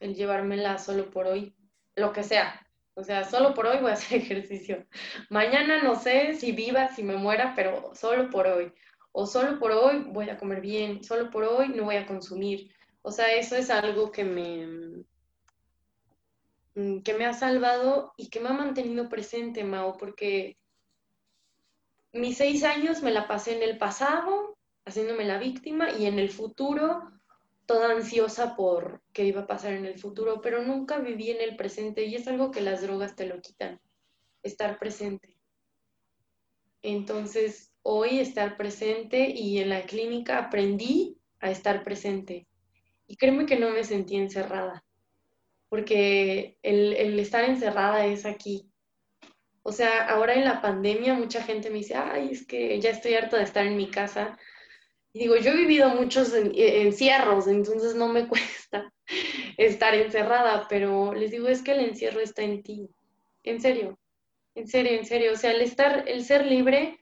[0.00, 1.54] el llevármela solo por hoy,
[1.94, 2.66] lo que sea.
[2.94, 4.86] O sea, solo por hoy voy a hacer ejercicio.
[5.28, 8.72] Mañana no sé si viva, si me muera, pero solo por hoy.
[9.12, 12.72] O solo por hoy voy a comer bien, solo por hoy no voy a consumir.
[13.02, 15.04] O sea, eso es algo que me,
[17.04, 20.56] que me ha salvado y que me ha mantenido presente, Mao, porque
[22.12, 26.30] mis seis años me la pasé en el pasado, haciéndome la víctima, y en el
[26.30, 27.10] futuro
[27.66, 31.56] toda ansiosa por qué iba a pasar en el futuro, pero nunca viví en el
[31.56, 33.80] presente y es algo que las drogas te lo quitan,
[34.42, 35.36] estar presente.
[36.80, 42.46] Entonces, hoy estar presente y en la clínica aprendí a estar presente.
[43.06, 44.84] Y créeme que no me sentí encerrada,
[45.68, 48.70] porque el, el estar encerrada es aquí.
[49.62, 53.14] O sea, ahora en la pandemia mucha gente me dice, ay, es que ya estoy
[53.14, 54.38] harta de estar en mi casa
[55.18, 58.92] digo, yo he vivido muchos e, encierros, entonces no me cuesta
[59.56, 62.88] estar encerrada, pero les digo, es que el encierro está en ti.
[63.42, 63.98] En serio,
[64.54, 65.32] en serio, en serio.
[65.32, 66.98] O sea, el estar, el ser libre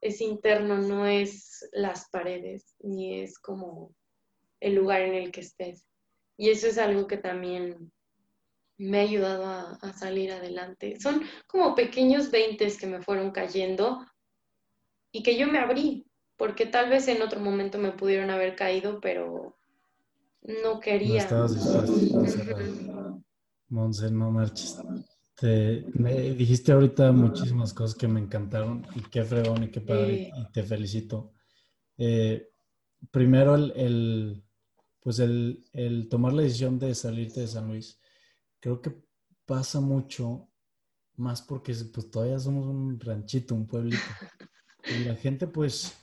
[0.00, 3.94] es interno, no es las paredes, ni es como
[4.60, 5.86] el lugar en el que estés.
[6.36, 7.90] Y eso es algo que también
[8.78, 10.98] me ha ayudado a, a salir adelante.
[11.00, 14.06] Son como pequeños veintes que me fueron cayendo
[15.12, 19.00] y que yo me abrí, porque tal vez en otro momento me pudieron haber caído,
[19.00, 19.56] pero
[20.42, 21.28] no quería.
[21.30, 23.22] No estabas
[23.68, 24.78] Monse, no marches.
[25.34, 30.30] Te, me dijiste ahorita muchísimas cosas que me encantaron y qué fregón y qué padre
[30.34, 31.32] y te felicito.
[31.98, 32.48] Eh,
[33.10, 34.42] primero el,
[35.00, 38.00] pues el, el, tomar la decisión de salirte de San Luis,
[38.60, 38.94] creo que
[39.44, 40.48] pasa mucho
[41.16, 44.02] más porque pues todavía somos un ranchito, un pueblito.
[44.84, 45.96] Y la gente pues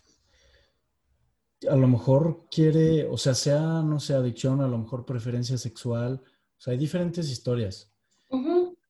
[1.70, 6.22] a lo mejor quiere, o sea, sea, no sé, adicción, a lo mejor preferencia sexual,
[6.26, 7.92] o sea, hay diferentes historias.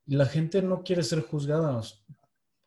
[0.06, 1.82] Y la gente no quiere ser juzgada,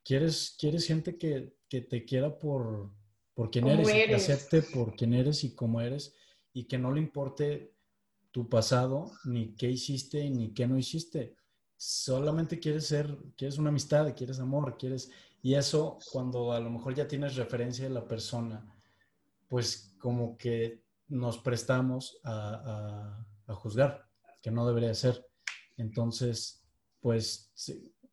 [0.04, 2.90] quieres, quieres gente que, te quiera por,
[3.34, 6.14] por quien eres, que acepte por quien eres y cómo eres,
[6.52, 7.75] y que no le importe
[8.36, 11.34] tu pasado, ni qué hiciste, ni qué no hiciste.
[11.74, 15.10] Solamente quieres ser, quieres una amistad, quieres amor, quieres...
[15.40, 18.62] Y eso, cuando a lo mejor ya tienes referencia de la persona,
[19.48, 24.06] pues como que nos prestamos a, juzgar,
[24.42, 25.26] que no debería ser.
[25.78, 26.62] Entonces,
[27.00, 27.54] pues,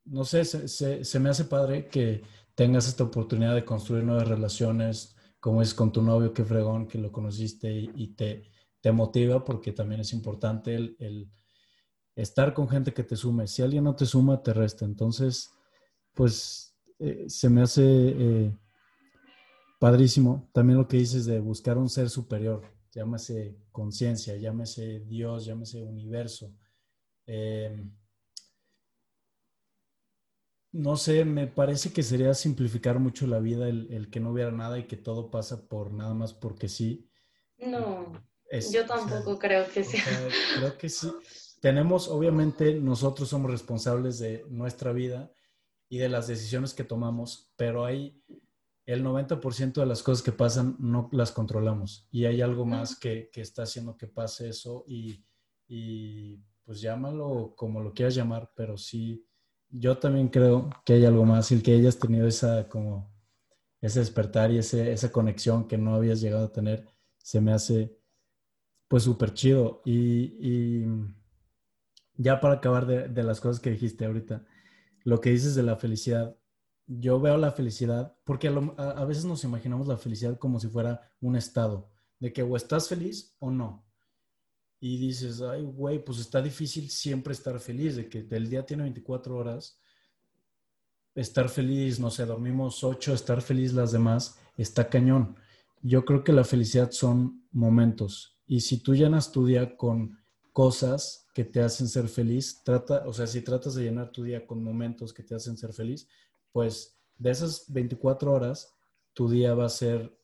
[0.06, 2.22] no sé, se, me hace padre que
[2.56, 6.98] tengas esta oportunidad de construir nuevas relaciones, como es con tu novio, que fregón, que
[6.98, 8.53] lo conociste y, te,
[8.84, 11.32] te, motiva, porque también es importante el,
[12.16, 13.48] estar con gente que te sume.
[13.48, 14.86] Si alguien no te suma, te resta.
[14.86, 15.50] Entonces,
[16.14, 17.84] pues, eh, se me hace...
[17.84, 18.58] Eh,
[19.84, 20.50] Padrísimo.
[20.54, 22.62] También lo que dices de buscar un ser superior,
[22.94, 26.56] llámese conciencia, llámese Dios, llámese universo.
[27.26, 27.94] Em,
[30.72, 34.80] no sé, me parece que sería simplificar mucho la vida el, que no hubiera nada
[34.80, 37.10] y que todo pasa por nada más porque sí.
[37.58, 38.14] No,
[38.72, 40.04] yo tampoco creo que sea.
[40.58, 41.12] Creo que sí.
[41.62, 45.32] Tenemos, obviamente, nosotros somos responsables de nuestra vida
[45.88, 48.22] y de las decisiones que tomamos, pero hay
[48.86, 53.30] el 90% de las cosas que pasan no las controlamos y hay algo más que,
[53.36, 55.24] está haciendo que pase eso y,
[56.66, 59.26] pues llámalo como lo quieras llamar, pero sí,
[59.70, 63.12] yo también creo que hay algo más y que hayas tenido esa como
[63.82, 67.98] ese despertar y esa conexión que no habías llegado a tener, se me hace
[68.88, 69.82] pues súper chido.
[69.86, 70.86] Y,
[72.16, 74.46] ya para acabar de, las cosas que dijiste ahorita,
[75.04, 76.38] lo que dices de la felicidad,
[76.86, 81.36] yo veo la felicidad, porque a, veces nos imaginamos la felicidad como si fuera un
[81.36, 81.90] estado,
[82.20, 83.86] de que o estás feliz o no.
[84.80, 88.84] Y dices, ay, güey, pues está difícil siempre estar feliz, de que el día tiene
[88.84, 89.80] 24 horas,
[91.16, 95.36] estar feliz, no sé, dormimos 8, estar feliz las demás, está cañón.
[95.82, 98.33] Yo creo que la felicidad son momentos.
[98.46, 100.18] Y si tú llenas tu día con
[100.52, 104.46] cosas que te hacen ser feliz, trata, o sea, si tratas de llenar tu día
[104.46, 106.08] con momentos que te hacen ser feliz,
[106.52, 108.74] pues de esas 24 horas,
[109.14, 110.16] tu día va a ser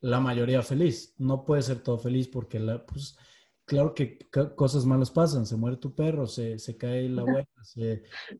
[0.00, 1.14] la mayoría feliz.
[1.18, 3.16] No puede ser todo feliz porque, la, pues,
[3.64, 4.18] claro que
[4.54, 5.46] cosas malas pasan.
[5.46, 7.48] Se muere tu perro, se, cae la abuela,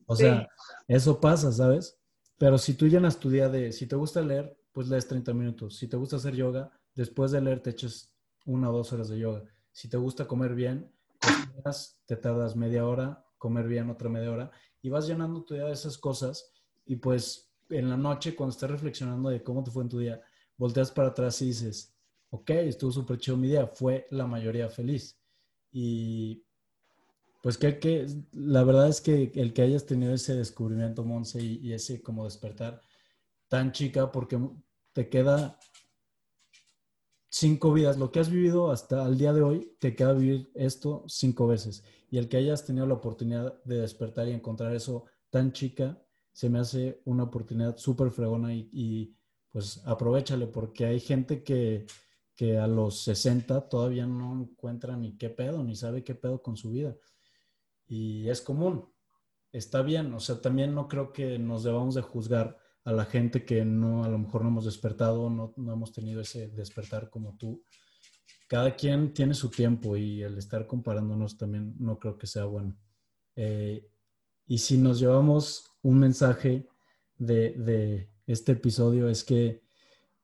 [0.07, 0.49] o sea,
[0.89, 1.99] eso pasa, ¿sabes?
[2.39, 5.77] Pero si tú llenas tu día de, si te gusta leer, pues lees 30 minutos.
[5.77, 8.14] Si te gusta hacer yoga, después de leer te echas
[8.45, 9.43] una o dos horas de yoga.
[9.73, 10.93] Si te gusta comer bien,
[12.07, 14.51] te tardas media hora, comer bien otra media hora,
[14.83, 16.53] y vas llenando tu día de esas cosas
[16.87, 20.21] y pues en la noche, cuando estás reflexionando de cómo te fue en tu día,
[20.57, 21.95] volteas para atrás y dices,
[22.31, 25.19] ok, estuvo súper chido mi día, fue la mayoría feliz.
[25.73, 26.45] Y
[27.43, 31.73] pues que, que la verdad es que el que hayas tenido ese descubrimiento, Monse, y,
[31.73, 32.81] ese como despertar
[33.49, 34.39] tan chica, porque
[34.93, 35.59] te queda
[37.35, 41.05] cinco vidas, lo que has vivido hasta el día de hoy, te queda vivir esto
[41.09, 41.83] cinco veces.
[42.09, 46.01] Y el que hayas tenido la oportunidad de despertar y encontrar eso tan chica,
[46.33, 49.17] se me hace una oportunidad súper fregona y,
[49.51, 51.87] pues aprovechale porque hay gente que,
[52.37, 56.57] que a los 60 todavía no encuentra ni qué pedo, ni sabe qué pedo con
[56.57, 56.97] su vida.
[57.89, 58.89] Y es común,
[59.51, 63.45] está bien, o sea, también no creo que nos debamos de juzgar a la gente
[63.45, 67.37] que no, a lo mejor no hemos despertado, no, no hemos tenido ese despertar como
[67.37, 67.65] tú.
[68.47, 72.77] Cada quien tiene su tiempo y el estar comparándonos también no creo que sea bueno.
[73.37, 73.89] Eh,
[74.47, 76.69] y si nos llevamos un mensaje
[77.17, 79.63] de, de este episodio es que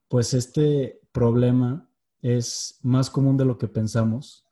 [0.09, 1.89] pues este problema
[2.20, 4.49] es más común de lo que pensamos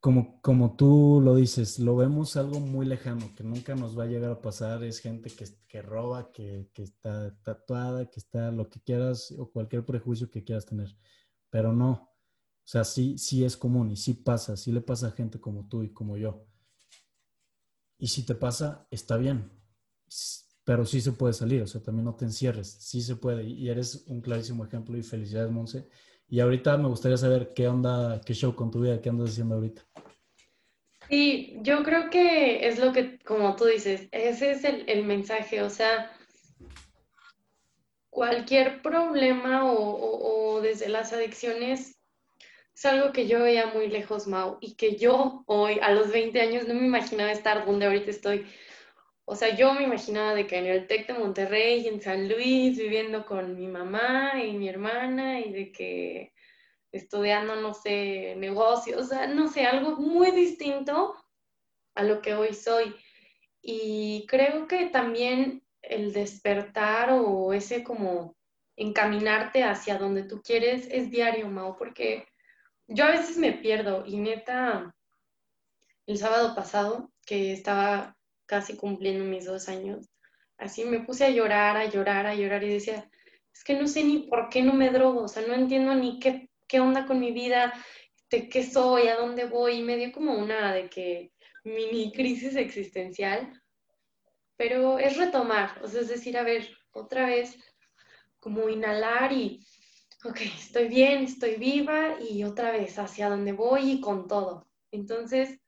[0.00, 4.06] como, como tú lo dices, lo vemos algo muy lejano, que nunca nos va a
[4.06, 4.82] llegar a pasar.
[4.82, 9.50] Es gente que, que roba, que, que, está tatuada, que está lo que quieras o
[9.50, 10.96] cualquier prejuicio que quieras tener.
[11.50, 11.90] Pero no.
[11.92, 15.68] O sea, sí, sí es común y sí pasa, sí le pasa a gente como
[15.68, 16.46] tú y como yo.
[17.98, 19.50] Y si te pasa, está bien.
[20.64, 23.44] Pero sí se puede salir, o sea, también no te encierres, sí se puede.
[23.44, 25.88] Y eres un clarísimo ejemplo y felicidades, Monse
[26.30, 29.56] y ahorita me gustaría saber qué onda, qué show con tu vida, qué andas haciendo
[29.56, 29.82] ahorita.
[31.08, 35.68] Sí, yo creo que es lo que, como tú dices, ese es el, mensaje, o
[35.68, 36.16] sea,
[38.10, 41.96] cualquier problema o, desde las adicciones
[42.74, 46.40] es algo que yo veía muy lejos, Mau, y que yo hoy, a los 20
[46.40, 48.46] años, no me imaginaba estar donde ahorita estoy.
[49.30, 52.76] O sea, yo me imaginaba de que en el TEC de Monterrey, en San Luis,
[52.76, 56.32] viviendo con mi mamá y mi hermana y de que
[56.90, 61.14] estudiando, no sé, negocios, o sea, no sé, algo muy distinto
[61.94, 62.92] a lo que hoy soy.
[63.62, 68.34] Y creo que también el despertar o ese como
[68.74, 72.26] encaminarte hacia donde tú quieres es diario, Mao, porque
[72.88, 74.92] yo a veces me pierdo y neta,
[76.06, 78.16] el sábado pasado que estaba
[78.50, 80.10] casi cumpliendo mis dos años,
[80.58, 83.08] así me puse a llorar, a llorar, a llorar y decía,
[83.54, 86.18] es que no sé ni por qué no me drogo, o sea, no entiendo ni
[86.18, 87.72] qué, qué onda con mi vida,
[88.28, 91.30] de qué soy, a dónde voy, y me dio como una de que
[91.62, 93.52] mini crisis existencial,
[94.56, 97.56] pero es retomar, o sea, es decir, a ver, otra vez,
[98.40, 99.64] como inhalar y,
[100.24, 104.66] ok, estoy bien, estoy viva y otra vez hacia dónde voy y con todo.
[104.90, 105.59] Entonces,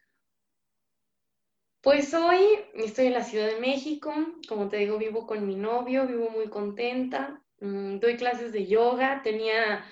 [1.82, 4.14] pues hoy estoy en la Ciudad de México,
[4.48, 9.20] como te digo, vivo con mi novio, vivo muy contenta, mm, doy clases de yoga,
[9.22, 9.84] tenía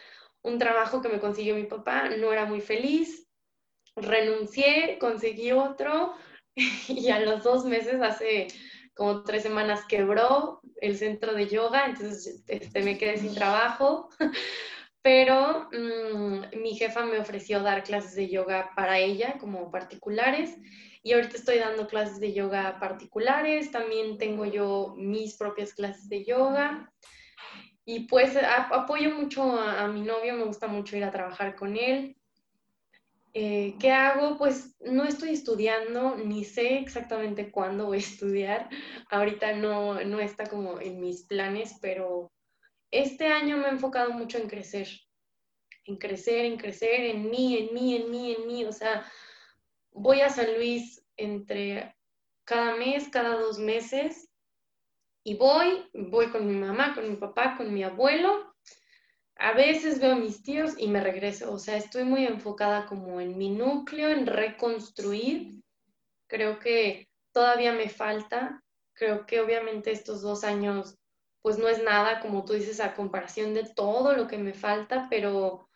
[0.43, 3.29] un trabajo que me consiguió mi papá, no era muy feliz,
[3.97, 6.15] renuncié, conseguí otro
[6.89, 8.47] y a los dos meses, hace
[8.95, 14.11] como tres semanas, quebró el centro de yoga, entonces este, me quedé sin trabajo,
[15.03, 20.57] pero mm, mi jefa me ofreció dar clases de yoga para ella como particulares
[21.03, 26.25] y ahorita estoy dando clases de yoga particulares, también tengo yo mis propias clases de
[26.25, 26.93] yoga.
[27.87, 32.17] Y pues apoyo mucho a, mi novio, me gusta mucho ir a trabajar con él.
[33.33, 34.37] Eh, ¿Qué hago?
[34.37, 38.69] Pues no estoy estudiando, ni sé exactamente cuándo voy a estudiar.
[39.11, 42.31] Ahorita no, no está como en mis planes, pero
[42.91, 44.89] este año me he enfocado mucho en crecer,
[45.85, 48.65] en crecer, en crecer, en mí, en mí, en mí, en mí.
[48.67, 49.05] O sea,
[49.93, 51.97] voy a San Luis entre
[52.45, 54.31] cada mes, cada dos meses,
[55.23, 58.55] y voy, voy con mi mamá, con mi papá, con mi abuelo.
[59.37, 61.53] A veces veo a mis tíos y me regreso.
[61.53, 65.63] O sea, estoy muy enfocada como en mi núcleo, en reconstruir.
[66.27, 68.63] Creo que todavía me falta.
[68.95, 70.99] Creo que obviamente estos dos años,
[71.43, 75.07] pues no es nada, como tú dices, a comparación de todo lo que me falta,
[75.11, 75.69] pero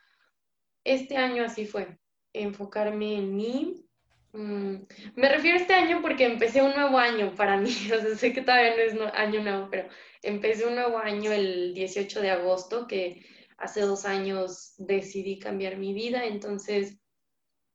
[0.84, 1.98] este año así fue.
[2.32, 3.86] Enfocarme en mí,
[4.34, 7.70] Mm, me refiero a este año porque empecé un nuevo año para mí.
[7.94, 9.88] O sea, sé que todavía no es año nuevo, pero
[10.22, 13.24] empecé un nuevo año el 18 de agosto, que
[13.58, 16.24] hace dos años decidí cambiar mi vida.
[16.24, 16.98] Entonces,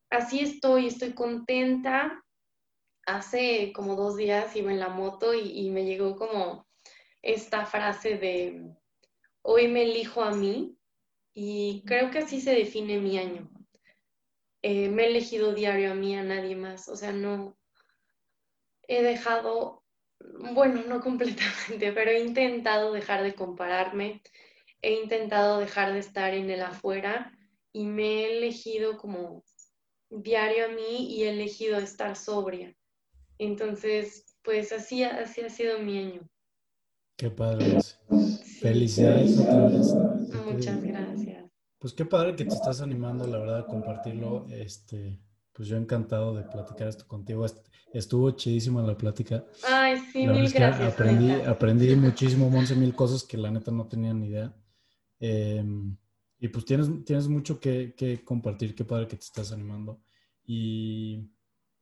[0.09, 2.23] así estoy, estoy contenta.
[3.05, 6.67] Hace como dos días iba en la moto y, y me llegó como
[7.21, 8.63] esta frase de
[9.43, 10.77] hoy me elijo a mí
[11.33, 13.49] y creo que así se define mi año.
[14.61, 16.89] Eh, me he elegido diario a mí, a nadie más.
[16.89, 17.57] O sea, no
[18.87, 19.83] he dejado,
[20.53, 24.21] bueno, no completamente, pero he intentado dejar de compararme,
[24.81, 27.31] he intentado dejar de estar en el afuera
[27.71, 29.43] y me he elegido como
[30.09, 32.75] diario a mí y he elegido estar sobria.
[33.37, 36.27] Entonces, pues así, así ha sido mi año.
[37.15, 37.77] Qué padre.
[38.61, 39.37] Felicidades
[40.45, 41.08] Muchas gracias.
[41.79, 44.45] Pues qué padre que te estás animando, la verdad, a compartirlo.
[44.49, 45.17] Este,
[45.53, 47.45] pues yo encantado de platicar esto contigo.
[47.93, 49.43] Estuvo chidísima la plática.
[49.67, 50.93] Ay, sí, mil gracias.
[50.93, 54.53] Aprendí, aprendí muchísimo, once mil cosas que la neta no tenía ni idea.
[55.19, 55.97] Em,
[56.39, 60.01] Y pues tienes, tienes mucho que, que, compartir, qué padre que te estás animando.
[60.45, 61.29] Y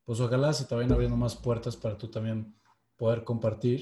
[0.06, 2.56] pues ojalá se te vayan abriendo más puertas para tú también
[2.96, 3.82] poder compartir,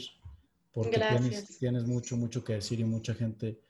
[0.74, 3.62] porque tienes, tienes, mucho, mucho que decir y mucha gente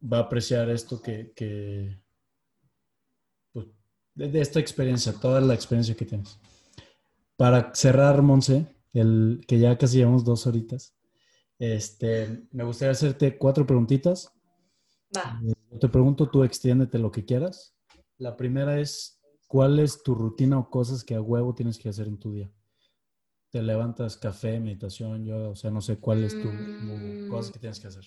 [0.00, 2.00] va a apreciar esto que, que
[3.52, 3.66] pues,
[4.14, 6.38] de, esta experiencia, toda la experiencia que tienes.
[7.36, 10.94] Para cerrar, Monse, el, que ya casi llevamos dos horitas,
[11.58, 14.32] este, me gustaría hacerte cuatro preguntitas.
[15.16, 15.40] Va.
[15.44, 17.74] Eh, te pregunto, tú extiéndete lo que quieras.
[18.18, 22.06] La primera es, ¿cuál es tu rutina o cosas que a huevo tienes que hacer
[22.06, 22.50] en tu día?
[23.50, 27.28] Te levantas café, meditación, yo, o sea, no sé cuál es tu, mm.
[27.28, 28.04] cosas que tienes que hacer.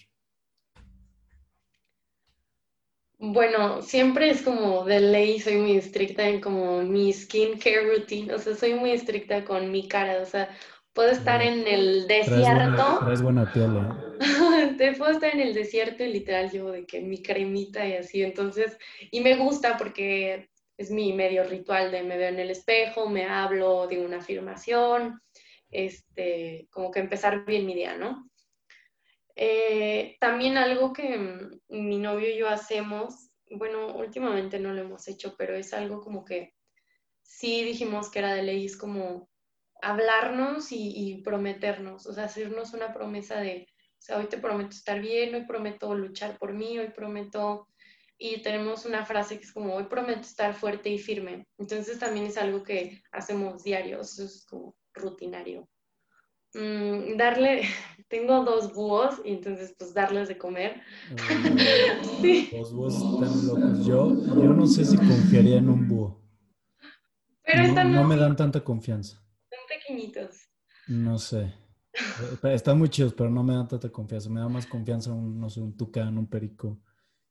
[3.23, 8.39] Bueno, siempre es como de ley, soy muy estricta en como mi skincare routine, o
[8.39, 10.49] sea, soy muy estricta con mi cara, o sea,
[10.91, 12.99] puedo estar en el desierto.
[12.99, 14.17] Traes buena, piel, ¿eh?
[14.79, 18.23] Te puedo estar en el desierto y literal llevo de que mi cremita y así,
[18.23, 18.75] entonces,
[19.11, 23.25] y me gusta porque es mi medio ritual de me veo en el espejo, me
[23.25, 25.21] hablo de una afirmación,
[25.69, 28.30] este, como que empezar bien mi día, ¿no?
[29.35, 35.07] Eh, también algo que mm, mi novio y yo hacemos, bueno, últimamente no lo hemos
[35.07, 36.53] hecho, pero es algo como que
[37.23, 39.29] sí dijimos que era de ley, es como
[39.81, 43.67] hablarnos y, prometernos, o sea, hacernos una promesa de,
[43.99, 47.67] o sea, hoy te prometo estar bien, hoy prometo luchar por mí, hoy prometo,
[48.17, 51.47] y tenemos una frase que es como, hoy prometo estar fuerte y firme.
[51.57, 55.67] Entonces también es algo que hacemos diarios, es como rutinario.
[56.53, 57.63] Mm, darle,
[58.11, 60.81] tengo dos búhos y entonces pues darles de comer.
[62.51, 63.85] Los búhos están locos.
[63.85, 66.21] Yo, yo no sé si confiaría en un búho.
[67.43, 69.17] Pero no, me dan tanta confianza.
[69.49, 70.49] Son pequeñitos.
[70.87, 71.53] No sé.
[72.43, 74.29] Están muy chidos, pero no me dan tanta confianza.
[74.29, 76.79] Me da más confianza un, no sé, un tucán, un perico.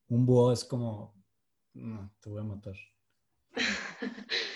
[0.09, 1.15] Un búho es como,
[1.75, 2.75] no, te voy a matar.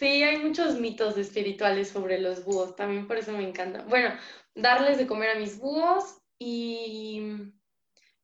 [0.00, 3.84] Sí, hay muchos mitos espirituales sobre los búhos, también por eso me encanta.
[3.84, 4.14] Bueno,
[4.60, 7.52] darles de comer a mis búhos y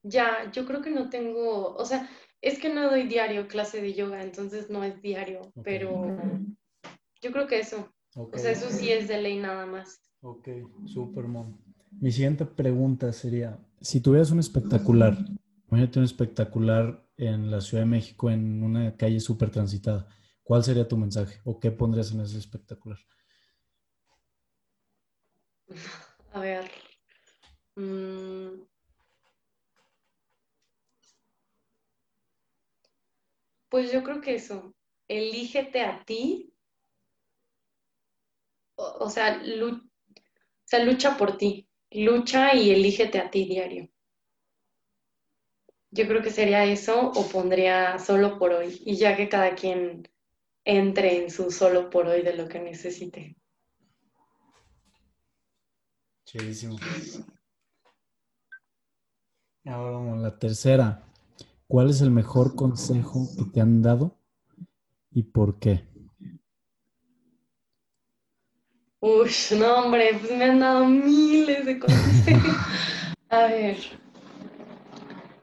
[0.03, 2.09] ya, yo creo que no tengo, o sea,
[2.41, 6.17] es que no doy diario clase de yoga, entonces no es diario, pero
[7.21, 7.93] yo creo que eso.
[8.15, 10.01] O sea, eso sí es de ley nada más.
[10.23, 10.49] Ok,
[10.87, 11.59] super mom.
[12.01, 15.17] Mi siguiente pregunta sería, si tuvieras un espectacular,
[15.69, 20.09] imagínate un espectacular en la Ciudad de México en una calle súper transitada,
[20.47, 23.01] ¿Cuál sería tu mensaje o qué pondrías en ese espectacular?
[26.37, 26.71] A ver.
[27.77, 28.67] Mm.
[33.71, 34.75] Pues yo creo que eso,
[35.09, 36.53] elígete a ti,
[38.77, 39.41] o, sea,
[40.65, 43.89] sea, lucha por ti, lucha y elígete a ti diario.
[45.91, 50.07] Yo creo que sería eso o pondría solo por hoy y ya que cada quien
[50.67, 53.37] entre en su solo por hoy de lo que necesite.
[59.65, 61.03] Ahora vamos, la tercera.
[61.67, 64.17] ¿Cuál es el mejor consejo que te han dado
[65.11, 65.89] y por qué?
[69.01, 72.57] Uy, no, hombre, pues me han dado miles de consejos.
[73.29, 73.79] A ver,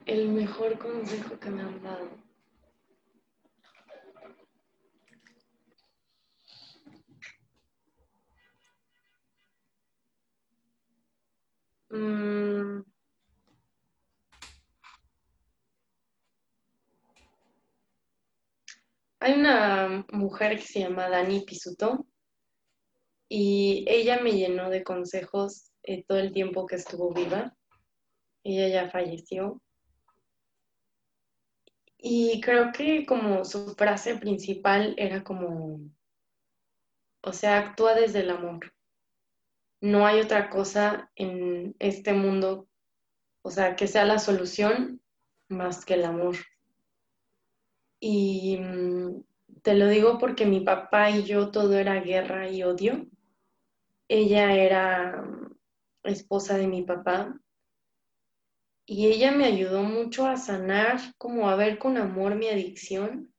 [0.06, 2.23] el mejor consejo que me han dado.
[11.94, 12.84] Mm.
[19.20, 22.08] Hay una mujer que se llama Dani Pisuto
[23.30, 27.56] y ella me llenó de consejos eh, todo el tiempo que estuvo viva.
[28.44, 29.62] Ella ya falleció.
[32.00, 35.80] Y creo que como su frase principal era como,
[37.22, 38.74] o sea, actúa desde el amor
[39.84, 42.70] no hay otra cosa en este mundo,
[43.42, 45.02] o sea, que sea la solución
[45.50, 46.38] más que el amor.
[48.00, 49.24] Y mm,
[49.62, 53.08] te lo digo porque mi papá y yo todo era guerra y odio.
[54.08, 55.54] Ella era mm,
[56.06, 57.38] esposa de mi papá
[58.86, 63.34] y ella me ayudó mucho a sanar, como a ver con amor mi adicción,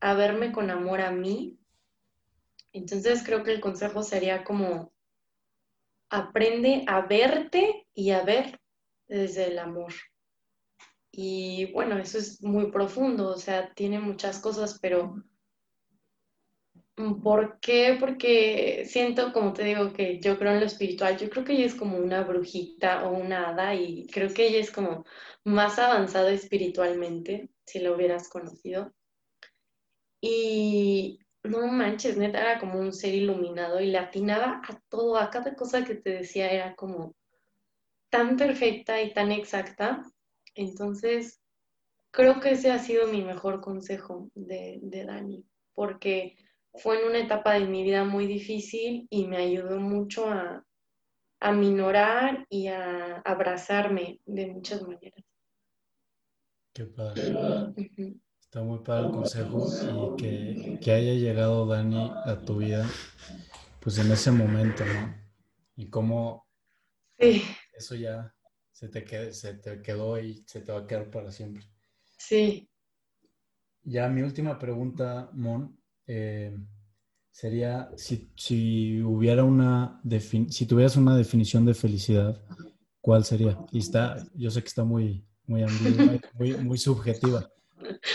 [0.00, 1.58] a verme con amor a mí.
[2.72, 4.94] Entonces creo que el consejo sería como
[6.10, 8.60] aprende a verte y a ver
[9.08, 9.92] desde el amor.
[11.12, 15.16] Y bueno, eso es muy profundo, o sea, tiene muchas cosas, pero
[17.22, 17.96] ¿por qué?
[17.98, 21.66] Porque siento, como te digo, que yo creo en lo espiritual, yo creo que ella
[21.66, 25.04] es como una brujita o una hada y creo que ella es como
[25.44, 27.50] más avanzada espiritualmente.
[27.66, 28.92] si lo hubieras conocido.
[30.20, 35.30] Y no manches, neta, era como un ser iluminado y le atinaba a todo, a
[35.30, 37.14] cada cosa que te decía era como
[38.10, 40.02] tan perfecta y tan exacta.
[40.54, 41.40] Entonces,
[42.12, 45.44] creo que ese ha sido mi mejor consejo de, de Dani,
[45.74, 46.36] porque
[46.74, 50.64] fue en una etapa de mi vida muy difícil y me ayudó mucho a,
[51.40, 55.24] a minorar y a abrazarme de muchas maneras.
[56.72, 57.32] Qué padre.
[58.50, 62.84] Está muy padre el consejo y que, que, haya llegado Dani a tu vida,
[63.78, 65.14] pues en ese momento, ¿no?
[65.76, 66.48] Y cómo
[67.16, 67.44] sí.
[67.72, 68.34] eso ya
[68.72, 71.62] se te, qued, se te quedó y se te va a quedar para siempre.
[72.18, 72.68] Sí.
[73.84, 76.58] Ya mi última pregunta, Mon, eh,
[77.30, 80.02] sería si, si, hubiera una,
[80.48, 82.42] si tuvieras una definición de felicidad,
[83.00, 83.56] ¿cuál sería?
[83.70, 85.64] Y está, yo sé que está muy, muy
[86.34, 87.48] muy, muy subjetiva,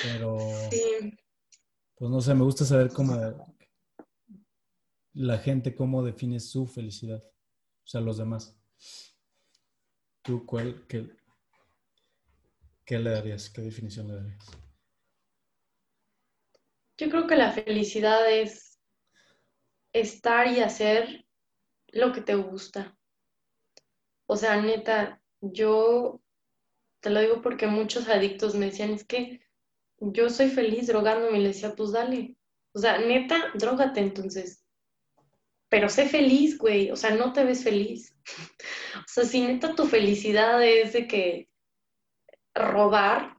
[0.04, 0.38] pero
[1.96, 3.16] pues no sé, me gusta saber cómo
[5.14, 8.58] la gente cómo define su felicidad, o sea, los demás.
[10.22, 11.10] ¿Tú cuál, qué,
[12.84, 13.50] qué le darías?
[13.50, 14.46] ¿Qué definición le darías?
[16.98, 18.80] Yo creo que la felicidad es
[19.94, 21.26] estar y hacer
[21.88, 22.98] lo que te gusta.
[24.28, 26.22] O sea, neta, yo
[27.00, 29.42] te lo digo porque muchos adictos me decían, es que
[30.00, 32.38] yo soy feliz drogándome y le decía, pues dale.
[32.74, 34.66] O sea, neta, drogate entonces.
[35.70, 36.92] Pero sé feliz, güey.
[36.92, 38.16] O sea, no te ves feliz.
[38.98, 41.50] o sea, si neta tu felicidad es de que
[42.54, 43.38] robar,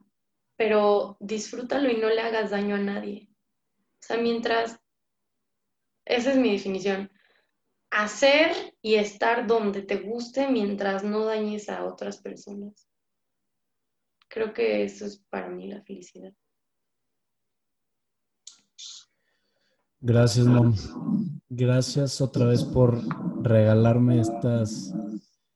[0.56, 3.28] pero disfrútalo y no le hagas daño a nadie.
[3.78, 4.78] O sea, mientras,
[6.04, 7.10] esa es mi definición,
[7.90, 12.88] hacer y estar donde te guste mientras no dañes a otras personas.
[14.28, 16.32] Creo que eso es para mí la felicidad.
[20.01, 20.74] Gracias, Mom.
[21.48, 23.01] Gracias otra vez por
[23.43, 24.93] regalarme estas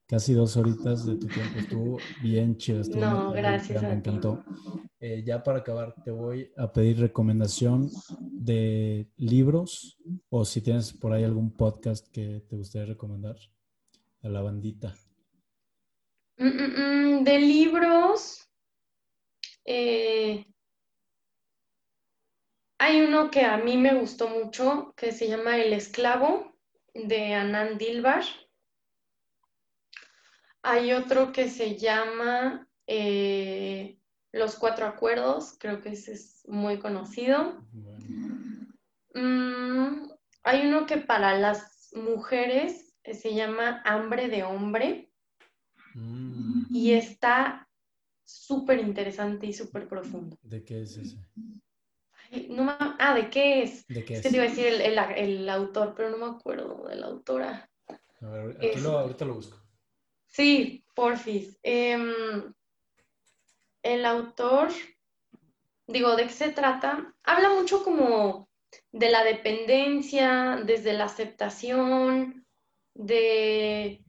[0.06, 1.58] casi dos horitas de tu tiempo.
[1.58, 2.82] Estuvo bien chido.
[2.96, 3.82] no, gracias.
[3.82, 4.42] Me encantó.
[4.98, 7.90] Eh, ya para acabar, te voy a pedir recomendación
[8.20, 9.98] de libros
[10.28, 13.36] o si tienes por ahí algún podcast que te gustaría recomendar
[14.22, 14.94] a la bandita.
[16.36, 18.48] Mm, mm, mm, de libros,
[19.64, 20.44] eh,
[22.80, 26.56] hay uno que a mí me gustó mucho que se llama El esclavo
[26.94, 28.24] de Anand Dilbar.
[30.62, 33.98] Hay otro que se llama eh,
[34.32, 37.62] Los Cuatro Acuerdos, creo que ese es muy conocido.
[39.14, 40.10] Mm,
[40.42, 45.12] hay uno que para las mujeres se llama Hambre de Hombre
[45.92, 46.74] mm.
[46.74, 47.68] y está
[48.24, 50.38] súper interesante y súper profundo.
[50.40, 51.18] ¿De qué es ese?
[52.98, 53.86] Ah, ¿de qué es?
[53.88, 54.22] ¿De qué es?
[54.22, 57.70] te iba a decir el, autor, pero no me acuerdo de la autora.
[58.20, 59.58] A ver, aquí lo, ahorita lo busco.
[60.26, 61.58] Sí, porfis.
[61.62, 62.52] Em,
[63.82, 64.68] el autor,
[65.86, 67.14] digo, ¿de qué se trata?
[67.24, 68.48] Habla mucho como
[68.92, 72.46] de la dependencia, desde la aceptación,
[72.94, 74.04] de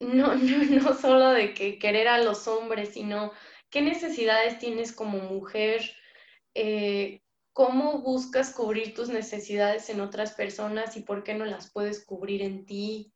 [0.00, 3.32] no, no, no solo de que querer a los hombres, sino
[3.70, 5.82] qué necesidades tienes como mujer,
[6.60, 7.22] eh,
[7.52, 12.42] cómo buscas cubrir tus necesidades en otras personas y por qué no las puedes cubrir
[12.42, 13.12] en ti.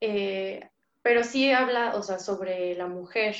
[0.00, 0.68] Eh,
[1.00, 3.36] pero sí habla, o sea, sobre la mujer.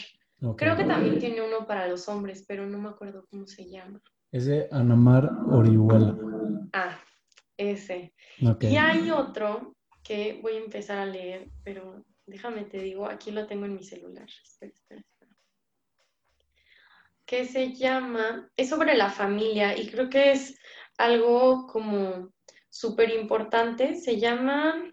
[0.57, 4.01] Creo que también tiene uno para los hombres, pero no me acuerdo cómo se llama.
[4.33, 6.17] Es de Anamar Orihuela.
[6.73, 6.99] Ah,
[7.59, 8.15] ese.
[8.39, 13.47] Y hay otro que voy a empezar a leer, pero déjame te digo, aquí lo
[13.47, 14.29] tengo en mi celular.
[14.43, 15.03] Espera, espera.
[17.27, 20.59] Que se llama, es sobre la familia y creo que es
[20.99, 22.33] algo como
[22.69, 23.95] súper importante.
[23.95, 24.93] Se llama...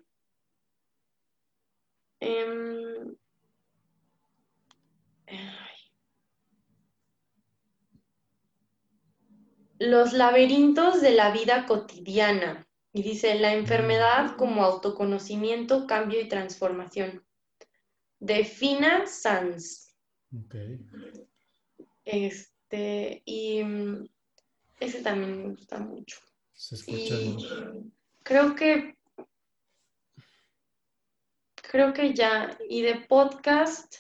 [2.22, 3.16] Em,
[9.80, 12.68] los laberintos de la vida cotidiana.
[12.92, 17.26] Y dice, la enfermedad como autoconocimiento, cambio y transformación.
[18.20, 19.96] De Fina Sanz.
[22.12, 24.10] Este, y mm,
[24.80, 26.18] ese también me gusta mucho.
[26.54, 27.16] Se escucha
[28.24, 28.98] Creo que
[31.70, 32.58] creo que ya.
[32.68, 33.98] Y de podcast,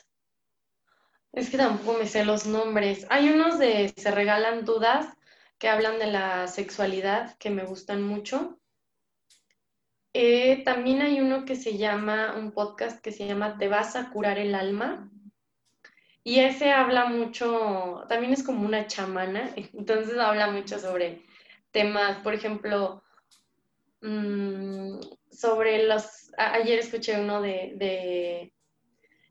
[1.33, 3.05] es que tampoco me sé los nombres.
[3.09, 5.07] Hay unos de Se Regalan Dudas
[5.59, 8.59] que hablan de la sexualidad que me gustan mucho.
[10.13, 14.09] Eh, también hay uno que se llama, un podcast que se llama Te vas a
[14.09, 15.11] curar el alma.
[16.23, 21.23] Y ese habla mucho, también es como una chamana, entonces habla mucho sobre
[21.71, 23.03] temas, por ejemplo,
[24.01, 24.99] mm,
[25.31, 28.51] sobre los, ayer escuché uno de,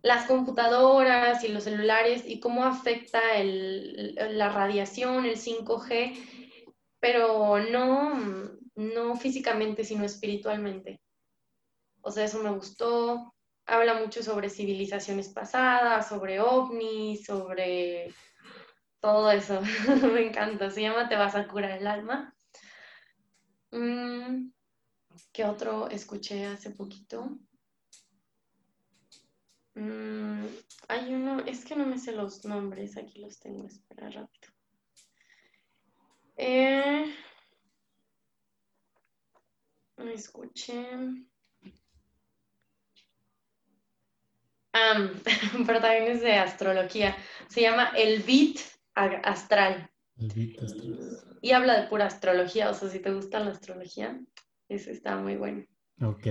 [0.02, 6.14] las computadoras y los celulares y cómo afecta la radiación, el 5G,
[7.00, 11.00] pero no, no físicamente, sino espiritualmente.
[12.00, 13.34] O sea, eso me gustó.
[13.68, 18.14] Habla mucho sobre civilizaciones pasadas, sobre ovnis, sobre
[18.98, 19.60] todo eso.
[20.14, 20.70] me encanta.
[20.70, 22.34] Se llama Te vas a curar el alma.
[23.70, 24.50] Mm,
[25.32, 27.38] ¿Qué otro escuché hace poquito?
[29.74, 30.46] Mm,
[30.88, 34.50] hay uno, es que no me sé los nombres, aquí los tengo, espera rápido.
[36.36, 37.14] Eh,
[40.14, 41.28] escuché.
[45.66, 47.16] pero también es de astrología.
[47.48, 48.58] Se llama El Beat
[48.94, 49.90] Astral.
[50.16, 50.98] El Beat Astral.
[51.40, 54.20] Y habla de pura astrología, o sea, si te gusta la astrología,
[54.68, 55.64] ese está muy bueno.
[56.02, 56.26] Ok.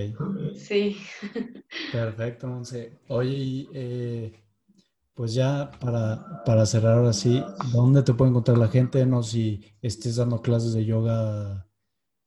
[0.55, 0.97] Sí.
[1.91, 2.99] Perfecto, Monse.
[3.09, 4.33] Oye, eh,
[5.13, 7.43] pues ya para, para cerrar ahora sí,
[7.73, 9.05] ¿dónde te puede encontrar la gente?
[9.05, 11.67] No si estés dando clases de yoga,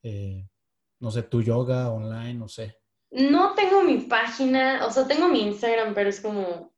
[0.02, 0.48] eh,
[0.98, 2.79] no sé, tu yoga online, no sé.
[3.10, 6.72] No tengo mi página, o sea, tengo mi Instagram, pero es como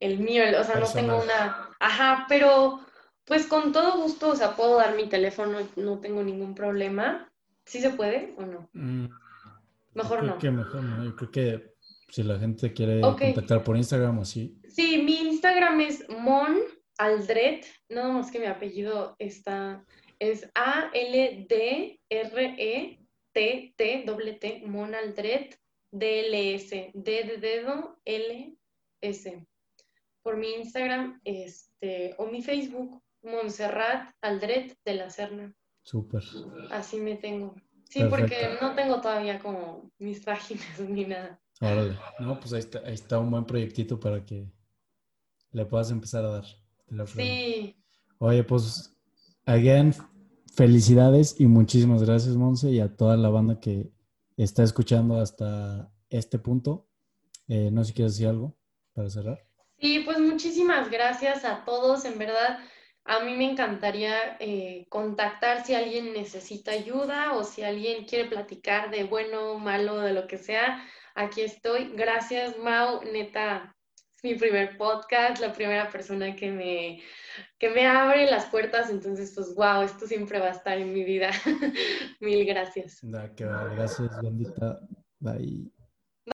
[0.00, 1.70] el mío, o sea, no tengo una...
[1.80, 2.80] Ajá, pero
[3.24, 7.30] pues con todo gusto, o sea, puedo dar mi teléfono, no tengo ningún problema.
[7.64, 8.70] ¿Sí se puede o no?
[8.72, 9.08] Mm,
[9.94, 10.38] mejor no.
[10.38, 11.74] Que mejor no, yo creo que
[12.08, 14.58] si la gente quiere contactar por Instagram o así.
[14.68, 16.56] Sí, mi Instagram es Mon
[16.96, 19.84] Aldret, nada más que mi apellido está,
[20.18, 21.42] es A-L-D-R-E-T-T,
[24.66, 25.58] Mon Aldret
[25.90, 27.98] DLS, D de dedo,
[29.00, 29.46] S.
[30.22, 35.54] Por mi Instagram este, o mi Facebook, Montserrat Aldret de la Serna.
[35.82, 36.22] Súper.
[36.70, 37.54] Así me tengo.
[37.88, 41.40] Sí, porque no tengo todavía como mis páginas ni nada.
[41.60, 41.96] Órale.
[42.20, 44.50] No, pues ahí está, ahí está un buen proyectito para que
[45.52, 46.44] le puedas empezar a dar.
[47.06, 47.76] Sí.
[48.18, 48.96] Oye, pues,
[49.44, 49.94] again,
[50.54, 53.90] felicidades y muchísimas gracias, Monse, y a toda la banda que
[54.44, 56.88] está escuchando hasta este punto.
[57.48, 58.56] Eh, no sé si quieres decir algo
[58.92, 59.44] para cerrar.
[59.80, 62.04] Sí, pues muchísimas gracias a todos.
[62.04, 62.58] En verdad,
[63.04, 68.90] a mí me encantaría eh, contactar si alguien necesita ayuda o si alguien quiere platicar
[68.90, 70.84] de bueno, malo, de lo que sea.
[71.14, 71.92] Aquí estoy.
[71.94, 73.02] Gracias, Mau.
[73.02, 73.74] Neta,
[74.22, 77.00] mi primer podcast, la primera persona que me,
[77.58, 78.90] que me abre las puertas.
[78.90, 81.30] Entonces, pues, wow, esto siempre va a estar en mi vida.
[82.20, 83.00] Mil gracias.
[83.02, 84.80] Gracias, bendita.
[85.20, 85.70] Bye.